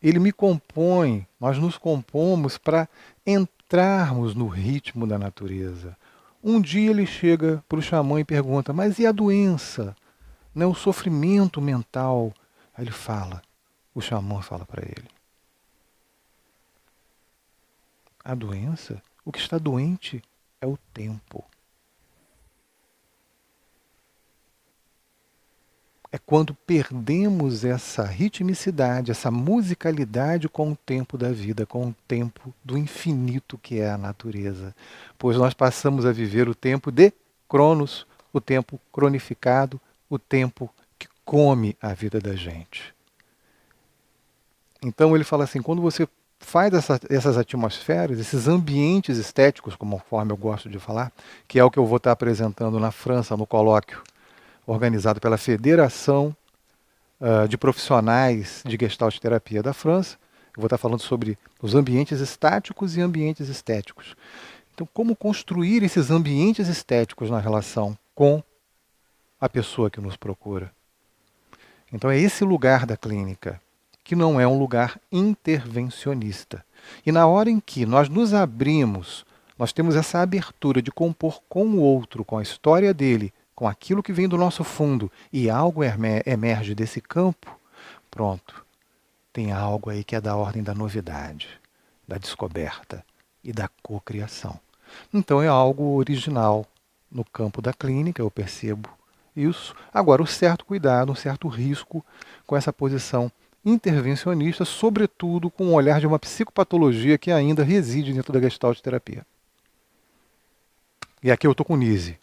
Ele 0.02 0.18
me 0.18 0.32
compõe, 0.32 1.28
nós 1.40 1.60
nos 1.60 1.78
compomos 1.78 2.58
para 2.58 2.90
entrarmos 3.26 4.34
no 4.34 4.48
ritmo 4.48 5.06
da 5.06 5.20
natureza. 5.20 5.96
Um 6.44 6.60
dia 6.60 6.90
ele 6.90 7.06
chega 7.06 7.64
para 7.70 7.78
o 7.78 7.82
xamã 7.82 8.20
e 8.20 8.26
pergunta: 8.26 8.74
Mas 8.74 8.98
e 8.98 9.06
a 9.06 9.12
doença? 9.12 9.96
Né, 10.54 10.66
o 10.66 10.74
sofrimento 10.74 11.62
mental? 11.62 12.34
Aí 12.76 12.84
ele 12.84 12.92
fala: 12.92 13.42
O 13.94 14.02
xamã 14.02 14.42
fala 14.42 14.66
para 14.66 14.84
ele: 14.84 15.08
A 18.26 18.36
doença, 18.36 19.02
o 19.24 19.32
que 19.32 19.40
está 19.40 19.58
doente 19.58 20.22
é 20.60 20.68
o 20.68 20.78
tempo. 20.94 21.46
É 26.14 26.20
quando 26.20 26.54
perdemos 26.54 27.66
essa 27.66 28.04
ritmicidade, 28.04 29.10
essa 29.10 29.32
musicalidade 29.32 30.48
com 30.48 30.72
o 30.72 30.76
tempo 30.76 31.18
da 31.18 31.32
vida, 31.32 31.66
com 31.66 31.88
o 31.88 31.96
tempo 32.08 32.54
do 32.64 32.78
infinito 32.78 33.58
que 33.58 33.80
é 33.80 33.90
a 33.90 33.98
natureza. 33.98 34.76
Pois 35.18 35.38
nós 35.38 35.56
passamos 35.56 36.06
a 36.06 36.12
viver 36.12 36.48
o 36.48 36.54
tempo 36.54 36.92
de 36.92 37.12
Cronos, 37.50 38.06
o 38.32 38.40
tempo 38.40 38.80
cronificado, 38.92 39.82
o 40.08 40.20
tempo 40.20 40.70
que 41.00 41.08
come 41.26 41.76
a 41.82 41.96
vida 41.96 42.22
da 42.22 42.36
gente. 42.36 42.94
Então 44.84 45.16
ele 45.16 45.24
fala 45.24 45.46
assim: 45.46 45.64
quando 45.64 45.82
você 45.82 46.08
faz 46.40 46.76
essa, 46.76 47.00
essas 47.10 47.40
atmosferas, 47.40 48.20
esses 48.20 48.48
ambientes 48.48 49.18
estéticos, 49.18 49.76
conforme 49.76 50.32
eu 50.32 50.38
gosto 50.38 50.70
de 50.70 50.78
falar, 50.78 51.12
que 51.48 51.58
é 51.58 51.64
o 51.64 51.72
que 51.72 51.80
eu 51.80 51.88
vou 51.88 51.98
estar 51.98 52.12
apresentando 52.12 52.80
na 52.80 52.92
França 52.92 53.36
no 53.36 53.48
colóquio 53.48 54.04
organizado 54.66 55.20
pela 55.20 55.38
Federação 55.38 56.36
uh, 57.20 57.48
de 57.48 57.58
Profissionais 57.58 58.64
de 58.66 58.78
Gestalt 58.80 59.18
Terapia 59.20 59.62
da 59.62 59.74
França. 59.74 60.18
Eu 60.56 60.62
vou 60.62 60.68
estar 60.68 60.78
falando 60.78 61.02
sobre 61.02 61.38
os 61.62 61.76
ambientes 61.76 62.20
estáticos 62.20 62.96
e 62.96 63.02
ambientes 63.02 63.50
estéticos. 63.50 64.16
Então, 64.74 64.88
como 64.94 65.16
construir 65.16 65.84
esses 65.84 66.10
ambientes 66.10 66.68
estéticos 66.68 67.30
na 67.30 67.40
relação 67.40 67.98
com 68.16 68.42
a 69.40 69.48
pessoa 69.48 69.90
que 69.90 70.02
nos 70.02 70.16
procura? 70.16 70.72
Então, 71.92 72.10
é 72.10 72.18
esse 72.18 72.44
lugar 72.44 72.86
da 72.86 72.98
clínica, 72.98 73.62
que 74.04 74.16
não 74.16 74.40
é 74.40 74.48
um 74.48 74.58
lugar 74.58 75.00
intervencionista. 75.12 76.66
E 77.06 77.12
na 77.12 77.28
hora 77.28 77.50
em 77.50 77.60
que 77.60 77.86
nós 77.86 78.10
nos 78.10 78.34
abrimos, 78.34 79.26
nós 79.58 79.72
temos 79.72 79.96
essa 79.96 80.20
abertura 80.20 80.82
de 80.82 80.92
compor 80.92 81.42
com 81.48 81.66
o 81.66 81.80
outro, 81.80 82.26
com 82.26 82.38
a 82.38 82.44
história 82.44 82.94
dele, 82.94 83.32
com 83.64 83.68
aquilo 83.70 84.04
que 84.04 84.12
vem 84.12 84.28
do 84.28 84.38
nosso 84.38 84.62
fundo 84.62 85.10
e 85.32 85.50
algo 85.50 85.86
emerge 86.26 86.76
desse 86.76 87.00
campo, 87.00 87.58
pronto. 88.12 88.66
Tem 89.32 89.54
algo 89.54 89.90
aí 89.90 90.04
que 90.04 90.18
é 90.18 90.20
da 90.20 90.36
ordem 90.36 90.62
da 90.62 90.74
novidade, 90.74 91.48
da 92.06 92.18
descoberta 92.18 93.06
e 93.42 93.54
da 93.54 93.70
cocriação. 93.82 94.60
Então 95.14 95.42
é 95.42 95.48
algo 95.48 95.96
original 95.96 96.66
no 97.10 97.24
campo 97.24 97.62
da 97.62 97.72
clínica, 97.72 98.22
eu 98.22 98.30
percebo 98.30 98.90
isso. 99.34 99.74
Agora, 99.94 100.22
o 100.22 100.28
certo 100.28 100.66
cuidado, 100.66 101.14
um 101.14 101.16
certo 101.16 101.48
risco 101.48 102.06
com 102.46 102.58
essa 102.58 102.74
posição 102.74 103.32
intervencionista, 103.64 104.66
sobretudo 104.66 105.50
com 105.50 105.68
o 105.68 105.74
olhar 105.74 106.02
de 106.02 106.08
uma 106.08 106.20
psicopatologia 106.20 107.18
que 107.18 107.32
ainda 107.32 107.64
reside 107.64 108.12
dentro 108.12 108.34
da 108.34 108.42
gestalt 108.42 108.82
terapia. 108.82 109.26
E 111.24 111.32
aqui 111.32 111.48
eu 111.48 111.52
estou 111.52 111.66
com 111.66 111.78
Nise 111.78 112.22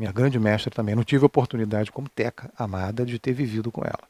minha 0.00 0.12
grande 0.12 0.40
mestra 0.40 0.70
também. 0.70 0.94
Não 0.94 1.04
tive 1.04 1.26
oportunidade, 1.26 1.92
como 1.92 2.08
Teca 2.08 2.50
amada, 2.56 3.04
de 3.04 3.18
ter 3.18 3.34
vivido 3.34 3.70
com 3.70 3.82
ela. 3.82 4.08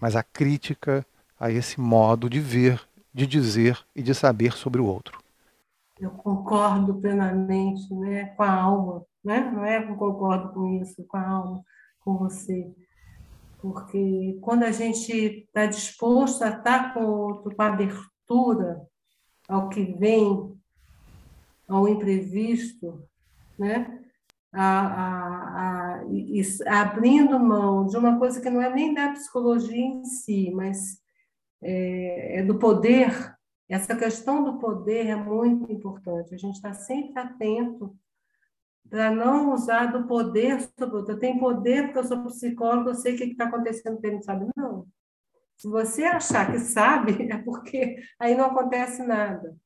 Mas 0.00 0.16
a 0.16 0.22
crítica 0.22 1.06
a 1.38 1.48
esse 1.48 1.80
modo 1.80 2.28
de 2.28 2.40
ver, 2.40 2.80
de 3.14 3.24
dizer 3.24 3.78
e 3.94 4.02
de 4.02 4.12
saber 4.16 4.54
sobre 4.54 4.80
o 4.80 4.86
outro. 4.86 5.22
Eu 6.00 6.10
concordo 6.10 6.92
plenamente 6.94 7.94
né, 7.94 8.26
com 8.36 8.42
a 8.42 8.50
alma, 8.50 9.04
né? 9.24 9.48
não 9.52 9.64
é 9.64 9.80
que 9.80 9.92
eu 9.92 9.96
concordo 9.96 10.52
com 10.52 10.82
isso, 10.82 11.04
com 11.04 11.16
a 11.16 11.28
alma, 11.28 11.64
com 12.00 12.18
você. 12.18 12.68
Porque 13.60 14.36
quando 14.40 14.64
a 14.64 14.72
gente 14.72 15.12
está 15.12 15.66
disposto 15.66 16.42
a 16.42 16.48
estar 16.48 16.92
com 16.92 17.04
o 17.04 17.16
outro, 17.16 17.54
com 17.54 17.62
abertura 17.62 18.82
ao 19.48 19.68
que 19.68 19.84
vem, 19.84 20.52
ao 21.68 21.88
imprevisto, 21.88 23.00
né? 23.56 23.97
A, 24.52 26.00
a, 26.00 26.00
a, 26.00 26.80
abrindo 26.80 27.38
mão 27.38 27.86
de 27.86 27.96
uma 27.96 28.18
coisa 28.18 28.40
que 28.40 28.50
não 28.50 28.62
é 28.62 28.72
nem 28.72 28.94
da 28.94 29.12
psicologia 29.12 29.76
em 29.76 30.04
si, 30.04 30.50
mas 30.50 30.98
é, 31.62 32.38
é 32.38 32.42
do 32.42 32.58
poder. 32.58 33.36
Essa 33.68 33.94
questão 33.96 34.42
do 34.42 34.58
poder 34.58 35.06
é 35.06 35.16
muito 35.16 35.70
importante. 35.70 36.34
A 36.34 36.38
gente 36.38 36.54
está 36.54 36.72
sempre 36.72 37.18
atento 37.18 37.94
para 38.88 39.10
não 39.10 39.52
usar 39.52 39.86
do 39.86 40.06
poder 40.06 40.60
sobre 40.78 40.96
outro. 40.96 41.14
Eu 41.14 41.18
tenho 41.18 41.38
poder 41.38 41.84
porque 41.84 41.98
eu 41.98 42.04
sou 42.04 42.24
psicólogo, 42.24 42.90
eu 42.90 42.94
sei 42.94 43.14
o 43.14 43.18
que 43.18 43.24
está 43.24 43.44
acontecendo, 43.44 43.98
ele 44.02 44.16
não 44.16 44.22
sabe. 44.22 44.46
Não. 44.56 44.86
Se 45.56 45.68
você 45.68 46.04
achar 46.04 46.50
que 46.50 46.58
sabe, 46.58 47.28
é 47.30 47.36
porque 47.38 47.96
aí 48.18 48.34
não 48.34 48.46
acontece 48.46 49.02
nada. 49.02 49.56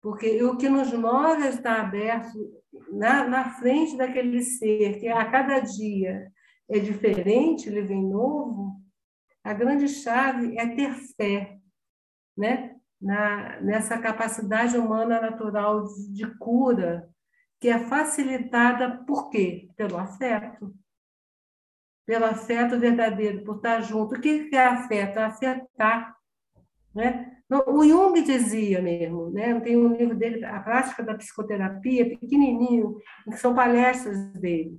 Porque 0.00 0.42
o 0.42 0.56
que 0.56 0.68
nos 0.68 0.92
move 0.92 1.46
estar 1.48 1.80
aberto 1.80 2.38
na, 2.92 3.28
na 3.28 3.50
frente 3.50 3.96
daquele 3.96 4.42
ser 4.42 4.98
que 4.98 5.08
a 5.08 5.24
cada 5.30 5.60
dia 5.60 6.30
é 6.68 6.78
diferente, 6.78 7.68
ele 7.68 7.82
vem 7.82 8.02
novo, 8.02 8.80
a 9.42 9.52
grande 9.52 9.88
chave 9.88 10.56
é 10.58 10.66
ter 10.74 10.94
fé, 11.16 11.58
né? 12.36 12.74
Na, 13.00 13.60
nessa 13.60 13.98
capacidade 13.98 14.78
humana 14.78 15.20
natural 15.20 15.84
de, 15.84 16.14
de 16.14 16.38
cura, 16.38 17.06
que 17.60 17.68
é 17.68 17.78
facilitada 17.78 19.04
por 19.04 19.28
quê? 19.28 19.68
Pelo 19.76 19.98
afeto. 19.98 20.74
Pelo 22.06 22.24
afeto 22.24 22.78
verdadeiro, 22.78 23.44
por 23.44 23.56
estar 23.56 23.82
junto. 23.82 24.14
O 24.14 24.20
que 24.20 24.48
é 24.52 24.64
afeto? 24.64 25.18
Afetar. 25.18 26.16
Né? 26.94 27.42
O 27.50 27.86
Jung 27.86 28.22
dizia 28.22 28.80
mesmo, 28.80 29.30
né? 29.30 29.60
tem 29.60 29.76
um 29.76 29.94
livro 29.94 30.16
dele, 30.16 30.44
A 30.44 30.60
Prática 30.60 31.02
da 31.02 31.14
Psicoterapia, 31.14 32.08
pequenininho, 32.08 32.96
que 33.24 33.36
são 33.36 33.54
palestras 33.54 34.32
dele. 34.32 34.78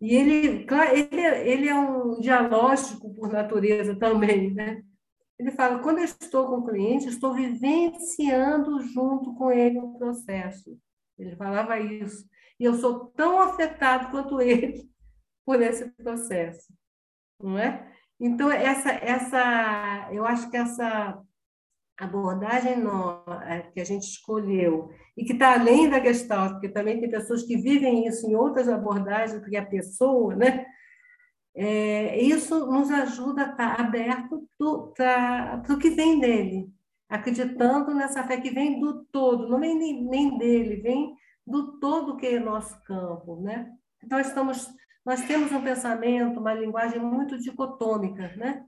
E 0.00 0.14
ele, 0.14 0.66
ele, 0.92 1.20
ele 1.20 1.68
é 1.68 1.74
um 1.74 2.20
dialógico 2.20 3.12
por 3.14 3.32
natureza 3.32 3.96
também, 3.96 4.54
né? 4.54 4.80
Ele 5.38 5.50
fala, 5.50 5.80
quando 5.80 5.98
eu 5.98 6.04
estou 6.04 6.46
com 6.46 6.56
o 6.58 6.66
cliente, 6.66 7.08
estou 7.08 7.34
vivenciando 7.34 8.80
junto 8.80 9.34
com 9.34 9.50
ele 9.50 9.78
um 9.78 9.94
processo. 9.94 10.78
Ele 11.18 11.34
falava 11.36 11.78
isso. 11.78 12.28
E 12.58 12.64
eu 12.64 12.74
sou 12.74 13.06
tão 13.16 13.40
afetado 13.40 14.10
quanto 14.10 14.40
ele 14.42 14.88
por 15.44 15.62
esse 15.62 15.90
processo, 15.92 16.72
não 17.42 17.56
é? 17.58 17.90
Então 18.20 18.50
essa 18.50 18.90
essa, 18.90 20.08
eu 20.12 20.26
acho 20.26 20.50
que 20.50 20.56
essa 20.56 21.22
abordagem 21.98 22.74
é, 23.46 23.60
que 23.72 23.80
a 23.80 23.84
gente 23.84 24.04
escolheu 24.04 24.90
e 25.16 25.24
que 25.24 25.32
está 25.32 25.54
além 25.54 25.90
da 25.90 26.00
Gestalt, 26.00 26.52
porque 26.52 26.68
também 26.68 27.00
tem 27.00 27.10
pessoas 27.10 27.42
que 27.42 27.56
vivem 27.56 28.06
isso 28.06 28.26
em 28.26 28.36
outras 28.36 28.68
abordagens, 28.68 29.40
porque 29.40 29.56
a 29.56 29.66
pessoa, 29.66 30.36
né? 30.36 30.64
É, 31.56 32.16
isso 32.22 32.66
nos 32.66 32.88
ajuda 32.88 33.42
a 33.42 33.50
estar 33.50 33.76
tá 33.76 33.82
aberto 33.82 34.48
para 34.96 35.62
o 35.70 35.78
que 35.78 35.90
vem 35.90 36.20
dele, 36.20 36.72
acreditando 37.08 37.92
nessa 37.92 38.22
fé 38.22 38.40
que 38.40 38.50
vem 38.50 38.78
do 38.78 39.04
todo, 39.06 39.48
não 39.48 39.58
vem 39.58 39.76
nem, 39.76 40.04
nem 40.04 40.38
dele, 40.38 40.76
vem 40.76 41.16
do 41.44 41.80
todo 41.80 42.16
que 42.16 42.26
é 42.26 42.38
nosso 42.38 42.80
campo, 42.84 43.40
né? 43.40 43.72
Então 44.04 44.20
estamos, 44.20 44.68
nós 45.04 45.22
temos 45.22 45.50
um 45.50 45.60
pensamento, 45.60 46.38
uma 46.38 46.54
linguagem 46.54 47.00
muito 47.00 47.36
dicotômica, 47.38 48.36
né? 48.36 48.64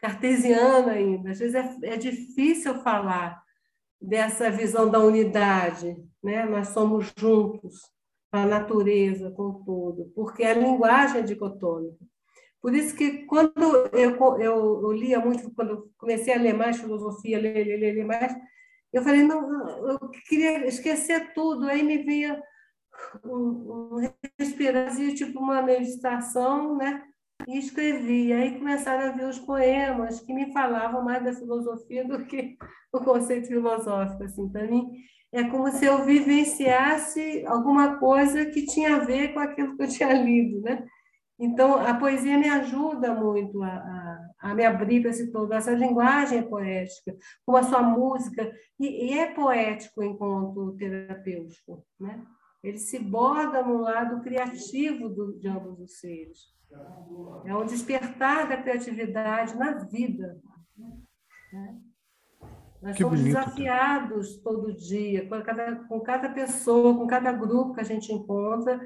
Cartesiana 0.00 0.92
ainda. 0.92 1.30
Às 1.30 1.38
vezes 1.38 1.54
é, 1.54 1.78
é 1.82 1.96
difícil 1.96 2.74
falar 2.82 3.42
dessa 4.00 4.50
visão 4.50 4.90
da 4.90 4.98
unidade, 4.98 5.96
né? 6.22 6.44
Nós 6.46 6.68
somos 6.68 7.12
juntos, 7.16 7.82
a 8.32 8.46
natureza 8.46 9.30
com 9.32 9.62
tudo, 9.64 10.10
porque 10.14 10.44
a 10.44 10.54
linguagem 10.54 11.20
é 11.20 11.24
dicotômica. 11.24 11.98
Por 12.62 12.74
isso 12.74 12.94
que 12.94 13.24
quando 13.24 13.88
eu, 13.92 14.16
eu, 14.38 14.82
eu 14.82 14.92
lia 14.92 15.18
muito, 15.18 15.50
quando 15.54 15.70
eu 15.70 15.90
comecei 15.98 16.34
a 16.34 16.38
ler 16.38 16.54
mais 16.54 16.78
filosofia, 16.78 17.40
ler, 17.40 17.66
ler, 17.66 17.76
ler, 17.76 17.94
ler 17.94 18.04
mais, 18.04 18.34
eu 18.92 19.02
falei, 19.02 19.22
não, 19.22 19.88
eu 19.88 19.98
queria 20.28 20.66
esquecer 20.66 21.32
tudo, 21.32 21.66
aí 21.66 21.82
me 21.82 21.98
veio 21.98 22.40
um, 23.24 23.96
um 23.96 24.12
respirar, 24.38 24.94
tipo 25.14 25.38
uma 25.40 25.62
meditação, 25.62 26.76
né? 26.76 27.02
E 27.46 27.58
escrevi. 27.58 28.32
Aí 28.32 28.58
começaram 28.58 29.10
a 29.10 29.12
vir 29.12 29.26
os 29.26 29.38
poemas 29.38 30.20
que 30.20 30.32
me 30.32 30.52
falavam 30.52 31.04
mais 31.04 31.24
da 31.24 31.32
filosofia 31.32 32.06
do 32.06 32.24
que 32.24 32.56
o 32.92 33.00
conceito 33.00 33.48
filosófico. 33.48 34.24
Assim, 34.24 34.48
para 34.48 34.66
mim, 34.66 34.90
é 35.32 35.44
como 35.44 35.70
se 35.70 35.84
eu 35.84 36.04
vivenciasse 36.04 37.44
alguma 37.46 37.98
coisa 37.98 38.46
que 38.46 38.66
tinha 38.66 38.96
a 38.96 38.98
ver 39.00 39.32
com 39.32 39.40
aquilo 39.40 39.76
que 39.76 39.82
eu 39.82 39.88
tinha 39.88 40.12
lido, 40.12 40.60
né? 40.62 40.84
Então, 41.38 41.74
a 41.74 41.94
poesia 41.94 42.36
me 42.36 42.48
ajuda 42.50 43.14
muito 43.14 43.62
a, 43.62 43.68
a, 43.68 44.50
a 44.50 44.54
me 44.54 44.62
abrir 44.66 45.00
para 45.00 45.10
esse 45.10 45.32
todo. 45.32 45.54
Essa 45.54 45.72
linguagem 45.72 46.38
é 46.38 46.42
poética, 46.42 47.16
como 47.46 47.56
a 47.56 47.62
sua 47.62 47.82
música, 47.82 48.52
e, 48.78 49.06
e 49.06 49.18
é 49.18 49.32
poético 49.32 50.02
enquanto 50.02 50.76
terapêutico. 50.76 51.82
Né? 51.98 52.22
Ele 52.62 52.76
se 52.76 52.98
borda 52.98 53.62
no 53.62 53.78
lado 53.78 54.20
criativo 54.20 55.08
do, 55.08 55.38
de 55.38 55.48
ambos 55.48 55.80
os 55.80 55.98
seres. 55.98 56.59
É 57.44 57.54
um 57.54 57.64
despertar 57.64 58.48
da 58.48 58.56
criatividade 58.56 59.56
na 59.56 59.72
vida. 59.84 60.38
Né? 61.52 61.78
Nós 62.82 62.96
que 62.96 63.02
somos 63.02 63.20
bonito, 63.20 63.34
desafiados 63.36 64.36
todo 64.38 64.74
dia, 64.74 65.28
com 65.28 65.42
cada, 65.42 65.76
com 65.84 66.00
cada 66.00 66.28
pessoa, 66.30 66.96
com 66.96 67.06
cada 67.06 67.32
grupo 67.32 67.74
que 67.74 67.80
a 67.80 67.84
gente 67.84 68.12
encontra, 68.12 68.80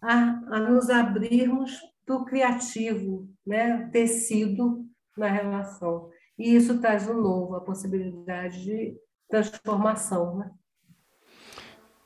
a, 0.00 0.56
a 0.56 0.60
nos 0.60 0.90
abrirmos 0.90 1.78
do 2.06 2.24
criativo, 2.24 3.28
né, 3.46 3.88
tecido 3.90 4.86
na 5.16 5.28
relação. 5.28 6.10
E 6.38 6.54
isso 6.54 6.80
traz 6.80 7.08
um 7.08 7.20
novo, 7.20 7.56
a 7.56 7.60
possibilidade 7.60 8.62
de 8.62 8.96
transformação. 9.28 10.38
Né? 10.38 10.50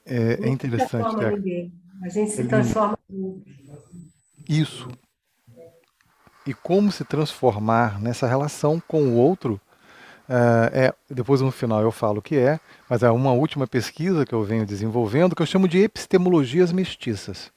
É, 0.07 0.45
é 0.45 0.49
interessante. 0.49 1.73
A 2.03 2.09
gente 2.09 2.31
se 2.33 2.49
transforma. 2.49 2.99
Isso. 4.49 4.89
E 6.47 6.53
como 6.55 6.91
se 6.91 7.05
transformar 7.05 8.01
nessa 8.01 8.27
relação 8.27 8.83
com 8.87 9.03
o 9.05 9.17
outro. 9.17 9.61
Uh, 10.29 10.71
é, 10.73 10.95
depois 11.11 11.41
no 11.41 11.51
final 11.51 11.83
eu 11.83 11.91
falo 11.91 12.21
o 12.21 12.23
que 12.23 12.37
é, 12.37 12.59
mas 12.89 13.03
é 13.03 13.11
uma 13.11 13.33
última 13.33 13.67
pesquisa 13.67 14.25
que 14.25 14.33
eu 14.33 14.43
venho 14.43 14.65
desenvolvendo 14.65 15.35
que 15.35 15.43
eu 15.43 15.47
chamo 15.47 15.69
de 15.69 15.79
epistemologias 15.83 16.73
mestiças 16.73 17.53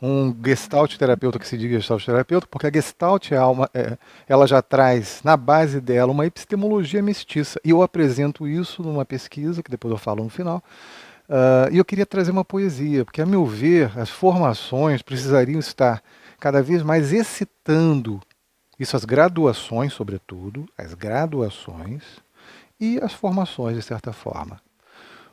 um 0.00 0.34
gestalt 0.44 0.96
terapeuta 0.96 1.38
que 1.38 1.46
se 1.46 1.56
diga 1.56 1.78
gestalt 1.78 2.04
terapeuta, 2.04 2.46
porque 2.50 2.66
a 2.66 2.70
gestalt 2.70 3.32
é 3.32 3.40
uma, 3.40 3.70
é, 3.72 3.96
ela 4.28 4.46
já 4.46 4.60
traz 4.60 5.20
na 5.24 5.36
base 5.36 5.80
dela 5.80 6.12
uma 6.12 6.26
epistemologia 6.26 7.02
mestiça. 7.02 7.60
E 7.64 7.70
eu 7.70 7.82
apresento 7.82 8.46
isso 8.46 8.82
numa 8.82 9.04
pesquisa, 9.04 9.62
que 9.62 9.70
depois 9.70 9.92
eu 9.92 9.98
falo 9.98 10.22
no 10.22 10.30
final. 10.30 10.62
Uh, 11.28 11.72
e 11.72 11.78
eu 11.78 11.84
queria 11.84 12.06
trazer 12.06 12.30
uma 12.30 12.44
poesia, 12.44 13.04
porque, 13.04 13.20
a 13.20 13.26
meu 13.26 13.44
ver, 13.44 13.90
as 13.98 14.10
formações 14.10 15.02
precisariam 15.02 15.58
estar 15.58 16.02
cada 16.38 16.62
vez 16.62 16.82
mais 16.82 17.12
excitando 17.12 18.20
isso, 18.78 18.94
as 18.94 19.04
graduações, 19.06 19.92
sobretudo, 19.94 20.68
as 20.76 20.92
graduações 20.92 22.02
e 22.78 22.98
as 23.02 23.12
formações, 23.12 23.76
de 23.76 23.82
certa 23.82 24.12
forma. 24.12 24.60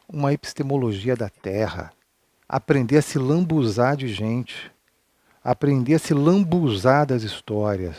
Uma 0.07 0.31
epistemologia 0.31 1.15
da 1.15 1.29
terra, 1.29 1.91
aprender 2.47 2.97
a 2.97 3.01
se 3.01 3.19
lambuzar 3.19 3.97
de 3.97 4.07
gente, 4.07 4.71
aprender 5.43 5.95
a 5.95 5.99
se 5.99 6.13
lambuzar 6.13 7.05
das 7.05 7.23
histórias. 7.23 7.97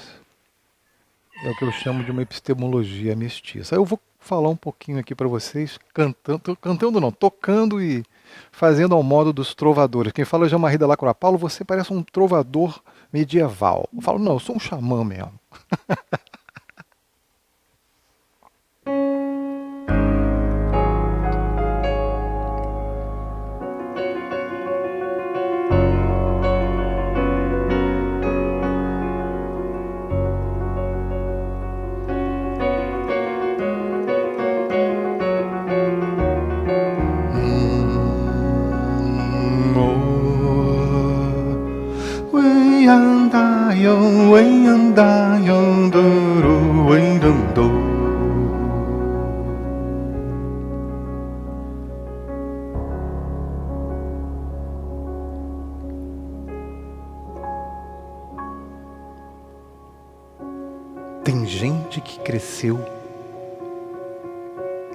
É 1.44 1.50
o 1.50 1.57
que 1.57 1.64
eu 1.64 1.72
chamo 1.72 2.02
de 2.02 2.11
uma 2.11 2.22
epistemologia 2.22 3.14
mestiça. 3.14 3.74
Eu 3.74 3.84
vou 3.84 4.00
falar 4.18 4.48
um 4.48 4.57
pouquinho 4.57 4.98
aqui 4.98 5.14
para 5.14 5.28
vocês, 5.28 5.78
cantando, 5.92 6.57
cantando 6.57 7.00
não, 7.00 7.12
tocando 7.12 7.82
e 7.82 8.02
fazendo 8.50 8.94
ao 8.94 9.02
modo 9.02 9.30
dos 9.30 9.55
trovadores. 9.55 10.12
Quem 10.12 10.24
fala 10.24 10.48
Jean 10.48 10.59
Marie 10.59 10.78
de 10.78 11.14
Paulo, 11.20 11.36
você 11.36 11.62
parece 11.62 11.92
um 11.92 12.02
trovador 12.02 12.80
medieval. 13.15 13.89
Eu 13.95 14.03
falo, 14.03 14.19
não, 14.19 14.33
eu 14.33 14.41
sou 14.41 14.57
um 14.57 14.61
xamã 14.61 15.05
mesmo. 15.05 15.33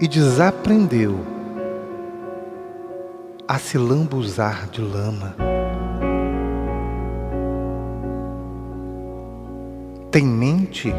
desaprendeu 0.10 1.20
a 3.47 3.60
se 3.60 3.78
lambuzar 3.78 4.68
de 4.72 4.82
lama. 4.82 5.36
Tem 10.12 10.26
mente 10.26 10.91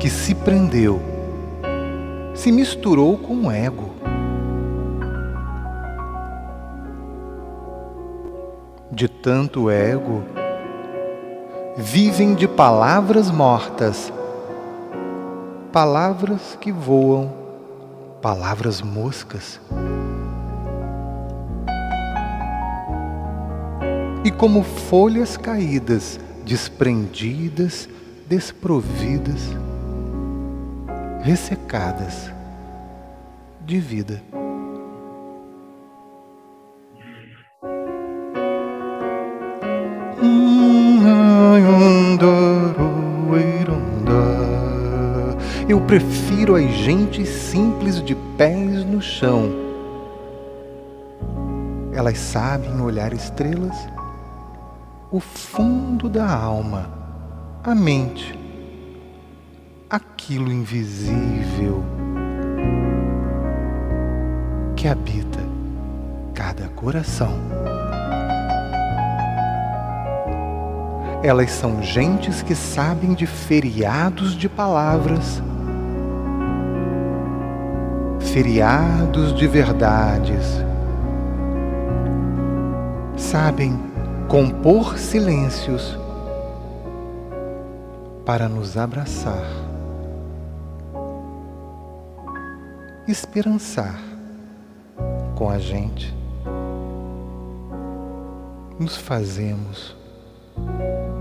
que 0.00 0.10
se 0.10 0.34
prendeu, 0.34 1.00
se 2.34 2.50
misturou 2.50 3.16
com 3.16 3.46
o 3.46 3.50
ego. 3.50 3.90
De 8.90 9.08
tanto 9.08 9.70
ego, 9.70 10.22
vivem 11.76 12.34
de 12.34 12.48
palavras 12.48 13.30
mortas 13.30 14.12
palavras 15.72 16.56
que 16.60 16.70
voam, 16.70 17.32
palavras 18.22 18.80
moscas. 18.80 19.60
E 24.24 24.30
como 24.30 24.62
folhas 24.62 25.36
caídas, 25.36 26.20
desprendidas, 26.46 27.88
desprovidas, 28.28 29.50
ressecadas 31.24 32.30
de 33.66 33.80
vida. 33.80 34.22
Prefiro 45.92 46.56
as 46.56 46.70
gentes 46.70 47.28
simples 47.28 48.02
de 48.02 48.14
pés 48.38 48.82
no 48.82 49.02
chão. 49.02 49.52
Elas 51.92 52.16
sabem 52.16 52.80
olhar 52.80 53.12
estrelas, 53.12 53.76
o 55.10 55.20
fundo 55.20 56.08
da 56.08 56.26
alma, 56.26 56.90
a 57.62 57.74
mente, 57.74 58.38
aquilo 59.90 60.50
invisível 60.50 61.84
que 64.74 64.88
habita 64.88 65.40
cada 66.32 66.68
coração. 66.68 67.34
Elas 71.22 71.50
são 71.50 71.82
gentes 71.82 72.40
que 72.40 72.54
sabem 72.54 73.12
de 73.12 73.26
feriados 73.26 74.34
de 74.34 74.48
palavras 74.48 75.42
feriados 78.32 79.34
de 79.34 79.46
verdades. 79.46 80.64
Sabem 83.14 83.78
compor 84.26 84.96
silêncios 84.96 85.98
para 88.24 88.48
nos 88.48 88.78
abraçar, 88.78 89.44
esperançar 93.06 94.00
com 95.34 95.50
a 95.50 95.58
gente. 95.58 96.14
Nos 98.80 98.96
fazemos 98.96 99.94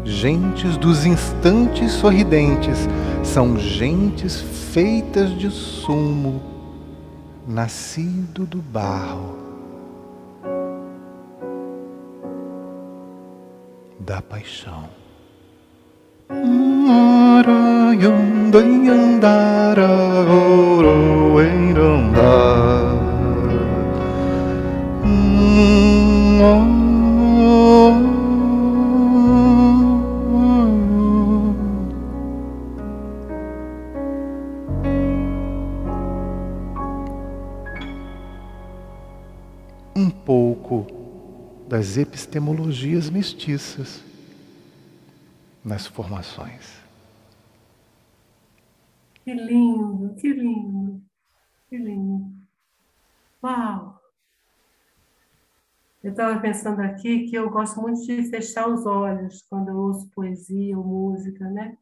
gentes 0.06 0.78
dos 0.78 1.06
instantes 1.06 1.92
sorridentes, 1.92 2.88
são 3.22 3.58
gentes 3.58 4.40
feitas 4.72 5.38
de 5.38 5.52
sumo 5.52 6.51
nascido 7.52 8.46
do 8.46 8.62
barro, 8.62 9.38
da 14.00 14.22
paixão. 14.22 14.90
Arayam 16.30 18.50
Dayandarayam 18.50 20.41
das 41.82 41.98
epistemologias 41.98 43.10
mestiças 43.10 44.04
nas 45.66 45.88
formações. 45.88 46.80
Que 49.26 49.34
lindo, 49.34 50.14
que 50.14 50.32
lindo, 50.32 51.02
que 51.68 51.78
lindo. 51.80 52.32
Uau! 53.44 54.00
Eu 56.04 56.12
estava 56.12 56.40
pensando 56.40 56.82
aqui 56.82 57.28
que 57.28 57.36
eu 57.36 57.50
gosto 57.50 57.82
muito 57.82 58.06
de 58.06 58.30
fechar 58.30 58.70
os 58.70 58.86
olhos 58.86 59.42
quando 59.50 59.70
eu 59.70 59.78
ouço 59.78 60.08
poesia 60.12 60.78
ou 60.78 60.86
música, 60.86 61.50
né? 61.50 61.76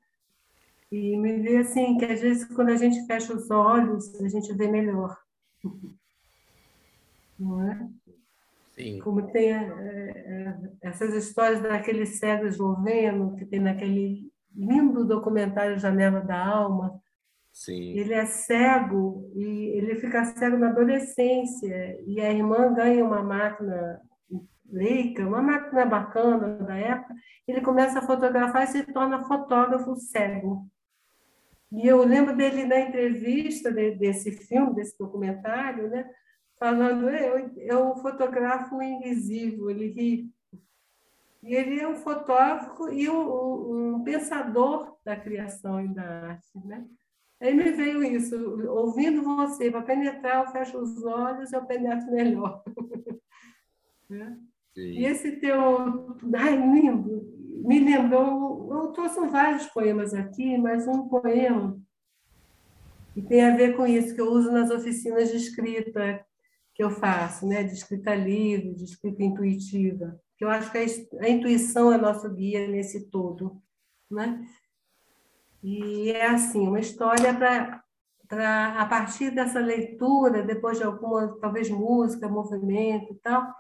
E 0.89 1.17
me 1.17 1.41
vê 1.41 1.57
assim, 1.57 1.97
que 1.97 2.05
às 2.05 2.21
vezes 2.21 2.45
quando 2.45 2.69
a 2.69 2.77
gente 2.77 3.05
fecha 3.05 3.33
os 3.33 3.51
olhos, 3.51 4.15
a 4.21 4.29
gente 4.29 4.53
vê 4.53 4.69
melhor. 4.69 5.21
Não 7.37 7.69
é? 7.69 7.98
Sim. 8.79 8.99
Como 8.99 9.27
tem 9.27 9.51
é, 9.51 9.57
é, 9.57 10.57
essas 10.81 11.13
histórias 11.13 11.61
daquele 11.61 12.05
cego 12.05 12.45
esloveno, 12.45 13.35
que 13.35 13.45
tem 13.45 13.59
naquele 13.59 14.31
lindo 14.55 15.05
documentário 15.05 15.77
Janela 15.77 16.21
da 16.21 16.41
Alma, 16.41 16.97
Sim. 17.51 17.97
ele 17.97 18.13
é 18.13 18.25
cego 18.25 19.29
e 19.35 19.77
ele 19.77 19.95
fica 19.95 20.23
cego 20.23 20.57
na 20.57 20.69
adolescência 20.69 21.99
e 22.07 22.21
a 22.21 22.31
irmã 22.31 22.73
ganha 22.73 23.03
uma 23.03 23.21
máquina 23.21 24.01
Leica, 24.71 25.27
uma 25.27 25.41
máquina 25.41 25.83
bacana 25.85 26.63
da 26.63 26.77
época, 26.77 27.15
ele 27.47 27.59
começa 27.59 27.99
a 27.99 28.05
fotografar 28.05 28.63
e 28.63 28.67
se 28.67 28.83
torna 28.83 29.23
fotógrafo 29.23 29.95
cego. 29.95 30.67
E 31.71 31.87
eu 31.87 32.03
lembro 32.03 32.37
dele 32.37 32.65
na 32.65 32.79
entrevista 32.79 33.71
de, 33.71 33.95
desse 33.95 34.31
filme, 34.31 34.75
desse 34.75 34.97
documentário, 34.97 35.89
né, 35.89 36.07
falando, 36.59 37.09
eu, 37.09 37.49
eu 37.57 37.95
fotografo 37.95 38.75
o 38.75 38.83
invisível, 38.83 39.69
ele 39.69 39.87
ri. 39.87 40.29
E 41.41 41.55
ele 41.55 41.79
é 41.79 41.87
um 41.87 41.95
fotógrafo 41.95 42.89
e 42.89 43.09
um, 43.09 43.95
um 43.95 44.03
pensador 44.03 44.97
da 45.05 45.15
criação 45.15 45.83
e 45.83 45.87
da 45.87 46.03
arte, 46.03 46.59
né? 46.65 46.85
Aí 47.41 47.53
me 47.53 47.71
veio 47.71 48.03
isso, 48.03 48.35
ouvindo 48.69 49.23
você, 49.23 49.71
para 49.71 49.81
penetrar, 49.81 50.43
eu 50.43 50.51
fecho 50.51 50.77
os 50.77 51.01
olhos, 51.05 51.53
eu 51.53 51.65
penetro 51.65 52.11
melhor. 52.11 52.61
né? 54.09 54.37
E 54.75 55.05
esse 55.05 55.37
teu. 55.37 56.17
Ai, 56.35 56.57
lindo! 56.57 57.33
Me 57.63 57.79
lembrou. 57.79 58.69
Eu 58.73 58.91
trouxe 58.91 59.25
vários 59.27 59.67
poemas 59.67 60.13
aqui, 60.13 60.57
mas 60.57 60.85
um 60.85 61.07
poema 61.07 61.79
que 63.13 63.21
tem 63.21 63.45
a 63.45 63.55
ver 63.55 63.75
com 63.75 63.87
isso, 63.87 64.13
que 64.13 64.21
eu 64.21 64.31
uso 64.31 64.51
nas 64.51 64.69
oficinas 64.69 65.29
de 65.29 65.37
escrita 65.37 66.25
que 66.79 66.83
eu 66.85 66.91
faço, 66.91 67.45
né? 67.45 67.61
de 67.61 67.73
escrita 67.73 68.15
livre, 68.15 68.73
de 68.73 68.85
escrita 68.85 69.21
intuitiva. 69.21 70.17
Que 70.37 70.45
eu 70.45 70.49
acho 70.49 70.71
que 70.71 70.77
a, 70.77 71.27
intuição 71.29 71.91
é 71.91 71.97
nosso 71.97 72.29
guia 72.29 72.69
nesse 72.69 73.09
todo. 73.09 73.61
Né? 74.09 74.47
E 75.61 76.09
é 76.09 76.27
assim, 76.27 76.69
uma 76.69 76.79
história 76.79 77.33
para 77.33 77.83
a 78.79 78.85
partir 78.85 79.29
dessa 79.31 79.59
leitura, 79.59 80.41
depois 80.41 80.77
de 80.77 80.85
alguma 80.85 81.37
talvez 81.41 81.69
música, 81.69 82.29
movimento 82.29 83.11
e 83.11 83.17
tal, 83.17 83.53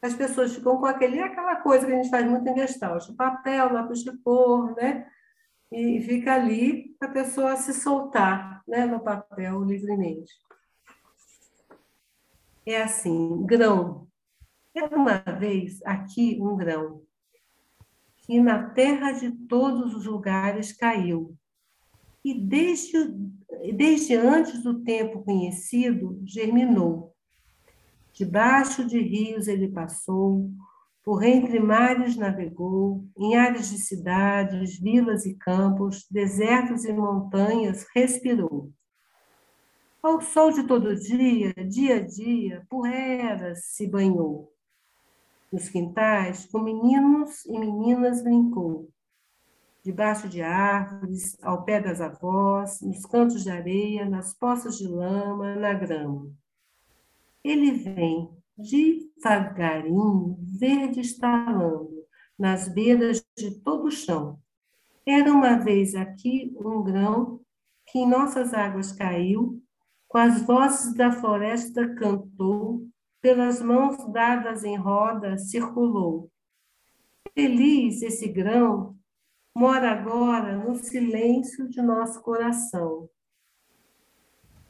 as 0.00 0.14
pessoas 0.14 0.54
ficam 0.54 0.78
com 0.78 0.86
aquele 0.86 1.20
aquela 1.20 1.56
coisa 1.56 1.84
que 1.84 1.92
a 1.92 1.96
gente 1.96 2.08
faz 2.08 2.24
muito 2.24 2.48
em 2.48 2.56
gestalt, 2.56 3.14
papel, 3.16 3.70
lápis 3.70 3.98
de 3.98 4.16
cor, 4.22 4.74
né? 4.76 5.06
E 5.70 6.00
fica 6.00 6.32
ali 6.32 6.96
para 6.98 7.10
a 7.10 7.12
pessoa 7.12 7.54
se 7.56 7.74
soltar, 7.74 8.62
né, 8.66 8.86
no 8.86 9.00
papel 9.00 9.62
livremente. 9.62 10.32
É 12.66 12.82
assim, 12.82 13.46
grão. 13.46 14.08
Era 14.74 14.96
uma 14.96 15.18
vez 15.18 15.80
aqui 15.84 16.36
um 16.40 16.56
grão 16.56 17.06
que 18.18 18.40
na 18.40 18.70
terra 18.70 19.12
de 19.12 19.30
todos 19.30 19.94
os 19.94 20.04
lugares 20.04 20.72
caiu 20.72 21.36
e 22.24 22.34
desde, 22.34 22.92
desde 23.72 24.16
antes 24.16 24.64
do 24.64 24.82
tempo 24.82 25.22
conhecido 25.22 26.20
germinou. 26.26 27.14
Debaixo 28.12 28.84
de 28.84 28.98
rios 28.98 29.46
ele 29.46 29.68
passou, 29.68 30.50
por 31.04 31.22
entre 31.22 31.60
mares 31.60 32.16
navegou, 32.16 33.06
em 33.16 33.36
áreas 33.36 33.70
de 33.70 33.78
cidades, 33.78 34.76
vilas 34.76 35.24
e 35.24 35.34
campos, 35.34 36.04
desertos 36.10 36.84
e 36.84 36.92
montanhas 36.92 37.86
respirou. 37.94 38.72
Ao 40.06 40.20
sol 40.20 40.52
de 40.52 40.62
todo 40.62 40.94
dia, 40.94 41.52
dia 41.68 41.96
a 41.96 42.06
dia, 42.06 42.64
por 42.70 42.86
eras 42.86 43.64
se 43.64 43.88
banhou. 43.88 44.54
Nos 45.52 45.68
quintais, 45.68 46.46
com 46.46 46.60
meninos 46.60 47.44
e 47.44 47.58
meninas 47.58 48.22
brincou 48.22 48.88
debaixo 49.82 50.28
de 50.28 50.42
árvores, 50.42 51.36
ao 51.42 51.64
pé 51.64 51.80
das 51.80 52.00
avós, 52.00 52.80
nos 52.82 53.04
cantos 53.04 53.42
de 53.42 53.50
areia, 53.50 54.08
nas 54.08 54.32
poças 54.32 54.78
de 54.78 54.86
lama, 54.86 55.56
na 55.56 55.74
grama. 55.74 56.30
Ele 57.42 57.72
vem 57.72 58.30
devagarinho, 58.56 60.38
verde 60.40 61.00
estalando, 61.00 62.06
nas 62.38 62.68
beiras 62.68 63.26
de 63.36 63.60
todo 63.60 63.86
o 63.86 63.90
chão. 63.90 64.38
Era 65.04 65.32
uma 65.32 65.56
vez 65.56 65.96
aqui 65.96 66.54
um 66.60 66.80
grão 66.84 67.40
que 67.88 67.98
em 67.98 68.08
nossas 68.08 68.54
águas 68.54 68.92
caiu, 68.92 69.60
com 70.08 70.18
as 70.18 70.42
vozes 70.42 70.94
da 70.94 71.10
floresta 71.12 71.94
cantou, 71.94 72.88
pelas 73.20 73.60
mãos 73.60 73.96
dadas 74.12 74.62
em 74.62 74.76
roda 74.76 75.36
circulou. 75.36 76.30
Feliz 77.34 78.02
esse 78.02 78.28
grão 78.28 78.96
mora 79.54 79.90
agora 79.90 80.56
no 80.56 80.74
silêncio 80.74 81.68
de 81.68 81.80
nosso 81.82 82.22
coração. 82.22 83.08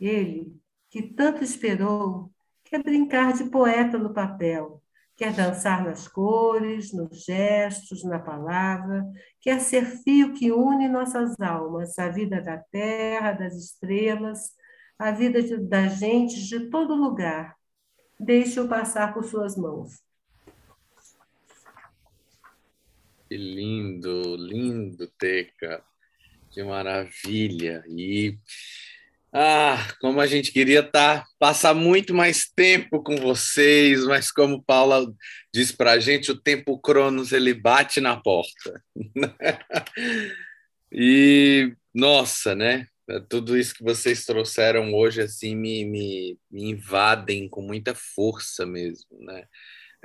Ele, 0.00 0.56
que 0.90 1.02
tanto 1.02 1.42
esperou, 1.42 2.30
quer 2.64 2.82
brincar 2.82 3.32
de 3.32 3.44
poeta 3.44 3.98
no 3.98 4.14
papel, 4.14 4.82
quer 5.16 5.32
dançar 5.32 5.84
nas 5.84 6.06
cores, 6.06 6.92
nos 6.92 7.24
gestos, 7.24 8.04
na 8.04 8.18
palavra, 8.18 9.04
quer 9.40 9.60
ser 9.60 9.86
fio 9.86 10.34
que 10.34 10.52
une 10.52 10.88
nossas 10.88 11.38
almas, 11.40 11.98
a 11.98 12.08
vida 12.08 12.40
da 12.40 12.58
terra, 12.58 13.32
das 13.32 13.54
estrelas, 13.54 14.55
a 14.98 15.10
vida 15.10 15.42
de, 15.42 15.56
da 15.56 15.88
gente 15.88 16.42
de 16.46 16.70
todo 16.70 16.94
lugar. 16.94 17.56
Deixe-o 18.18 18.68
passar 18.68 19.12
por 19.12 19.24
suas 19.24 19.56
mãos. 19.56 20.02
Que 23.28 23.36
lindo, 23.36 24.36
lindo, 24.36 25.06
Teca. 25.18 25.82
Que 26.50 26.62
maravilha. 26.62 27.84
E 27.88 28.38
ah, 29.32 29.76
como 30.00 30.18
a 30.20 30.26
gente 30.26 30.50
queria 30.50 30.82
tá, 30.82 31.26
passar 31.38 31.74
muito 31.74 32.14
mais 32.14 32.48
tempo 32.48 33.02
com 33.02 33.16
vocês, 33.16 34.02
mas 34.04 34.30
como 34.30 34.62
Paula 34.62 35.06
diz 35.52 35.70
para 35.70 35.92
a 35.92 36.00
gente, 36.00 36.30
o 36.30 36.40
tempo 36.40 36.78
Cronos 36.78 37.32
ele 37.32 37.52
bate 37.52 38.00
na 38.00 38.16
porta. 38.16 38.82
e 40.90 41.74
nossa, 41.92 42.54
né? 42.54 42.86
Tudo 43.28 43.56
isso 43.56 43.74
que 43.74 43.84
vocês 43.84 44.24
trouxeram 44.24 44.92
hoje 44.92 45.20
assim 45.20 45.54
me, 45.54 45.84
me, 45.84 46.38
me 46.50 46.70
invadem 46.70 47.48
com 47.48 47.62
muita 47.62 47.94
força 47.94 48.66
mesmo, 48.66 49.06
né? 49.20 49.44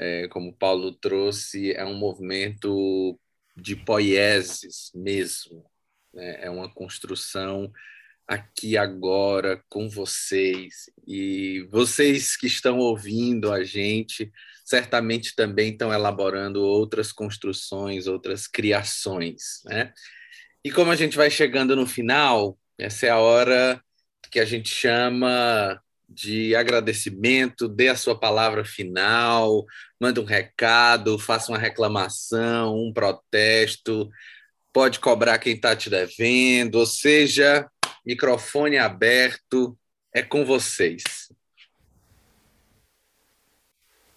é, 0.02 0.28
como 0.30 0.52
Paulo 0.52 0.92
trouxe, 0.92 1.74
é 1.74 1.86
um 1.86 1.94
movimento 1.94 3.20
de 3.56 3.76
poieses 3.76 4.92
mesmo. 4.96 5.64
Né? 6.12 6.40
É 6.42 6.50
uma 6.50 6.74
construção 6.74 7.72
aqui 8.28 8.78
agora 8.78 9.64
com 9.70 9.88
vocês. 9.88 10.90
E 11.08 11.68
vocês 11.70 12.36
que 12.36 12.48
estão 12.48 12.80
ouvindo 12.80 13.52
a 13.52 13.64
gente, 13.64 14.32
certamente 14.66 15.36
também 15.36 15.72
estão 15.72 15.94
elaborando 15.94 16.64
outras 16.64 17.12
construções, 17.12 18.08
outras 18.08 18.48
criações. 18.48 19.62
Né? 19.66 19.94
E 20.64 20.72
como 20.72 20.90
a 20.90 20.96
gente 20.96 21.16
vai 21.16 21.30
chegando 21.30 21.76
no 21.76 21.86
final, 21.86 22.58
essa 22.82 23.06
é 23.06 23.10
a 23.10 23.20
hora 23.20 23.80
que 24.32 24.40
a 24.40 24.46
gente 24.46 24.70
chama 24.70 25.80
de 26.10 26.56
agradecimento, 26.56 27.70
dê 27.70 27.90
a 27.90 27.96
sua 27.96 28.20
palavra 28.20 28.66
final, 28.66 29.66
manda 30.00 30.20
um 30.20 30.26
recado, 30.26 31.20
faça 31.20 31.52
uma 31.52 31.60
reclamação, 31.60 32.76
um 32.76 32.92
protesto, 32.92 34.10
pode 34.74 35.00
cobrar 35.00 35.38
quem 35.38 35.54
está 35.56 35.76
te 35.76 35.90
devendo, 35.92 36.76
ou 36.76 36.86
seja, 36.88 37.70
microfone 38.04 38.78
aberto, 38.78 39.78
é 40.12 40.24
com 40.24 40.44
vocês. 40.44 41.04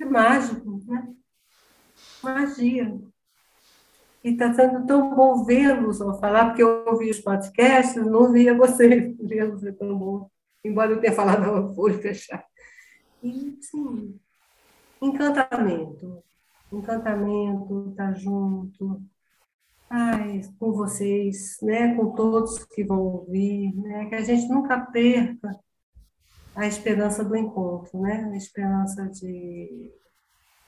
É 0.00 0.04
mágico, 0.06 0.82
né? 0.86 1.14
Magia. 2.22 2.98
E 4.24 4.30
está 4.30 4.54
sendo 4.54 4.86
tão 4.86 5.14
bom 5.14 5.44
vê-los 5.44 6.00
ao 6.00 6.18
falar, 6.18 6.46
porque 6.46 6.62
eu 6.62 6.86
ouvi 6.86 7.10
os 7.10 7.20
podcasts, 7.20 7.94
não 8.06 8.32
via 8.32 8.56
vocês. 8.56 9.14
Vê-los 9.20 9.62
é 9.62 9.72
tão 9.72 9.98
bom. 9.98 10.30
Embora 10.64 10.92
eu 10.92 11.00
tenha 11.00 11.12
falado 11.12 11.42
uma 11.42 11.74
folha 11.74 11.98
fechada. 11.98 12.42
E, 13.22 13.58
sim, 13.60 14.18
encantamento. 15.02 16.24
Encantamento, 16.72 17.90
estar 17.90 18.12
tá 18.12 18.18
junto. 18.18 19.02
Ai, 19.90 20.40
com 20.58 20.72
vocês, 20.72 21.58
né? 21.60 21.94
com 21.94 22.14
todos 22.14 22.64
que 22.64 22.82
vão 22.82 23.00
ouvir, 23.00 23.74
né? 23.76 24.06
que 24.06 24.14
a 24.14 24.22
gente 24.22 24.48
nunca 24.48 24.80
perca 24.80 25.54
a 26.56 26.66
esperança 26.66 27.22
do 27.22 27.36
encontro, 27.36 28.00
né? 28.00 28.30
a 28.32 28.36
esperança 28.36 29.06
de, 29.10 29.92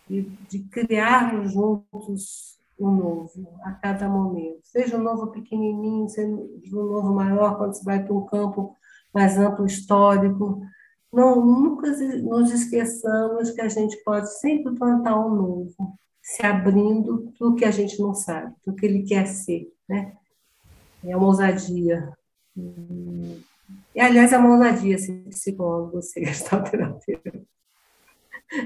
de, 0.06 0.22
de 0.22 0.58
criarmos 0.64 1.54
juntos 1.54 2.55
o 2.78 2.90
novo 2.90 3.58
a 3.62 3.72
cada 3.72 4.08
momento. 4.08 4.60
Seja 4.62 4.96
o 4.96 5.02
novo 5.02 5.28
pequenininho, 5.28 6.08
seja 6.08 6.30
o 6.30 6.92
novo 6.92 7.14
maior, 7.14 7.56
quando 7.56 7.74
você 7.74 7.84
vai 7.84 8.02
para 8.02 8.14
um 8.14 8.26
campo 8.26 8.76
mais 9.14 9.38
amplo 9.38 9.66
histórico. 9.66 10.60
Não, 11.12 11.44
nunca 11.44 11.90
nos 12.22 12.52
esqueçamos 12.52 13.50
que 13.50 13.60
a 13.60 13.68
gente 13.68 13.96
pode 14.04 14.30
sempre 14.38 14.74
plantar 14.74 15.18
um 15.18 15.34
novo, 15.34 15.98
se 16.22 16.44
abrindo 16.44 17.32
para 17.38 17.48
o 17.48 17.54
que 17.54 17.64
a 17.64 17.70
gente 17.70 17.98
não 18.00 18.12
sabe, 18.12 18.54
para 18.62 18.72
o 18.72 18.76
que 18.76 18.84
ele 18.84 19.04
quer 19.04 19.26
ser. 19.26 19.72
Né? 19.88 20.12
É 21.04 21.16
uma 21.16 21.26
ousadia. 21.26 22.12
E, 23.94 24.00
aliás, 24.00 24.32
é 24.32 24.38
uma 24.38 24.54
ousadia 24.54 24.98
ser 24.98 25.24
psicólogo, 25.30 26.02
ser 26.02 26.26
gestalterapeuta. 26.26 27.32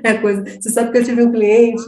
É 0.02 0.14
coisa. 0.14 0.44
Você 0.44 0.70
sabe 0.70 0.92
que 0.92 0.98
eu 0.98 1.04
tive 1.04 1.22
um 1.22 1.32
cliente 1.32 1.84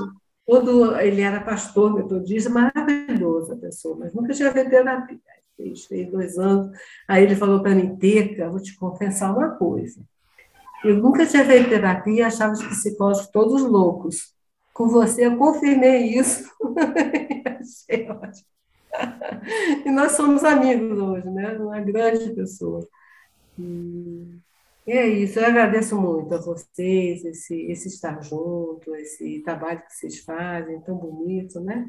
todo, 0.47 0.97
ele 1.01 1.21
era 1.21 1.41
pastor 1.41 1.95
metodista, 1.95 2.51
maravilhosa 2.51 3.57
pessoa, 3.57 3.97
mas 3.99 4.15
nunca 4.15 4.33
tinha 4.33 4.53
feito 4.53 4.71
terapia. 4.71 5.19
Fez, 5.57 5.85
fez 5.85 6.11
dois 6.11 6.39
anos. 6.39 6.77
Aí 7.07 7.23
ele 7.23 7.37
falou 7.37 7.63
para 7.63 7.75
mim, 7.75 7.97
Teca, 7.97 8.51
vou 8.51 8.61
te 8.61 8.77
confessar 8.77 9.37
uma 9.37 9.51
coisa. 9.51 10.01
Eu 10.85 10.97
nunca 10.97 11.25
tinha 11.27 11.45
feito 11.45 11.69
terapia, 11.69 12.27
achava 12.27 12.53
os 12.53 12.63
psicólogos 12.63 13.29
todos 13.29 13.63
loucos. 13.63 14.35
Com 14.75 14.89
você 14.89 15.27
eu 15.27 15.37
confirmei 15.37 16.19
isso. 16.19 16.51
Achei 17.45 18.09
ótimo. 18.11 18.47
E 19.85 19.91
nós 19.91 20.13
somos 20.13 20.43
amigos 20.45 20.99
hoje, 20.99 21.31
né? 21.31 21.57
Uma 21.59 21.81
grande 21.81 22.35
pessoa. 22.35 22.87
E 23.59 24.39
e 24.87 24.93
é 24.93 25.07
isso, 25.07 25.39
eu 25.39 25.47
agradeço 25.47 26.01
muito 26.01 26.35
a 26.35 26.41
vocês, 26.41 27.25
esse, 27.25 27.55
esse 27.71 27.89
estar 27.89 28.21
junto, 28.23 28.95
esse 28.97 29.41
trabalho 29.45 29.83
que 29.83 29.93
vocês 29.93 30.19
fazem, 30.21 30.81
tão 30.81 30.97
bonito, 30.97 31.61
né? 31.61 31.87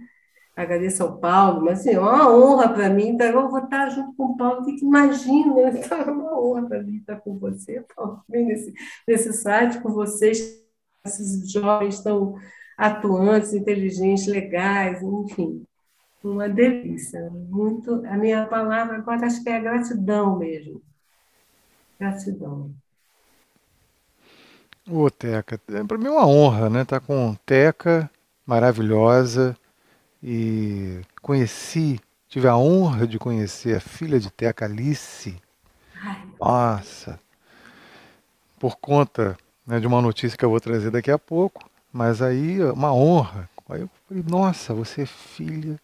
Agradeço 0.55 1.01
ao 1.01 1.17
Paulo, 1.19 1.65
mas 1.65 1.79
assim, 1.79 1.93
é 1.95 1.99
uma 1.99 2.31
honra 2.31 2.69
para 2.69 2.89
mim, 2.89 3.09
então 3.09 3.25
eu 3.27 3.49
vou 3.49 3.63
estar 3.63 3.89
junto 3.89 4.15
com 4.15 4.25
o 4.25 4.37
Paulo, 4.37 4.63
que 4.63 4.85
imagina, 4.85 5.69
então 5.73 5.97
é 5.99 6.11
uma 6.11 6.39
honra 6.39 6.67
para 6.67 6.83
mim 6.83 6.97
estar 6.97 7.15
com 7.21 7.39
você, 7.39 7.83
Paulo, 7.95 8.21
nesse, 8.29 8.71
nesse 9.07 9.33
site 9.33 9.81
com 9.81 9.91
vocês, 9.91 10.63
esses 11.03 11.51
jovens 11.51 11.99
tão 12.01 12.35
atuantes, 12.77 13.53
inteligentes, 13.53 14.27
legais, 14.27 15.01
enfim, 15.01 15.65
uma 16.23 16.47
delícia. 16.47 17.29
Muito, 17.31 18.05
a 18.05 18.17
minha 18.17 18.45
palavra 18.45 18.97
agora 18.97 19.25
acho 19.25 19.43
que 19.43 19.49
é 19.49 19.59
gratidão 19.59 20.37
mesmo. 20.37 20.81
Gratidão. 21.99 22.82
Ô, 24.89 25.09
Teca, 25.09 25.59
é, 25.69 25.83
para 25.83 25.97
mim 25.97 26.07
é 26.07 26.11
uma 26.11 26.27
honra, 26.27 26.69
né? 26.69 26.81
Estar 26.81 26.99
tá 26.99 27.05
com 27.05 27.35
Teca, 27.45 28.09
maravilhosa, 28.45 29.55
e 30.21 31.01
conheci, 31.21 31.99
tive 32.27 32.49
a 32.49 32.57
honra 32.57 33.07
de 33.07 33.17
conhecer 33.17 33.77
a 33.77 33.79
filha 33.79 34.19
de 34.19 34.29
Teca, 34.29 34.65
Alice. 34.65 35.37
Nossa, 36.37 37.17
por 38.59 38.75
conta 38.75 39.37
né, 39.65 39.79
de 39.79 39.87
uma 39.87 40.01
notícia 40.01 40.37
que 40.37 40.43
eu 40.43 40.49
vou 40.49 40.59
trazer 40.59 40.91
daqui 40.91 41.11
a 41.11 41.17
pouco, 41.17 41.69
mas 41.91 42.21
aí 42.21 42.61
uma 42.63 42.93
honra. 42.93 43.49
Aí 43.69 43.81
eu 43.81 43.89
falei, 44.07 44.23
nossa, 44.27 44.73
você 44.73 45.03
é 45.03 45.05
filha 45.05 45.79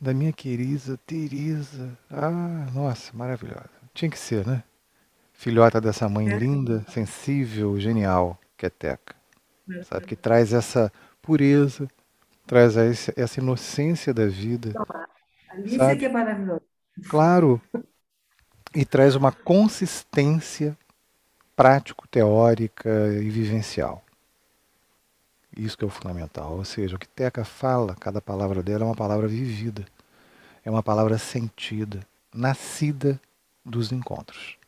da 0.00 0.12
minha 0.12 0.32
querida 0.32 0.98
Teresa. 1.06 1.96
Ah, 2.10 2.66
nossa, 2.74 3.12
maravilhosa. 3.14 3.70
Tinha 3.94 4.10
que 4.10 4.18
ser, 4.18 4.44
né? 4.44 4.64
Filhota 5.40 5.80
dessa 5.80 6.06
mãe 6.06 6.28
é. 6.28 6.36
linda, 6.36 6.84
sensível, 6.90 7.80
genial, 7.80 8.38
que 8.58 8.66
é 8.66 8.70
Teca. 8.70 9.14
É. 9.70 9.82
Sabe, 9.84 10.06
que 10.06 10.14
traz 10.14 10.52
essa 10.52 10.92
pureza, 11.22 11.88
traz 12.46 12.76
essa 12.76 13.40
inocência 13.40 14.12
da 14.12 14.26
vida. 14.26 14.74
Alice 15.48 15.78
sabe? 15.78 15.96
que 15.96 16.04
é 16.04 16.08
maravilhosa. 16.10 16.60
Claro. 17.08 17.60
E 18.74 18.84
traz 18.84 19.16
uma 19.16 19.32
consistência 19.32 20.76
prático-teórica 21.56 22.90
e 23.14 23.30
vivencial. 23.30 24.04
Isso 25.56 25.76
que 25.76 25.84
é 25.84 25.86
o 25.86 25.90
fundamental. 25.90 26.52
Ou 26.52 26.64
seja, 26.66 26.96
o 26.96 26.98
que 26.98 27.08
Teca 27.08 27.46
fala, 27.46 27.96
cada 27.98 28.20
palavra 28.20 28.62
dela 28.62 28.84
é 28.84 28.86
uma 28.86 28.94
palavra 28.94 29.26
vivida. 29.26 29.86
É 30.62 30.70
uma 30.70 30.82
palavra 30.82 31.16
sentida, 31.16 32.06
nascida 32.34 33.18
dos 33.64 33.90
encontros 33.90 34.59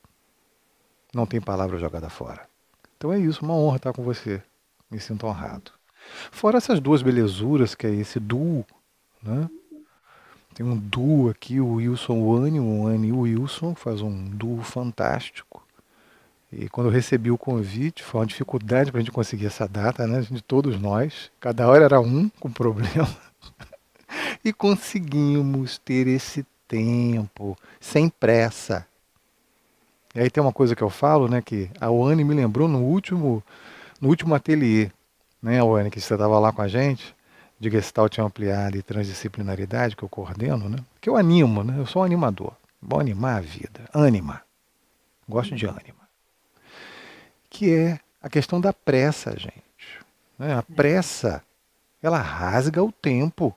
não 1.14 1.26
tem 1.26 1.40
palavra 1.40 1.78
jogada 1.78 2.08
fora. 2.08 2.48
Então 2.96 3.12
é 3.12 3.18
isso, 3.18 3.44
uma 3.44 3.54
honra 3.54 3.76
estar 3.76 3.92
com 3.92 4.02
você. 4.02 4.42
Me 4.90 5.00
sinto 5.00 5.26
honrado. 5.26 5.72
Fora 6.30 6.58
essas 6.58 6.80
duas 6.80 7.02
belezuras, 7.02 7.74
que 7.74 7.86
é 7.86 7.90
esse 7.90 8.18
duo, 8.20 8.64
né? 9.22 9.48
Tem 10.54 10.66
um 10.66 10.76
duo 10.76 11.30
aqui, 11.30 11.60
o 11.60 11.74
Wilson 11.74 12.20
Wani, 12.22 12.60
o 12.60 12.84
Wani 12.84 13.08
e 13.08 13.12
o 13.12 13.20
Wilson, 13.20 13.74
faz 13.74 14.02
um 14.02 14.28
duo 14.28 14.62
fantástico. 14.62 15.62
E 16.52 16.68
quando 16.68 16.88
eu 16.88 16.92
recebi 16.92 17.30
o 17.30 17.38
convite, 17.38 18.02
foi 18.02 18.20
uma 18.20 18.26
dificuldade 18.26 18.90
para 18.90 19.00
a 19.00 19.02
gente 19.02 19.12
conseguir 19.12 19.46
essa 19.46 19.66
data, 19.66 20.06
né? 20.06 20.20
De 20.20 20.42
todos 20.42 20.78
nós. 20.78 21.30
Cada 21.40 21.66
hora 21.66 21.84
era 21.84 22.00
um 22.00 22.28
com 22.38 22.50
problema. 22.50 23.08
e 24.44 24.52
conseguimos 24.52 25.78
ter 25.78 26.06
esse 26.06 26.44
tempo, 26.68 27.56
sem 27.80 28.10
pressa. 28.10 28.86
E 30.14 30.20
aí 30.20 30.30
tem 30.30 30.42
uma 30.42 30.52
coisa 30.52 30.76
que 30.76 30.82
eu 30.82 30.90
falo, 30.90 31.28
né, 31.28 31.40
que 31.40 31.70
a 31.80 31.90
Oane 31.90 32.24
me 32.24 32.34
lembrou 32.34 32.68
no 32.68 32.80
último, 32.80 33.42
no 34.00 34.08
último 34.08 34.34
ateliê, 34.34 34.90
né, 35.42 35.62
Oane, 35.62 35.90
que 35.90 36.00
você 36.00 36.14
estava 36.14 36.38
lá 36.38 36.52
com 36.52 36.62
a 36.62 36.68
gente, 36.68 37.14
de 37.58 37.70
Gestalt 37.70 38.18
ampliada 38.18 38.76
e 38.76 38.82
transdisciplinaridade, 38.82 39.96
que 39.96 40.02
eu 40.02 40.08
coordeno, 40.08 40.68
né, 40.68 40.78
que 41.00 41.08
eu 41.08 41.16
animo, 41.16 41.64
né, 41.64 41.78
eu 41.78 41.86
sou 41.86 42.02
um 42.02 42.04
animador. 42.04 42.52
Vou 42.80 42.98
animar 42.98 43.36
a 43.36 43.40
vida, 43.40 43.88
ânima. 43.94 44.42
Gosto 45.28 45.54
de 45.54 45.66
ânima. 45.66 46.02
Que 47.48 47.72
é 47.72 48.00
a 48.20 48.28
questão 48.28 48.60
da 48.60 48.72
pressa, 48.72 49.38
gente. 49.38 49.62
Né? 50.38 50.54
A 50.54 50.62
pressa, 50.62 51.42
ela 52.02 52.18
rasga 52.18 52.82
o 52.82 52.90
tempo. 52.90 53.56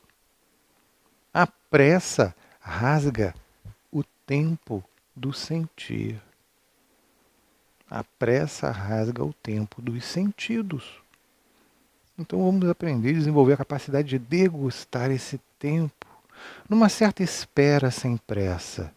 A 1.33 1.47
pressa 1.47 2.35
rasga 2.59 3.33
o 3.91 4.03
tempo 4.25 4.83
do 5.15 5.33
sentir. 5.33 6.21
A 7.95 8.03
pressa 8.19 8.71
rasga 8.71 9.23
o 9.23 9.31
tempo 9.31 9.81
dos 9.81 10.03
sentidos. 10.03 10.83
Então 12.19 12.43
vamos 12.43 12.67
aprender 12.67 13.11
a 13.11 13.13
desenvolver 13.13 13.53
a 13.53 13.57
capacidade 13.57 14.09
de 14.09 14.19
degustar 14.19 15.11
esse 15.11 15.39
tempo 15.57 16.05
numa 16.67 16.89
certa 16.89 17.23
espera 17.23 17.89
sem 17.89 18.17
pressa 18.17 18.93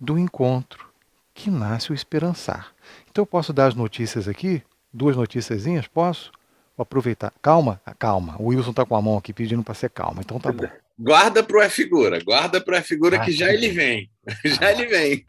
do 0.00 0.18
encontro 0.18 0.88
que 1.34 1.50
nasce 1.50 1.92
o 1.92 1.94
esperançar. 1.94 2.72
Então 3.10 3.20
eu 3.20 3.26
posso 3.26 3.52
dar 3.52 3.66
as 3.66 3.74
notícias 3.74 4.26
aqui, 4.26 4.62
duas 4.90 5.14
noticiazinhas, 5.14 5.86
posso? 5.86 6.32
Vou 6.74 6.84
aproveitar. 6.84 7.34
Calma, 7.42 7.82
calma. 7.98 8.36
O 8.38 8.46
Wilson 8.46 8.70
está 8.70 8.86
com 8.86 8.96
a 8.96 9.02
mão 9.02 9.18
aqui 9.18 9.34
pedindo 9.34 9.62
para 9.62 9.74
ser 9.74 9.90
calma, 9.90 10.22
então 10.22 10.40
tá 10.40 10.50
bom. 10.50 10.66
Guarda 10.98 11.42
para 11.42 11.66
o 11.66 11.68
figura, 11.68 12.18
guarda 12.24 12.62
para 12.62 12.78
a 12.78 12.82
figura 12.82 13.18
ah, 13.18 13.20
que 13.26 13.30
já 13.30 13.52
ele 13.52 13.68
vem. 13.68 14.10
Já 14.42 14.72
ele 14.72 14.86
vem. 14.86 15.22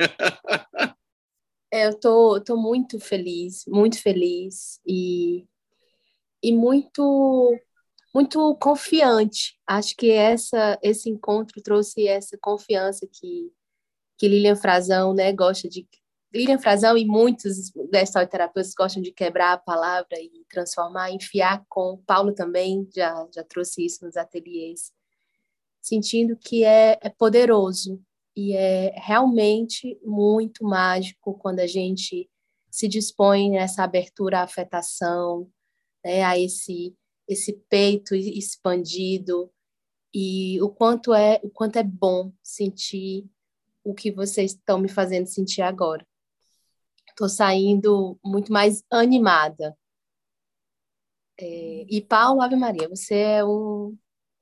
É, 1.73 1.87
eu 1.87 1.99
tô, 1.99 2.39
tô 2.39 2.55
muito 2.55 2.99
feliz, 2.99 3.65
muito 3.67 3.99
feliz 3.99 4.79
e, 4.85 5.43
e 6.43 6.53
muito 6.53 7.59
muito 8.13 8.55
confiante. 8.57 9.59
Acho 9.65 9.95
que 9.95 10.11
essa 10.11 10.77
esse 10.83 11.09
encontro 11.09 11.63
trouxe 11.63 12.07
essa 12.07 12.37
confiança 12.39 13.07
que 13.11 13.51
que 14.19 14.27
Lilian 14.27 14.55
Frazão, 14.55 15.15
né, 15.15 15.33
gosta 15.33 15.67
de, 15.67 15.87
Lilian 16.33 16.59
Frazão 16.59 16.95
e 16.95 17.05
muitos 17.05 17.71
gestalterapeutas 17.91 18.75
gostam 18.75 19.01
de 19.01 19.11
quebrar 19.11 19.53
a 19.53 19.57
palavra 19.57 20.19
e 20.19 20.45
transformar, 20.49 21.11
enfiar 21.11 21.65
com. 21.67 21.97
Paulo 22.05 22.35
também 22.35 22.87
já, 22.95 23.27
já 23.33 23.43
trouxe 23.43 23.83
isso 23.85 24.05
nos 24.05 24.15
ateliês. 24.15 24.93
Sentindo 25.81 26.37
que 26.37 26.63
é, 26.63 26.99
é 27.01 27.09
poderoso 27.09 27.99
e 28.35 28.53
é 28.53 28.93
realmente 28.95 29.99
muito 30.03 30.63
mágico 30.63 31.37
quando 31.37 31.59
a 31.59 31.67
gente 31.67 32.29
se 32.69 32.87
dispõe 32.87 33.51
nessa 33.51 33.83
abertura 33.83 34.39
à 34.39 34.43
afetação, 34.43 35.49
né, 36.03 36.23
a 36.23 36.37
esse 36.37 36.95
esse 37.25 37.53
peito 37.69 38.13
expandido 38.15 39.49
e 40.13 40.61
o 40.61 40.69
quanto 40.69 41.13
é 41.13 41.39
o 41.43 41.49
quanto 41.49 41.77
é 41.77 41.83
bom 41.83 42.33
sentir 42.43 43.25
o 43.83 43.93
que 43.93 44.11
vocês 44.11 44.51
estão 44.51 44.79
me 44.79 44.89
fazendo 44.89 45.27
sentir 45.27 45.61
agora. 45.61 46.05
Estou 47.09 47.29
saindo 47.29 48.19
muito 48.23 48.51
mais 48.51 48.83
animada. 48.89 49.77
É, 51.39 51.85
e 51.89 52.01
Paulo, 52.01 52.41
Ave 52.41 52.55
Maria, 52.55 52.87
você 52.89 53.15
é 53.15 53.45
um, 53.45 53.97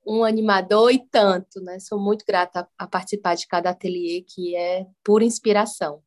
um 0.06 0.24
animador 0.24 0.90
e 0.90 0.98
tanto, 1.10 1.60
né? 1.60 1.78
Sou 1.78 2.00
muito 2.00 2.24
grata 2.26 2.68
a, 2.78 2.84
a 2.84 2.86
participar 2.86 3.34
de 3.34 3.46
cada 3.46 3.70
ateliê, 3.70 4.22
que 4.22 4.56
é 4.56 4.86
pura 5.04 5.24
inspiração. 5.24 6.02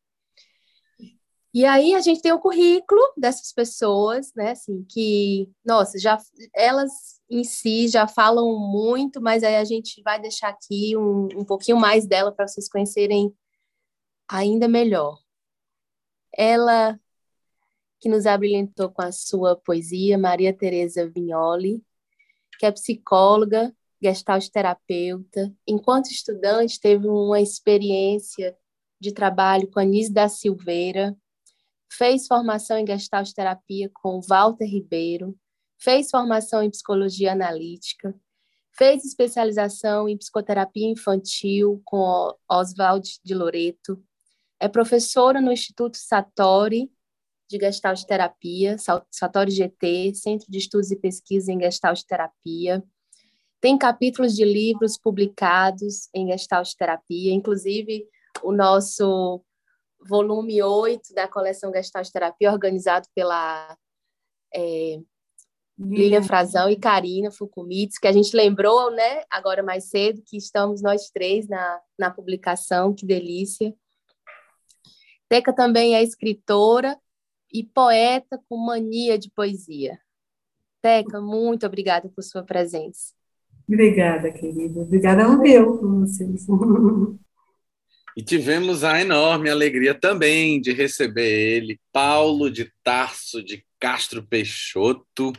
E 1.54 1.64
aí 1.64 1.94
a 1.94 2.00
gente 2.00 2.20
tem 2.20 2.32
o 2.32 2.38
currículo 2.38 3.00
dessas 3.16 3.50
pessoas, 3.50 4.30
né, 4.34 4.50
assim, 4.50 4.84
que, 4.90 5.50
nossa, 5.64 5.98
já 5.98 6.18
elas 6.54 6.92
em 7.30 7.44
si 7.44 7.88
já 7.88 8.06
falam 8.06 8.58
muito, 8.58 9.22
mas 9.22 9.42
aí 9.42 9.56
a 9.56 9.64
gente 9.64 10.02
vai 10.02 10.20
deixar 10.20 10.50
aqui 10.50 10.94
um, 10.96 11.28
um 11.34 11.44
pouquinho 11.46 11.78
mais 11.78 12.06
dela 12.06 12.30
para 12.30 12.46
vocês 12.46 12.68
conhecerem 12.68 13.34
ainda 14.28 14.68
melhor. 14.68 15.18
Ela 16.36 17.00
que 17.98 18.08
nos 18.08 18.26
abrilhantou 18.26 18.90
com 18.90 19.02
a 19.02 19.10
sua 19.10 19.56
poesia, 19.56 20.18
Maria 20.18 20.52
Tereza 20.52 21.08
Vignoli, 21.08 21.82
que 22.58 22.66
é 22.66 22.70
psicóloga, 22.70 23.74
gestalt 24.02 24.48
terapeuta. 24.48 25.52
Enquanto 25.66 26.06
estudante, 26.06 26.80
teve 26.80 27.06
uma 27.08 27.40
experiência 27.40 28.56
de 29.00 29.12
trabalho 29.12 29.70
com 29.70 29.80
Anise 29.80 30.12
da 30.12 30.28
Silveira, 30.28 31.16
fez 31.90 32.26
formação 32.26 32.78
em 32.78 32.86
Gestalt 32.86 33.32
Terapia 33.32 33.90
com 33.94 34.20
Walter 34.20 34.66
Ribeiro, 34.66 35.36
fez 35.78 36.10
formação 36.10 36.62
em 36.62 36.70
Psicologia 36.70 37.32
Analítica, 37.32 38.14
fez 38.76 39.04
especialização 39.04 40.08
em 40.08 40.16
Psicoterapia 40.16 40.88
Infantil 40.88 41.80
com 41.84 42.34
Oswald 42.48 43.18
de 43.24 43.34
Loreto, 43.34 44.02
é 44.58 44.68
professora 44.68 45.40
no 45.40 45.52
Instituto 45.52 45.96
Satori 45.96 46.90
de 47.48 47.58
Gestalt 47.58 48.02
Terapia, 48.04 48.76
Satori 49.10 49.50
GT, 49.50 50.14
Centro 50.14 50.50
de 50.50 50.58
Estudos 50.58 50.90
e 50.90 50.96
Pesquisa 50.96 51.52
em 51.52 51.60
Gestalt 51.60 52.02
Terapia, 52.02 52.82
tem 53.60 53.78
capítulos 53.78 54.34
de 54.34 54.44
livros 54.44 54.98
publicados 54.98 56.08
em 56.14 56.28
Gestalt 56.28 56.72
Terapia, 56.74 57.32
inclusive 57.32 58.06
o 58.42 58.52
nosso 58.52 59.42
volume 60.00 60.62
8 60.62 61.14
da 61.14 61.26
coleção 61.26 61.72
Gestalt 61.72 62.08
Terapia, 62.10 62.52
organizado 62.52 63.08
pela 63.14 63.76
é, 64.54 65.00
Lilian 65.78 66.22
Frazão 66.22 66.70
e 66.70 66.76
Karina 66.76 67.30
Fukumitsu, 67.30 68.00
que 68.00 68.08
a 68.08 68.12
gente 68.12 68.34
lembrou, 68.36 68.90
né, 68.90 69.24
agora 69.30 69.62
mais 69.62 69.88
cedo, 69.88 70.22
que 70.24 70.36
estamos 70.36 70.80
nós 70.82 71.10
três 71.10 71.48
na, 71.48 71.80
na 71.98 72.10
publicação, 72.10 72.94
que 72.94 73.04
delícia. 73.04 73.74
Teca 75.28 75.52
também 75.52 75.94
é 75.94 76.02
escritora 76.02 76.98
e 77.52 77.64
poeta 77.64 78.40
com 78.48 78.56
mania 78.56 79.18
de 79.18 79.30
poesia. 79.30 79.98
Teca, 80.80 81.20
muito 81.20 81.66
obrigada 81.66 82.08
por 82.08 82.22
sua 82.22 82.42
presença. 82.42 83.15
Obrigada, 83.68 84.30
querida. 84.30 84.80
Obrigada 84.80 85.24
ao 85.24 85.38
meu 85.38 85.76
por 85.78 86.00
vocês. 86.00 86.46
E 88.16 88.22
tivemos 88.22 88.84
a 88.84 89.00
enorme 89.00 89.50
alegria 89.50 89.92
também 89.92 90.60
de 90.60 90.72
receber 90.72 91.28
ele, 91.28 91.78
Paulo 91.92 92.50
de 92.50 92.72
Tarso 92.82 93.42
de 93.42 93.64
Castro 93.78 94.22
Peixoto, 94.22 95.32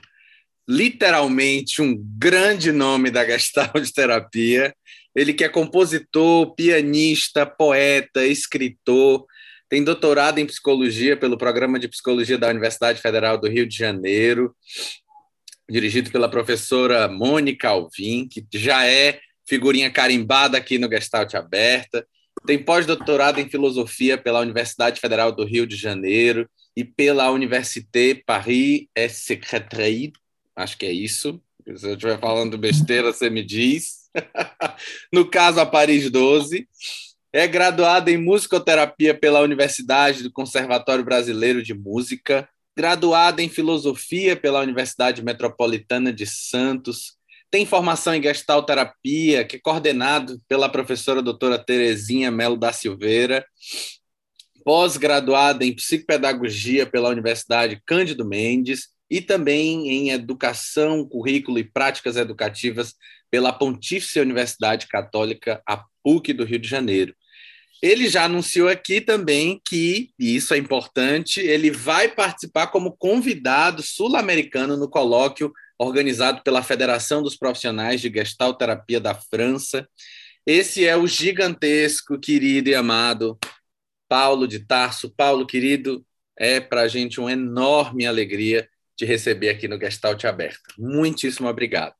literalmente 0.68 1.82
um 1.82 1.98
grande 2.18 2.72
nome 2.72 3.10
da 3.10 3.26
Gestalt 3.26 3.90
Terapia. 3.92 4.76
Ele 5.16 5.34
que 5.34 5.44
é 5.44 5.50
compositor, 5.50 6.54
pianista, 6.54 7.46
poeta, 7.46 8.26
escritor, 8.26 9.26
tem 9.70 9.84
doutorado 9.84 10.38
em 10.38 10.46
psicologia 10.46 11.18
pelo 11.18 11.38
Programa 11.38 11.80
de 11.80 11.88
Psicologia 11.88 12.38
da 12.38 12.50
Universidade 12.50 13.02
Federal 13.02 13.38
do 13.38 13.50
Rio 13.50 13.68
de 13.68 13.76
Janeiro, 13.76 14.56
dirigido 15.70 16.12
pela 16.12 16.30
professora 16.30 17.08
Mônica 17.08 17.70
Alvim, 17.70 18.28
que 18.28 18.46
já 18.54 18.86
é 18.86 19.20
figurinha 19.46 19.92
carimbada 19.92 20.58
aqui 20.58 20.78
no 20.78 20.90
Gestalt 20.90 21.34
Aberta 21.36 22.06
tem 22.46 22.58
pós-doutorado 22.58 23.40
em 23.40 23.50
filosofia 23.50 24.18
pela 24.18 24.40
Universidade 24.40 25.00
Federal 25.00 25.32
do 25.32 25.44
Rio 25.44 25.66
de 25.66 25.76
Janeiro 25.76 26.50
e 26.76 26.84
pela 26.84 27.30
Université 27.32 28.22
Paris 28.26 28.88
Secrétaire, 29.10 30.14
acho 30.56 30.78
que 30.78 30.86
é 30.86 30.92
isso. 30.92 31.42
Se 31.76 31.86
eu 31.86 31.94
estiver 31.94 32.20
falando 32.20 32.58
besteira, 32.58 33.12
você 33.12 33.30
me 33.30 33.44
diz. 33.44 34.10
no 35.12 35.30
caso, 35.30 35.60
a 35.60 35.66
Paris 35.66 36.10
12. 36.10 36.68
É 37.34 37.46
graduado 37.46 38.10
em 38.10 38.18
musicoterapia 38.18 39.14
pela 39.14 39.42
Universidade 39.42 40.24
do 40.24 40.32
Conservatório 40.32 41.04
Brasileiro 41.04 41.62
de 41.62 41.74
Música, 41.74 42.48
graduado 42.78 43.42
em 43.42 43.50
filosofia 43.50 44.36
pela 44.36 44.62
Universidade 44.62 45.24
Metropolitana 45.24 46.14
de 46.14 46.28
Santos, 46.28 47.18
tem 47.50 47.66
formação 47.66 48.14
em 48.14 48.22
gestalterapia, 48.22 49.44
que 49.44 49.56
é 49.56 49.60
coordenado 49.60 50.40
pela 50.48 50.70
professora 50.70 51.20
doutora 51.20 51.58
Terezinha 51.58 52.30
Melo 52.30 52.56
da 52.56 52.72
Silveira, 52.72 53.44
pós-graduada 54.64 55.66
em 55.66 55.74
psicopedagogia 55.74 56.86
pela 56.86 57.10
Universidade 57.10 57.82
Cândido 57.84 58.24
Mendes. 58.24 58.90
E 59.10 59.22
também 59.22 59.90
em 59.90 60.10
educação, 60.12 61.08
currículo 61.08 61.58
e 61.58 61.64
práticas 61.64 62.18
educativas 62.18 62.94
pela 63.32 63.54
Pontífice 63.54 64.20
Universidade 64.20 64.86
Católica, 64.86 65.64
a 65.66 65.84
PUC 66.04 66.34
do 66.34 66.44
Rio 66.44 66.60
de 66.60 66.68
Janeiro. 66.68 67.16
Ele 67.82 68.10
já 68.10 68.26
anunciou 68.26 68.68
aqui 68.68 69.00
também 69.00 69.62
que, 69.68 70.10
e 70.18 70.36
isso 70.36 70.54
é 70.54 70.58
importante, 70.58 71.40
ele 71.40 71.70
vai 71.70 72.08
participar 72.08 72.68
como 72.68 72.96
convidado 72.98 73.84
sul-americano 73.84 74.76
no 74.76 74.90
colóquio 74.90 75.54
organizado 75.78 76.42
pela 76.44 76.64
Federação 76.64 77.22
dos 77.22 77.36
Profissionais 77.36 78.02
de 78.02 78.12
Gestalterapia 78.12 79.00
da 79.00 79.14
França. 79.14 79.88
Esse 80.46 80.86
é 80.86 80.98
o 80.98 81.06
gigantesco, 81.06 82.20
querido 82.20 82.70
e 82.70 82.76
amado 82.76 83.38
Paulo 84.08 84.48
de 84.48 84.60
Tarso. 84.60 85.14
Paulo, 85.16 85.46
querido, 85.46 86.04
é 86.36 86.60
para 86.60 86.82
a 86.82 86.88
gente 86.88 87.20
uma 87.20 87.32
enorme 87.32 88.06
alegria 88.06 88.68
te 88.96 89.06
receber 89.06 89.50
aqui 89.50 89.68
no 89.68 89.80
Gestalt 89.80 90.24
Aberta. 90.26 90.74
Muitíssimo 90.78 91.48
obrigado. 91.48 91.94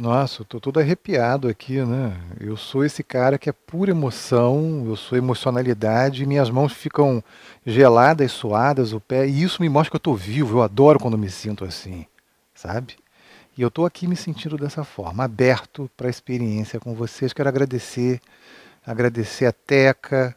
Nossa, 0.00 0.40
estou 0.40 0.58
todo 0.58 0.80
arrepiado 0.80 1.46
aqui, 1.46 1.84
né? 1.84 2.18
Eu 2.40 2.56
sou 2.56 2.86
esse 2.86 3.04
cara 3.04 3.38
que 3.38 3.50
é 3.50 3.52
pura 3.52 3.90
emoção, 3.90 4.82
eu 4.86 4.96
sou 4.96 5.18
emocionalidade, 5.18 6.24
minhas 6.24 6.48
mãos 6.48 6.72
ficam 6.72 7.22
geladas, 7.66 8.32
suadas, 8.32 8.94
o 8.94 9.00
pé, 9.00 9.28
e 9.28 9.42
isso 9.42 9.60
me 9.60 9.68
mostra 9.68 9.90
que 9.90 9.96
eu 9.96 9.98
estou 9.98 10.16
vivo. 10.16 10.56
Eu 10.56 10.62
adoro 10.62 10.98
quando 10.98 11.18
me 11.18 11.28
sinto 11.28 11.66
assim, 11.66 12.06
sabe? 12.54 12.96
E 13.58 13.60
eu 13.60 13.68
estou 13.68 13.84
aqui 13.84 14.06
me 14.06 14.16
sentindo 14.16 14.56
dessa 14.56 14.84
forma, 14.84 15.24
aberto 15.24 15.90
para 15.98 16.06
a 16.06 16.10
experiência 16.10 16.80
com 16.80 16.94
vocês. 16.94 17.34
Quero 17.34 17.50
agradecer, 17.50 18.22
agradecer 18.86 19.44
a 19.44 19.52
Teca 19.52 20.34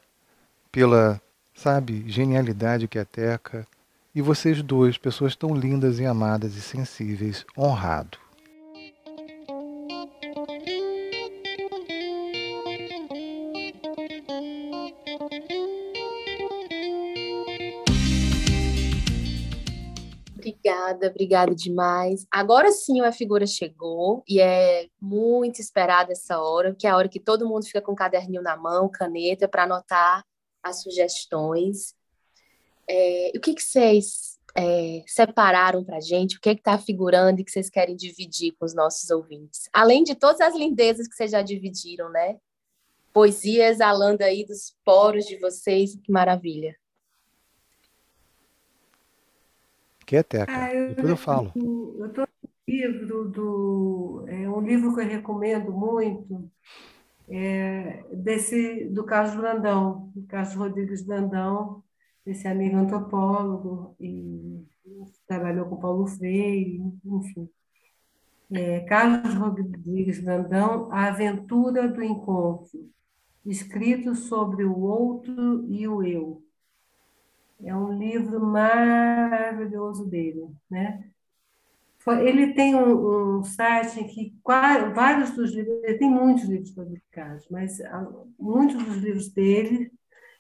pela, 0.73 1.21
sabe, 1.55 2.03
genialidade 2.05 2.89
que 2.89 2.97
é 2.97 3.03
a 3.03 3.05
Teca. 3.05 3.65
E 4.13 4.21
vocês 4.21 4.61
dois, 4.61 4.97
pessoas 4.97 5.37
tão 5.37 5.55
lindas 5.55 5.99
e 5.99 6.05
amadas 6.05 6.57
e 6.57 6.61
sensíveis, 6.61 7.45
honrado. 7.57 8.22
Obrigada, 20.63 21.07
obrigada 21.07 21.53
demais. 21.53 22.25
Agora 22.31 22.71
sim 22.71 23.01
a 23.01 23.11
figura 23.11 23.45
chegou 23.45 24.23
e 24.25 24.39
é 24.39 24.87
muito 24.99 25.59
esperada 25.59 26.13
essa 26.13 26.39
hora, 26.39 26.73
que 26.73 26.87
é 26.87 26.89
a 26.89 26.95
hora 26.95 27.09
que 27.09 27.19
todo 27.19 27.47
mundo 27.47 27.65
fica 27.65 27.81
com 27.81 27.91
o 27.91 27.95
caderninho 27.95 28.41
na 28.41 28.55
mão, 28.55 28.89
caneta, 28.89 29.45
para 29.45 29.63
anotar 29.63 30.23
as 30.63 30.81
sugestões. 30.81 31.93
É, 32.87 33.33
o 33.35 33.41
que, 33.41 33.53
que 33.53 33.61
vocês 33.61 34.39
é, 34.55 35.03
separaram 35.05 35.83
para 35.83 35.97
a 35.97 36.01
gente? 36.01 36.37
O 36.37 36.39
que 36.39 36.47
é 36.47 36.53
está 36.53 36.77
figurando 36.77 37.41
e 37.41 37.43
que 37.43 37.51
vocês 37.51 37.69
querem 37.69 37.97
dividir 37.97 38.53
com 38.53 38.65
os 38.65 38.73
nossos 38.73 39.09
ouvintes? 39.09 39.67
Além 39.73 40.01
de 40.01 40.15
todas 40.15 40.39
as 40.39 40.55
lindezas 40.55 41.09
que 41.09 41.15
vocês 41.15 41.31
já 41.31 41.41
dividiram, 41.41 42.09
né? 42.09 42.37
Poesia 43.11 43.67
exalando 43.67 44.23
aí 44.23 44.45
dos 44.45 44.73
poros 44.85 45.25
de 45.25 45.35
vocês, 45.37 45.93
que 45.97 46.11
maravilha. 46.11 46.73
Que 50.05 50.17
é 50.17 50.23
Teca? 50.23 50.51
Ah, 50.51 50.73
eu, 50.73 50.89
Depois 50.89 51.09
eu 51.09 51.17
falo. 51.17 51.51
Eu 51.55 52.05
estou 52.07 52.27
livro 52.67 53.29
do 53.29 54.25
é 54.27 54.49
um 54.49 54.61
livro 54.61 54.95
que 54.95 55.01
eu 55.01 55.05
recomendo 55.05 55.71
muito 55.71 56.49
é, 57.27 58.03
desse 58.13 58.85
do 58.85 59.03
Carlos 59.05 59.35
Brandão, 59.35 60.11
do 60.15 60.23
Carlos 60.27 60.55
Rodrigues 60.55 61.01
Brandão, 61.05 61.83
esse 62.25 62.47
amigo 62.47 62.77
antropólogo 62.77 63.95
e 63.99 64.65
trabalhou 65.27 65.65
com 65.67 65.77
Paulo 65.77 66.07
Freire, 66.07 66.81
enfim. 67.05 67.49
É, 68.51 68.81
Carlos 68.81 69.33
Rodrigues 69.33 70.19
Brandão, 70.19 70.91
A 70.91 71.07
Aventura 71.07 71.87
do 71.87 72.03
Encontro, 72.03 72.91
escrito 73.45 74.15
sobre 74.15 74.63
o 74.63 74.79
outro 74.79 75.65
e 75.69 75.87
o 75.87 76.03
eu. 76.03 76.43
É 77.63 77.75
um 77.75 77.97
livro 77.97 78.39
maravilhoso 78.39 80.05
dele, 80.05 80.49
né? 80.69 81.03
Ele 82.21 82.53
tem 82.53 82.75
um, 82.75 83.39
um 83.39 83.43
site 83.45 84.01
em 84.01 84.07
que 84.07 84.35
vários 84.43 85.31
dos 85.31 85.53
livros, 85.53 85.81
ele 85.83 85.97
tem 85.97 86.09
muitos 86.09 86.43
livros 86.43 86.71
publicados, 86.71 87.47
mas 87.49 87.79
ah, 87.79 88.05
muitos 88.37 88.83
dos 88.83 88.97
livros 88.97 89.29
dele 89.29 89.89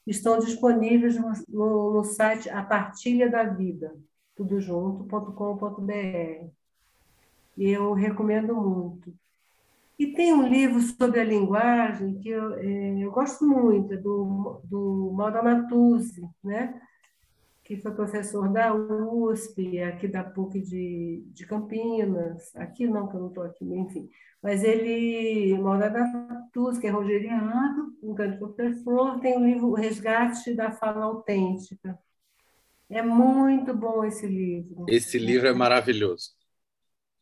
estão 0.05 0.39
disponíveis 0.39 1.17
no, 1.17 1.31
no, 1.47 1.93
no 1.93 2.03
site 2.03 2.49
A 2.49 2.61
Partilha 2.61 3.29
da 3.29 3.43
Vida, 3.45 3.95
tudo 4.35 4.59
junto.com.br. 4.59 6.49
Eu 7.57 7.93
recomendo 7.93 8.53
muito. 8.53 9.13
E 9.97 10.07
tem 10.07 10.33
um 10.33 10.47
livro 10.47 10.81
sobre 10.81 11.21
a 11.21 11.23
linguagem 11.23 12.15
que 12.19 12.27
eu, 12.27 12.55
é, 12.55 12.99
eu 12.99 13.11
gosto 13.11 13.45
muito, 13.47 13.95
do, 13.95 14.59
do 14.65 15.11
Malda 15.13 15.41
Matuzzi, 15.41 16.27
né? 16.43 16.81
Que 17.75 17.81
foi 17.81 17.91
professor 17.91 18.47
da 18.49 18.73
USP, 18.73 19.79
aqui 19.81 20.07
da 20.07 20.23
PUC 20.23 20.61
de, 20.61 21.23
de 21.27 21.45
Campinas, 21.45 22.55
aqui 22.55 22.87
não, 22.87 23.07
que 23.07 23.15
eu 23.15 23.21
não 23.21 23.27
estou 23.29 23.43
aqui, 23.43 23.65
enfim. 23.65 24.09
Mas 24.41 24.63
ele 24.63 25.57
mora 25.57 25.89
na 25.89 26.47
TUS, 26.53 26.77
que 26.77 26.87
é 26.87 26.89
rogeriano, 26.89 27.95
um 28.03 28.13
grande 28.13 28.37
professor, 28.37 29.19
tem 29.19 29.37
o 29.37 29.43
livro 29.43 29.67
O 29.69 29.73
Resgate 29.73 30.53
da 30.53 30.71
Fala 30.71 31.05
Autêntica. 31.05 31.97
É 32.89 33.01
muito 33.01 33.73
bom 33.73 34.03
esse 34.03 34.27
livro. 34.27 34.85
Esse 34.87 35.17
livro 35.17 35.47
é 35.47 35.53
maravilhoso. 35.53 36.31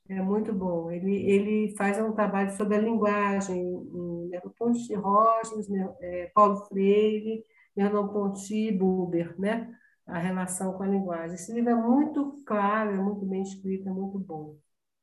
É 0.10 0.22
muito 0.22 0.52
bom. 0.52 0.92
Ele, 0.92 1.16
ele 1.30 1.76
faz 1.78 1.98
um 2.00 2.12
trabalho 2.12 2.52
sobre 2.58 2.76
a 2.76 2.82
linguagem, 2.82 3.58
em 3.62 4.30
Merleau-Ponty, 4.30 4.94
Rosnes, 4.96 5.68
é, 6.02 6.32
Paulo 6.34 6.66
Freire, 6.66 7.46
Merleau-Ponty, 7.78 8.72
Buber, 8.72 9.40
né? 9.40 9.74
A 10.12 10.20
relação 10.20 10.74
com 10.74 10.84
a 10.84 10.88
linguagem. 10.88 11.36
Esse 11.36 11.54
livro 11.54 11.72
é 11.72 11.76
muito 11.76 12.42
claro, 12.46 12.92
é 12.92 12.98
muito 12.98 13.26
bem 13.26 13.42
escrito, 13.42 13.88
é 13.88 13.92
muito 13.92 14.20
bom. 14.20 14.58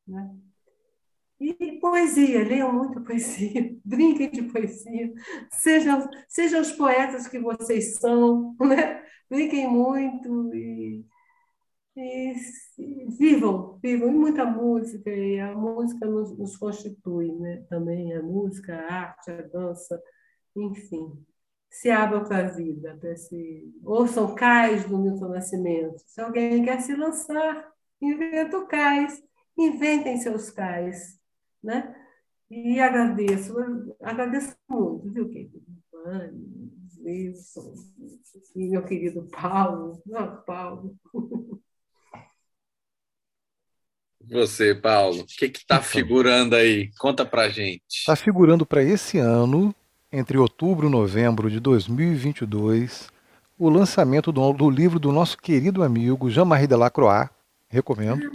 Né? 0.06 0.30
E 1.40 1.78
poesia, 1.80 2.46
leiam 2.46 2.72
muita 2.72 3.00
poesia, 3.02 3.74
brinquem 3.84 4.30
de 4.30 4.42
poesia, 4.42 5.12
sejam, 5.50 6.08
sejam 6.28 6.60
os 6.60 6.72
poetas 6.72 7.26
que 7.26 7.38
vocês 7.38 7.94
são, 7.96 8.54
né? 8.60 9.02
brinquem 9.30 9.66
muito 9.66 10.54
e, 10.54 11.04
e, 11.96 12.34
e 12.78 13.06
vivam, 13.18 13.78
vivam. 13.82 14.08
E 14.08 14.12
muita 14.12 14.44
música, 14.44 15.10
e 15.10 15.40
a 15.40 15.54
música 15.54 16.06
nos, 16.06 16.36
nos 16.36 16.56
constitui 16.56 17.32
né? 17.32 17.64
também, 17.70 18.12
a 18.14 18.22
música, 18.22 18.76
a 18.76 18.92
arte, 18.92 19.30
a 19.30 19.42
dança, 19.42 19.98
enfim 20.54 21.26
se 21.70 21.90
abram 21.90 22.24
para 22.24 22.46
a 22.46 22.50
vida, 22.50 22.96
para 23.00 23.12
esse... 23.12 23.72
ouçam 23.84 24.34
cais 24.34 24.84
do 24.84 24.98
Milton 24.98 25.28
Nascimento. 25.28 26.02
Se 26.06 26.20
alguém 26.20 26.64
quer 26.64 26.80
se 26.80 26.94
lançar, 26.94 27.70
inventa 28.00 28.58
o 28.58 28.66
cais, 28.66 29.22
inventem 29.56 30.18
seus 30.18 30.50
cais. 30.50 31.18
Né? 31.62 31.94
E 32.50 32.80
agradeço, 32.80 33.54
agradeço 34.00 34.56
muito, 34.68 35.10
viu, 35.10 35.28
querido? 35.28 35.62
Wilson, 37.04 37.74
e 38.54 38.68
meu 38.68 38.84
querido 38.84 39.28
Paulo. 39.30 40.02
Não, 40.06 40.42
Paulo. 40.42 40.96
Você, 44.20 44.74
Paulo, 44.74 45.22
o 45.22 45.26
que 45.26 45.46
está 45.46 45.76
então. 45.76 45.82
figurando 45.82 46.54
aí? 46.54 46.90
Conta 46.98 47.24
para 47.24 47.48
gente. 47.48 47.82
Está 47.88 48.14
figurando 48.14 48.66
para 48.66 48.82
esse 48.82 49.18
ano 49.18 49.74
entre 50.12 50.38
outubro 50.38 50.88
e 50.88 50.90
novembro 50.90 51.50
de 51.50 51.60
2022, 51.60 53.08
o 53.58 53.68
lançamento 53.68 54.32
do, 54.32 54.52
do 54.52 54.70
livro 54.70 54.98
do 54.98 55.12
nosso 55.12 55.36
querido 55.36 55.82
amigo 55.82 56.30
Jean-Marie 56.30 56.66
Delacroix, 56.66 57.28
recomendo. 57.68 58.30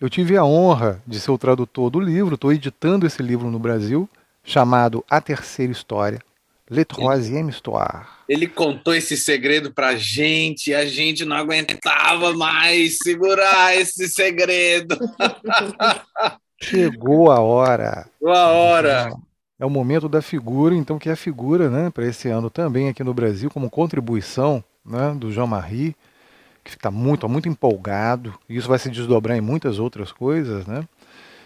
Eu 0.00 0.10
tive 0.10 0.36
a 0.36 0.44
honra 0.44 1.00
de 1.06 1.20
ser 1.20 1.30
o 1.30 1.38
tradutor 1.38 1.90
do 1.90 2.00
livro, 2.00 2.34
estou 2.34 2.52
editando 2.52 3.06
esse 3.06 3.22
livro 3.22 3.50
no 3.50 3.58
Brasil, 3.58 4.08
chamado 4.42 5.04
A 5.08 5.20
Terceira 5.20 5.72
História, 5.72 6.20
Le 6.68 6.84
Troisième 6.84 7.48
Histoire. 7.48 8.06
Ele 8.28 8.48
contou 8.48 8.94
esse 8.94 9.16
segredo 9.16 9.72
pra 9.72 9.96
gente 9.96 10.70
e 10.70 10.74
a 10.74 10.84
gente 10.84 11.24
não 11.24 11.36
aguentava 11.36 12.34
mais 12.34 12.98
segurar 12.98 13.76
esse 13.76 14.08
segredo. 14.08 14.98
Chegou 16.60 17.30
a 17.30 17.40
hora. 17.40 18.08
Chegou 18.18 18.34
a 18.34 18.46
hora. 18.48 19.10
É 19.58 19.64
o 19.64 19.70
momento 19.70 20.08
da 20.08 20.20
figura, 20.20 20.74
então, 20.74 20.98
que 20.98 21.08
é 21.08 21.12
a 21.12 21.16
figura 21.16 21.70
né, 21.70 21.88
para 21.88 22.06
esse 22.06 22.28
ano 22.28 22.50
também 22.50 22.88
aqui 22.88 23.04
no 23.04 23.14
Brasil, 23.14 23.48
como 23.50 23.70
contribuição 23.70 24.62
né, 24.84 25.14
do 25.16 25.30
Jean-Marie, 25.30 25.94
que 26.64 26.70
está 26.70 26.90
muito, 26.90 27.28
muito 27.28 27.48
empolgado, 27.48 28.34
e 28.48 28.56
isso 28.56 28.68
vai 28.68 28.78
se 28.78 28.90
desdobrar 28.90 29.36
em 29.36 29.40
muitas 29.40 29.78
outras 29.78 30.10
coisas, 30.10 30.66
né, 30.66 30.86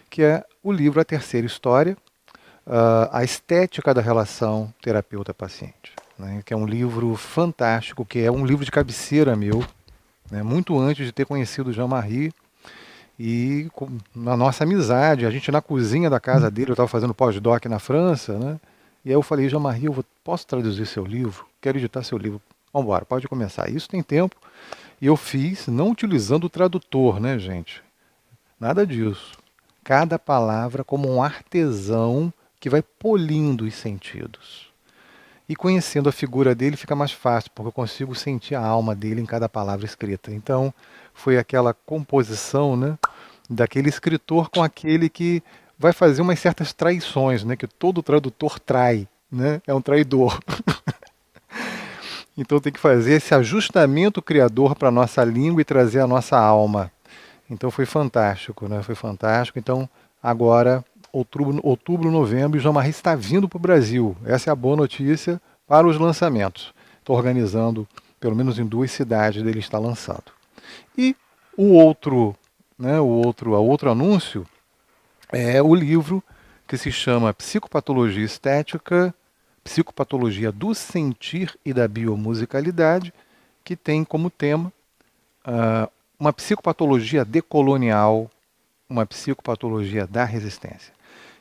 que 0.08 0.22
é 0.22 0.44
o 0.62 0.72
livro 0.72 1.00
A 1.00 1.04
Terceira 1.04 1.46
História, 1.46 1.96
uh, 2.66 3.10
A 3.12 3.22
Estética 3.24 3.92
da 3.92 4.00
Relação 4.00 4.72
Terapeuta-Paciente, 4.80 5.92
né, 6.18 6.40
que 6.46 6.54
é 6.54 6.56
um 6.56 6.66
livro 6.66 7.14
fantástico, 7.16 8.06
que 8.06 8.20
é 8.20 8.30
um 8.30 8.46
livro 8.46 8.64
de 8.64 8.70
cabeceira 8.70 9.36
meu, 9.36 9.62
né, 10.30 10.42
muito 10.42 10.78
antes 10.78 11.04
de 11.04 11.12
ter 11.12 11.26
conhecido 11.26 11.70
o 11.70 11.72
Jean-Marie, 11.72 12.32
e 13.18 13.68
na 14.14 14.36
nossa 14.36 14.62
amizade, 14.62 15.26
a 15.26 15.30
gente 15.30 15.50
na 15.50 15.60
cozinha 15.60 16.08
da 16.08 16.20
casa 16.20 16.50
dele, 16.50 16.70
eu 16.70 16.74
estava 16.74 16.88
fazendo 16.88 17.12
pós-doc 17.12 17.64
na 17.66 17.80
França, 17.80 18.38
né? 18.38 18.60
E 19.04 19.08
aí 19.08 19.14
eu 19.14 19.22
falei, 19.22 19.48
Jean-Marie, 19.48 19.86
eu 19.86 19.92
vou, 19.92 20.04
posso 20.22 20.46
traduzir 20.46 20.86
seu 20.86 21.04
livro? 21.04 21.44
Quero 21.60 21.78
editar 21.78 22.02
seu 22.04 22.16
livro. 22.16 22.40
Vamos 22.72 22.86
embora, 22.86 23.04
pode 23.04 23.26
começar. 23.26 23.68
Isso 23.68 23.88
tem 23.88 24.02
tempo. 24.02 24.36
E 25.00 25.06
eu 25.06 25.16
fiz, 25.16 25.66
não 25.66 25.90
utilizando 25.90 26.44
o 26.44 26.48
tradutor, 26.50 27.18
né, 27.18 27.38
gente? 27.38 27.82
Nada 28.60 28.86
disso. 28.86 29.36
Cada 29.82 30.18
palavra 30.18 30.84
como 30.84 31.10
um 31.10 31.22
artesão 31.22 32.32
que 32.60 32.68
vai 32.68 32.82
polindo 32.82 33.64
os 33.64 33.74
sentidos. 33.74 34.68
E 35.48 35.56
conhecendo 35.56 36.08
a 36.08 36.12
figura 36.12 36.54
dele 36.54 36.76
fica 36.76 36.94
mais 36.94 37.10
fácil, 37.10 37.50
porque 37.54 37.68
eu 37.68 37.72
consigo 37.72 38.14
sentir 38.14 38.54
a 38.54 38.64
alma 38.64 38.94
dele 38.94 39.22
em 39.22 39.26
cada 39.26 39.48
palavra 39.48 39.86
escrita. 39.86 40.30
Então, 40.30 40.74
foi 41.14 41.38
aquela 41.38 41.72
composição 41.72 42.76
né, 42.76 42.98
daquele 43.48 43.88
escritor 43.88 44.50
com 44.50 44.62
aquele 44.62 45.08
que 45.08 45.42
vai 45.78 45.92
fazer 45.92 46.20
umas 46.22 46.38
certas 46.38 46.72
traições, 46.72 47.44
né, 47.44 47.56
que 47.56 47.66
todo 47.66 48.02
tradutor 48.02 48.58
trai, 48.58 49.06
né, 49.30 49.62
é 49.66 49.72
um 49.72 49.80
traidor. 49.80 50.40
então 52.36 52.60
tem 52.60 52.72
que 52.72 52.80
fazer 52.80 53.14
esse 53.14 53.34
ajustamento 53.34 54.20
criador 54.20 54.74
para 54.74 54.88
a 54.88 54.92
nossa 54.92 55.22
língua 55.24 55.60
e 55.60 55.64
trazer 55.64 56.00
a 56.00 56.06
nossa 56.06 56.36
alma. 56.36 56.90
Então 57.48 57.70
foi 57.70 57.86
fantástico, 57.86 58.68
né, 58.68 58.82
foi 58.82 58.94
fantástico. 58.94 59.58
Então 59.58 59.88
agora, 60.22 60.84
outubro, 61.12 61.60
outubro 61.62 62.10
novembro, 62.10 62.58
João 62.58 62.74
Marie 62.74 62.90
está 62.90 63.14
vindo 63.14 63.48
para 63.48 63.56
o 63.56 63.60
Brasil. 63.60 64.16
Essa 64.24 64.50
é 64.50 64.52
a 64.52 64.56
boa 64.56 64.76
notícia 64.76 65.40
para 65.66 65.86
os 65.86 65.98
lançamentos. 65.98 66.74
Estou 66.98 67.16
organizando, 67.16 67.88
pelo 68.18 68.36
menos 68.36 68.58
em 68.58 68.66
duas 68.66 68.90
cidades, 68.90 69.42
dele 69.42 69.60
está 69.60 69.78
lançando. 69.78 70.24
E 70.96 71.16
o 71.56 71.72
outro, 71.72 72.34
né, 72.78 73.00
o 73.00 73.06
outro, 73.06 73.52
o 73.52 73.66
outro 73.66 73.90
anúncio 73.90 74.46
é 75.32 75.60
o 75.60 75.74
livro 75.74 76.22
que 76.66 76.76
se 76.76 76.92
chama 76.92 77.34
Psicopatologia 77.34 78.24
Estética, 78.24 79.14
Psicopatologia 79.64 80.52
do 80.52 80.74
Sentir 80.74 81.58
e 81.64 81.72
da 81.72 81.88
Biomusicalidade, 81.88 83.12
que 83.64 83.74
tem 83.74 84.04
como 84.04 84.30
tema 84.30 84.72
uh, 85.46 85.90
uma 86.18 86.32
psicopatologia 86.32 87.24
decolonial, 87.24 88.30
uma 88.88 89.04
psicopatologia 89.04 90.06
da 90.06 90.24
resistência, 90.24 90.92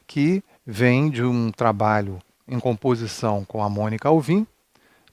que 0.06 0.44
vem 0.66 1.10
de 1.10 1.24
um 1.24 1.52
trabalho 1.52 2.20
em 2.48 2.60
composição 2.60 3.46
com 3.46 3.64
a 3.64 3.70
Mônica 3.70 4.10
Alvim, 4.10 4.46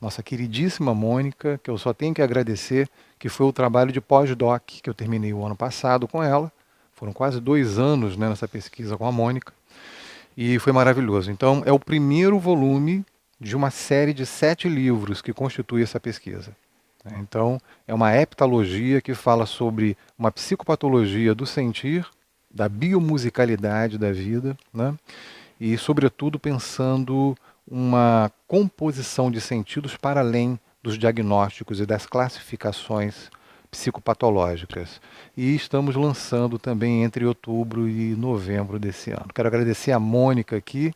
nossa 0.00 0.22
queridíssima 0.22 0.94
Mônica, 0.94 1.58
que 1.62 1.70
eu 1.70 1.78
só 1.78 1.92
tenho 1.94 2.14
que 2.14 2.22
agradecer, 2.22 2.88
que 3.24 3.30
foi 3.30 3.46
o 3.46 3.52
trabalho 3.54 3.90
de 3.90 4.02
pós-doc 4.02 4.62
que 4.82 4.90
eu 4.90 4.92
terminei 4.92 5.32
o 5.32 5.42
ano 5.46 5.56
passado 5.56 6.06
com 6.06 6.22
ela. 6.22 6.52
Foram 6.92 7.10
quase 7.10 7.40
dois 7.40 7.78
anos 7.78 8.18
né, 8.18 8.28
nessa 8.28 8.46
pesquisa 8.46 8.98
com 8.98 9.06
a 9.06 9.10
Mônica. 9.10 9.50
E 10.36 10.58
foi 10.58 10.74
maravilhoso. 10.74 11.30
Então, 11.30 11.62
é 11.64 11.72
o 11.72 11.78
primeiro 11.78 12.38
volume 12.38 13.02
de 13.40 13.56
uma 13.56 13.70
série 13.70 14.12
de 14.12 14.26
sete 14.26 14.68
livros 14.68 15.22
que 15.22 15.32
constitui 15.32 15.82
essa 15.82 15.98
pesquisa. 15.98 16.54
Então, 17.18 17.58
é 17.88 17.94
uma 17.94 18.14
heptalogia 18.14 19.00
que 19.00 19.14
fala 19.14 19.46
sobre 19.46 19.96
uma 20.18 20.30
psicopatologia 20.30 21.34
do 21.34 21.46
sentir, 21.46 22.06
da 22.50 22.68
biomusicalidade 22.68 23.96
da 23.96 24.12
vida, 24.12 24.54
né? 24.70 24.94
e, 25.58 25.78
sobretudo, 25.78 26.38
pensando 26.38 27.34
uma 27.66 28.30
composição 28.46 29.30
de 29.30 29.40
sentidos 29.40 29.96
para 29.96 30.20
além 30.20 30.60
dos 30.84 30.98
diagnósticos 30.98 31.80
e 31.80 31.86
das 31.86 32.04
classificações 32.04 33.30
psicopatológicas. 33.70 35.00
E 35.34 35.54
estamos 35.54 35.96
lançando 35.96 36.58
também 36.58 37.02
entre 37.02 37.24
outubro 37.24 37.88
e 37.88 38.14
novembro 38.14 38.78
desse 38.78 39.10
ano. 39.10 39.30
Quero 39.34 39.48
agradecer 39.48 39.92
a 39.92 39.98
Mônica 39.98 40.54
aqui. 40.54 40.92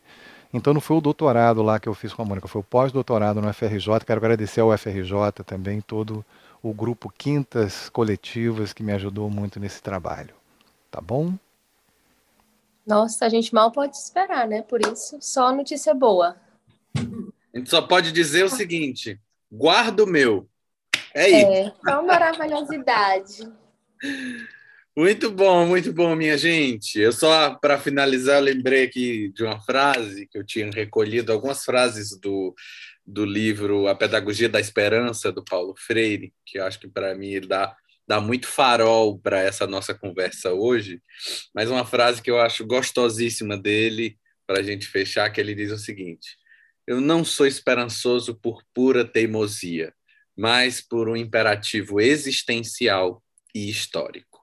Então 0.52 0.74
não 0.74 0.80
foi 0.80 0.98
o 0.98 1.00
doutorado 1.00 1.62
lá 1.62 1.80
que 1.80 1.88
eu 1.88 1.94
fiz 1.94 2.12
com 2.12 2.20
a 2.20 2.24
Mônica, 2.26 2.46
foi 2.46 2.60
o 2.60 2.64
pós-doutorado 2.64 3.40
no 3.40 3.50
FRJ. 3.50 4.04
Quero 4.06 4.18
agradecer 4.18 4.60
ao 4.60 4.76
FRJ 4.76 5.42
também, 5.46 5.80
todo 5.80 6.22
o 6.62 6.74
grupo 6.74 7.10
Quintas 7.16 7.88
Coletivas 7.88 8.74
que 8.74 8.82
me 8.82 8.92
ajudou 8.92 9.30
muito 9.30 9.58
nesse 9.58 9.82
trabalho. 9.82 10.34
Tá 10.90 11.00
bom? 11.00 11.32
Nossa, 12.86 13.24
a 13.24 13.28
gente 13.30 13.54
mal 13.54 13.70
pode 13.70 13.96
esperar, 13.96 14.46
né? 14.46 14.60
Por 14.60 14.82
isso, 14.82 15.16
só 15.20 15.50
notícia 15.50 15.94
boa. 15.94 16.36
A 16.94 17.58
gente 17.58 17.70
só 17.70 17.80
pode 17.80 18.12
dizer 18.12 18.44
o 18.44 18.50
seguinte: 18.50 19.18
guarda 19.50 20.04
o 20.04 20.06
meu. 20.06 20.48
É 21.14 21.28
isso. 21.28 21.86
É, 21.86 21.92
uma 21.92 22.02
maravilhosidade. 22.02 23.50
Muito 24.96 25.30
bom, 25.30 25.64
muito 25.64 25.92
bom, 25.92 26.16
minha 26.16 26.36
gente. 26.36 26.98
Eu 26.98 27.12
só, 27.12 27.54
para 27.54 27.78
finalizar, 27.78 28.42
lembrei 28.42 28.84
aqui 28.84 29.28
de 29.30 29.44
uma 29.44 29.60
frase 29.60 30.26
que 30.26 30.36
eu 30.36 30.44
tinha 30.44 30.68
recolhido, 30.70 31.32
algumas 31.32 31.64
frases 31.64 32.18
do, 32.18 32.54
do 33.06 33.24
livro 33.24 33.86
A 33.86 33.94
Pedagogia 33.94 34.48
da 34.48 34.58
Esperança, 34.58 35.30
do 35.30 35.44
Paulo 35.44 35.74
Freire, 35.76 36.32
que 36.44 36.58
eu 36.58 36.64
acho 36.64 36.80
que 36.80 36.88
para 36.88 37.14
mim 37.14 37.40
dá, 37.40 37.76
dá 38.08 38.20
muito 38.20 38.48
farol 38.48 39.18
para 39.18 39.38
essa 39.40 39.66
nossa 39.66 39.94
conversa 39.94 40.52
hoje. 40.52 41.00
Mas 41.54 41.70
uma 41.70 41.86
frase 41.86 42.20
que 42.20 42.30
eu 42.30 42.40
acho 42.40 42.66
gostosíssima 42.66 43.56
dele, 43.56 44.18
para 44.48 44.60
a 44.60 44.62
gente 44.62 44.86
fechar, 44.88 45.30
que 45.30 45.40
ele 45.40 45.54
diz 45.54 45.70
o 45.70 45.78
seguinte: 45.78 46.37
Eu 46.88 47.02
não 47.02 47.22
sou 47.22 47.46
esperançoso 47.46 48.34
por 48.34 48.64
pura 48.72 49.04
teimosia, 49.04 49.92
mas 50.34 50.80
por 50.80 51.06
um 51.06 51.14
imperativo 51.14 52.00
existencial 52.00 53.22
e 53.54 53.68
histórico. 53.68 54.42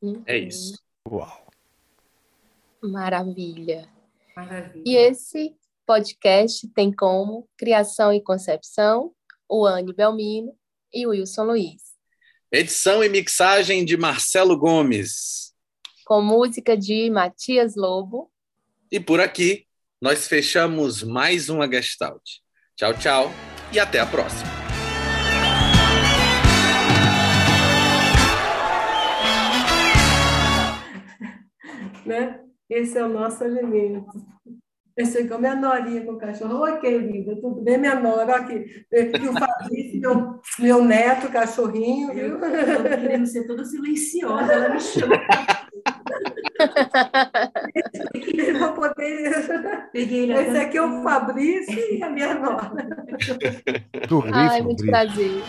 Uhum. 0.00 0.22
É 0.24 0.38
isso. 0.38 0.80
Uau. 1.04 1.48
Maravilha. 2.80 3.90
Maravilha. 4.36 4.84
E 4.86 4.94
esse 4.94 5.56
podcast 5.84 6.68
tem 6.68 6.92
como 6.92 7.48
criação 7.56 8.12
e 8.12 8.22
concepção 8.22 9.12
o 9.48 9.66
Anne 9.66 9.92
Belmino 9.92 10.56
e 10.92 11.08
o 11.08 11.10
Wilson 11.10 11.42
Luiz. 11.42 11.82
Edição 12.52 13.02
e 13.02 13.08
mixagem 13.08 13.84
de 13.84 13.96
Marcelo 13.96 14.56
Gomes. 14.56 15.52
Com 16.06 16.22
música 16.22 16.76
de 16.76 17.10
Matias 17.10 17.74
Lobo. 17.74 18.30
E 18.92 19.00
por 19.00 19.18
aqui, 19.18 19.66
nós 20.04 20.28
fechamos 20.28 21.02
mais 21.02 21.48
uma 21.48 21.66
Gestalt. 21.66 22.20
Tchau, 22.76 22.92
tchau 22.92 23.30
e 23.72 23.80
até 23.80 24.00
a 24.00 24.04
próxima. 24.04 24.50
né? 32.04 32.38
Esse 32.68 32.98
é 32.98 33.04
o 33.06 33.08
nosso 33.08 33.42
alimento. 33.44 34.12
Eu 34.94 35.06
chegou 35.06 35.38
minha 35.38 35.56
norinha 35.56 36.04
com 36.04 36.12
o 36.12 36.18
cachorro. 36.18 36.60
Oi, 36.60 36.78
querida, 36.80 37.40
tudo 37.40 37.62
bem, 37.62 37.78
minha 37.78 37.94
nora? 37.94 38.36
Aqui. 38.36 38.84
E 38.92 39.26
o 39.26 39.32
Fabrício, 39.32 40.00
meu, 40.02 40.38
meu 40.58 40.84
neto, 40.84 41.32
cachorrinho. 41.32 42.12
Eu, 42.12 42.38
eu 42.38 42.82
querendo 42.82 43.24
ser 43.26 43.46
toda 43.46 43.64
silenciosa, 43.64 44.52
ela 44.52 44.68
me 44.68 44.80
chama. 44.80 45.16
Vou 48.58 48.72
poder. 48.72 49.30
Esse 49.94 50.56
aqui 50.58 50.76
é 50.78 50.82
o 50.82 51.02
Fabrício 51.02 51.78
e 51.78 52.02
a 52.02 52.10
minha 52.10 52.34
nora. 52.40 52.72
Ai, 54.32 54.62
muito 54.62 54.84
prazer. 54.86 55.42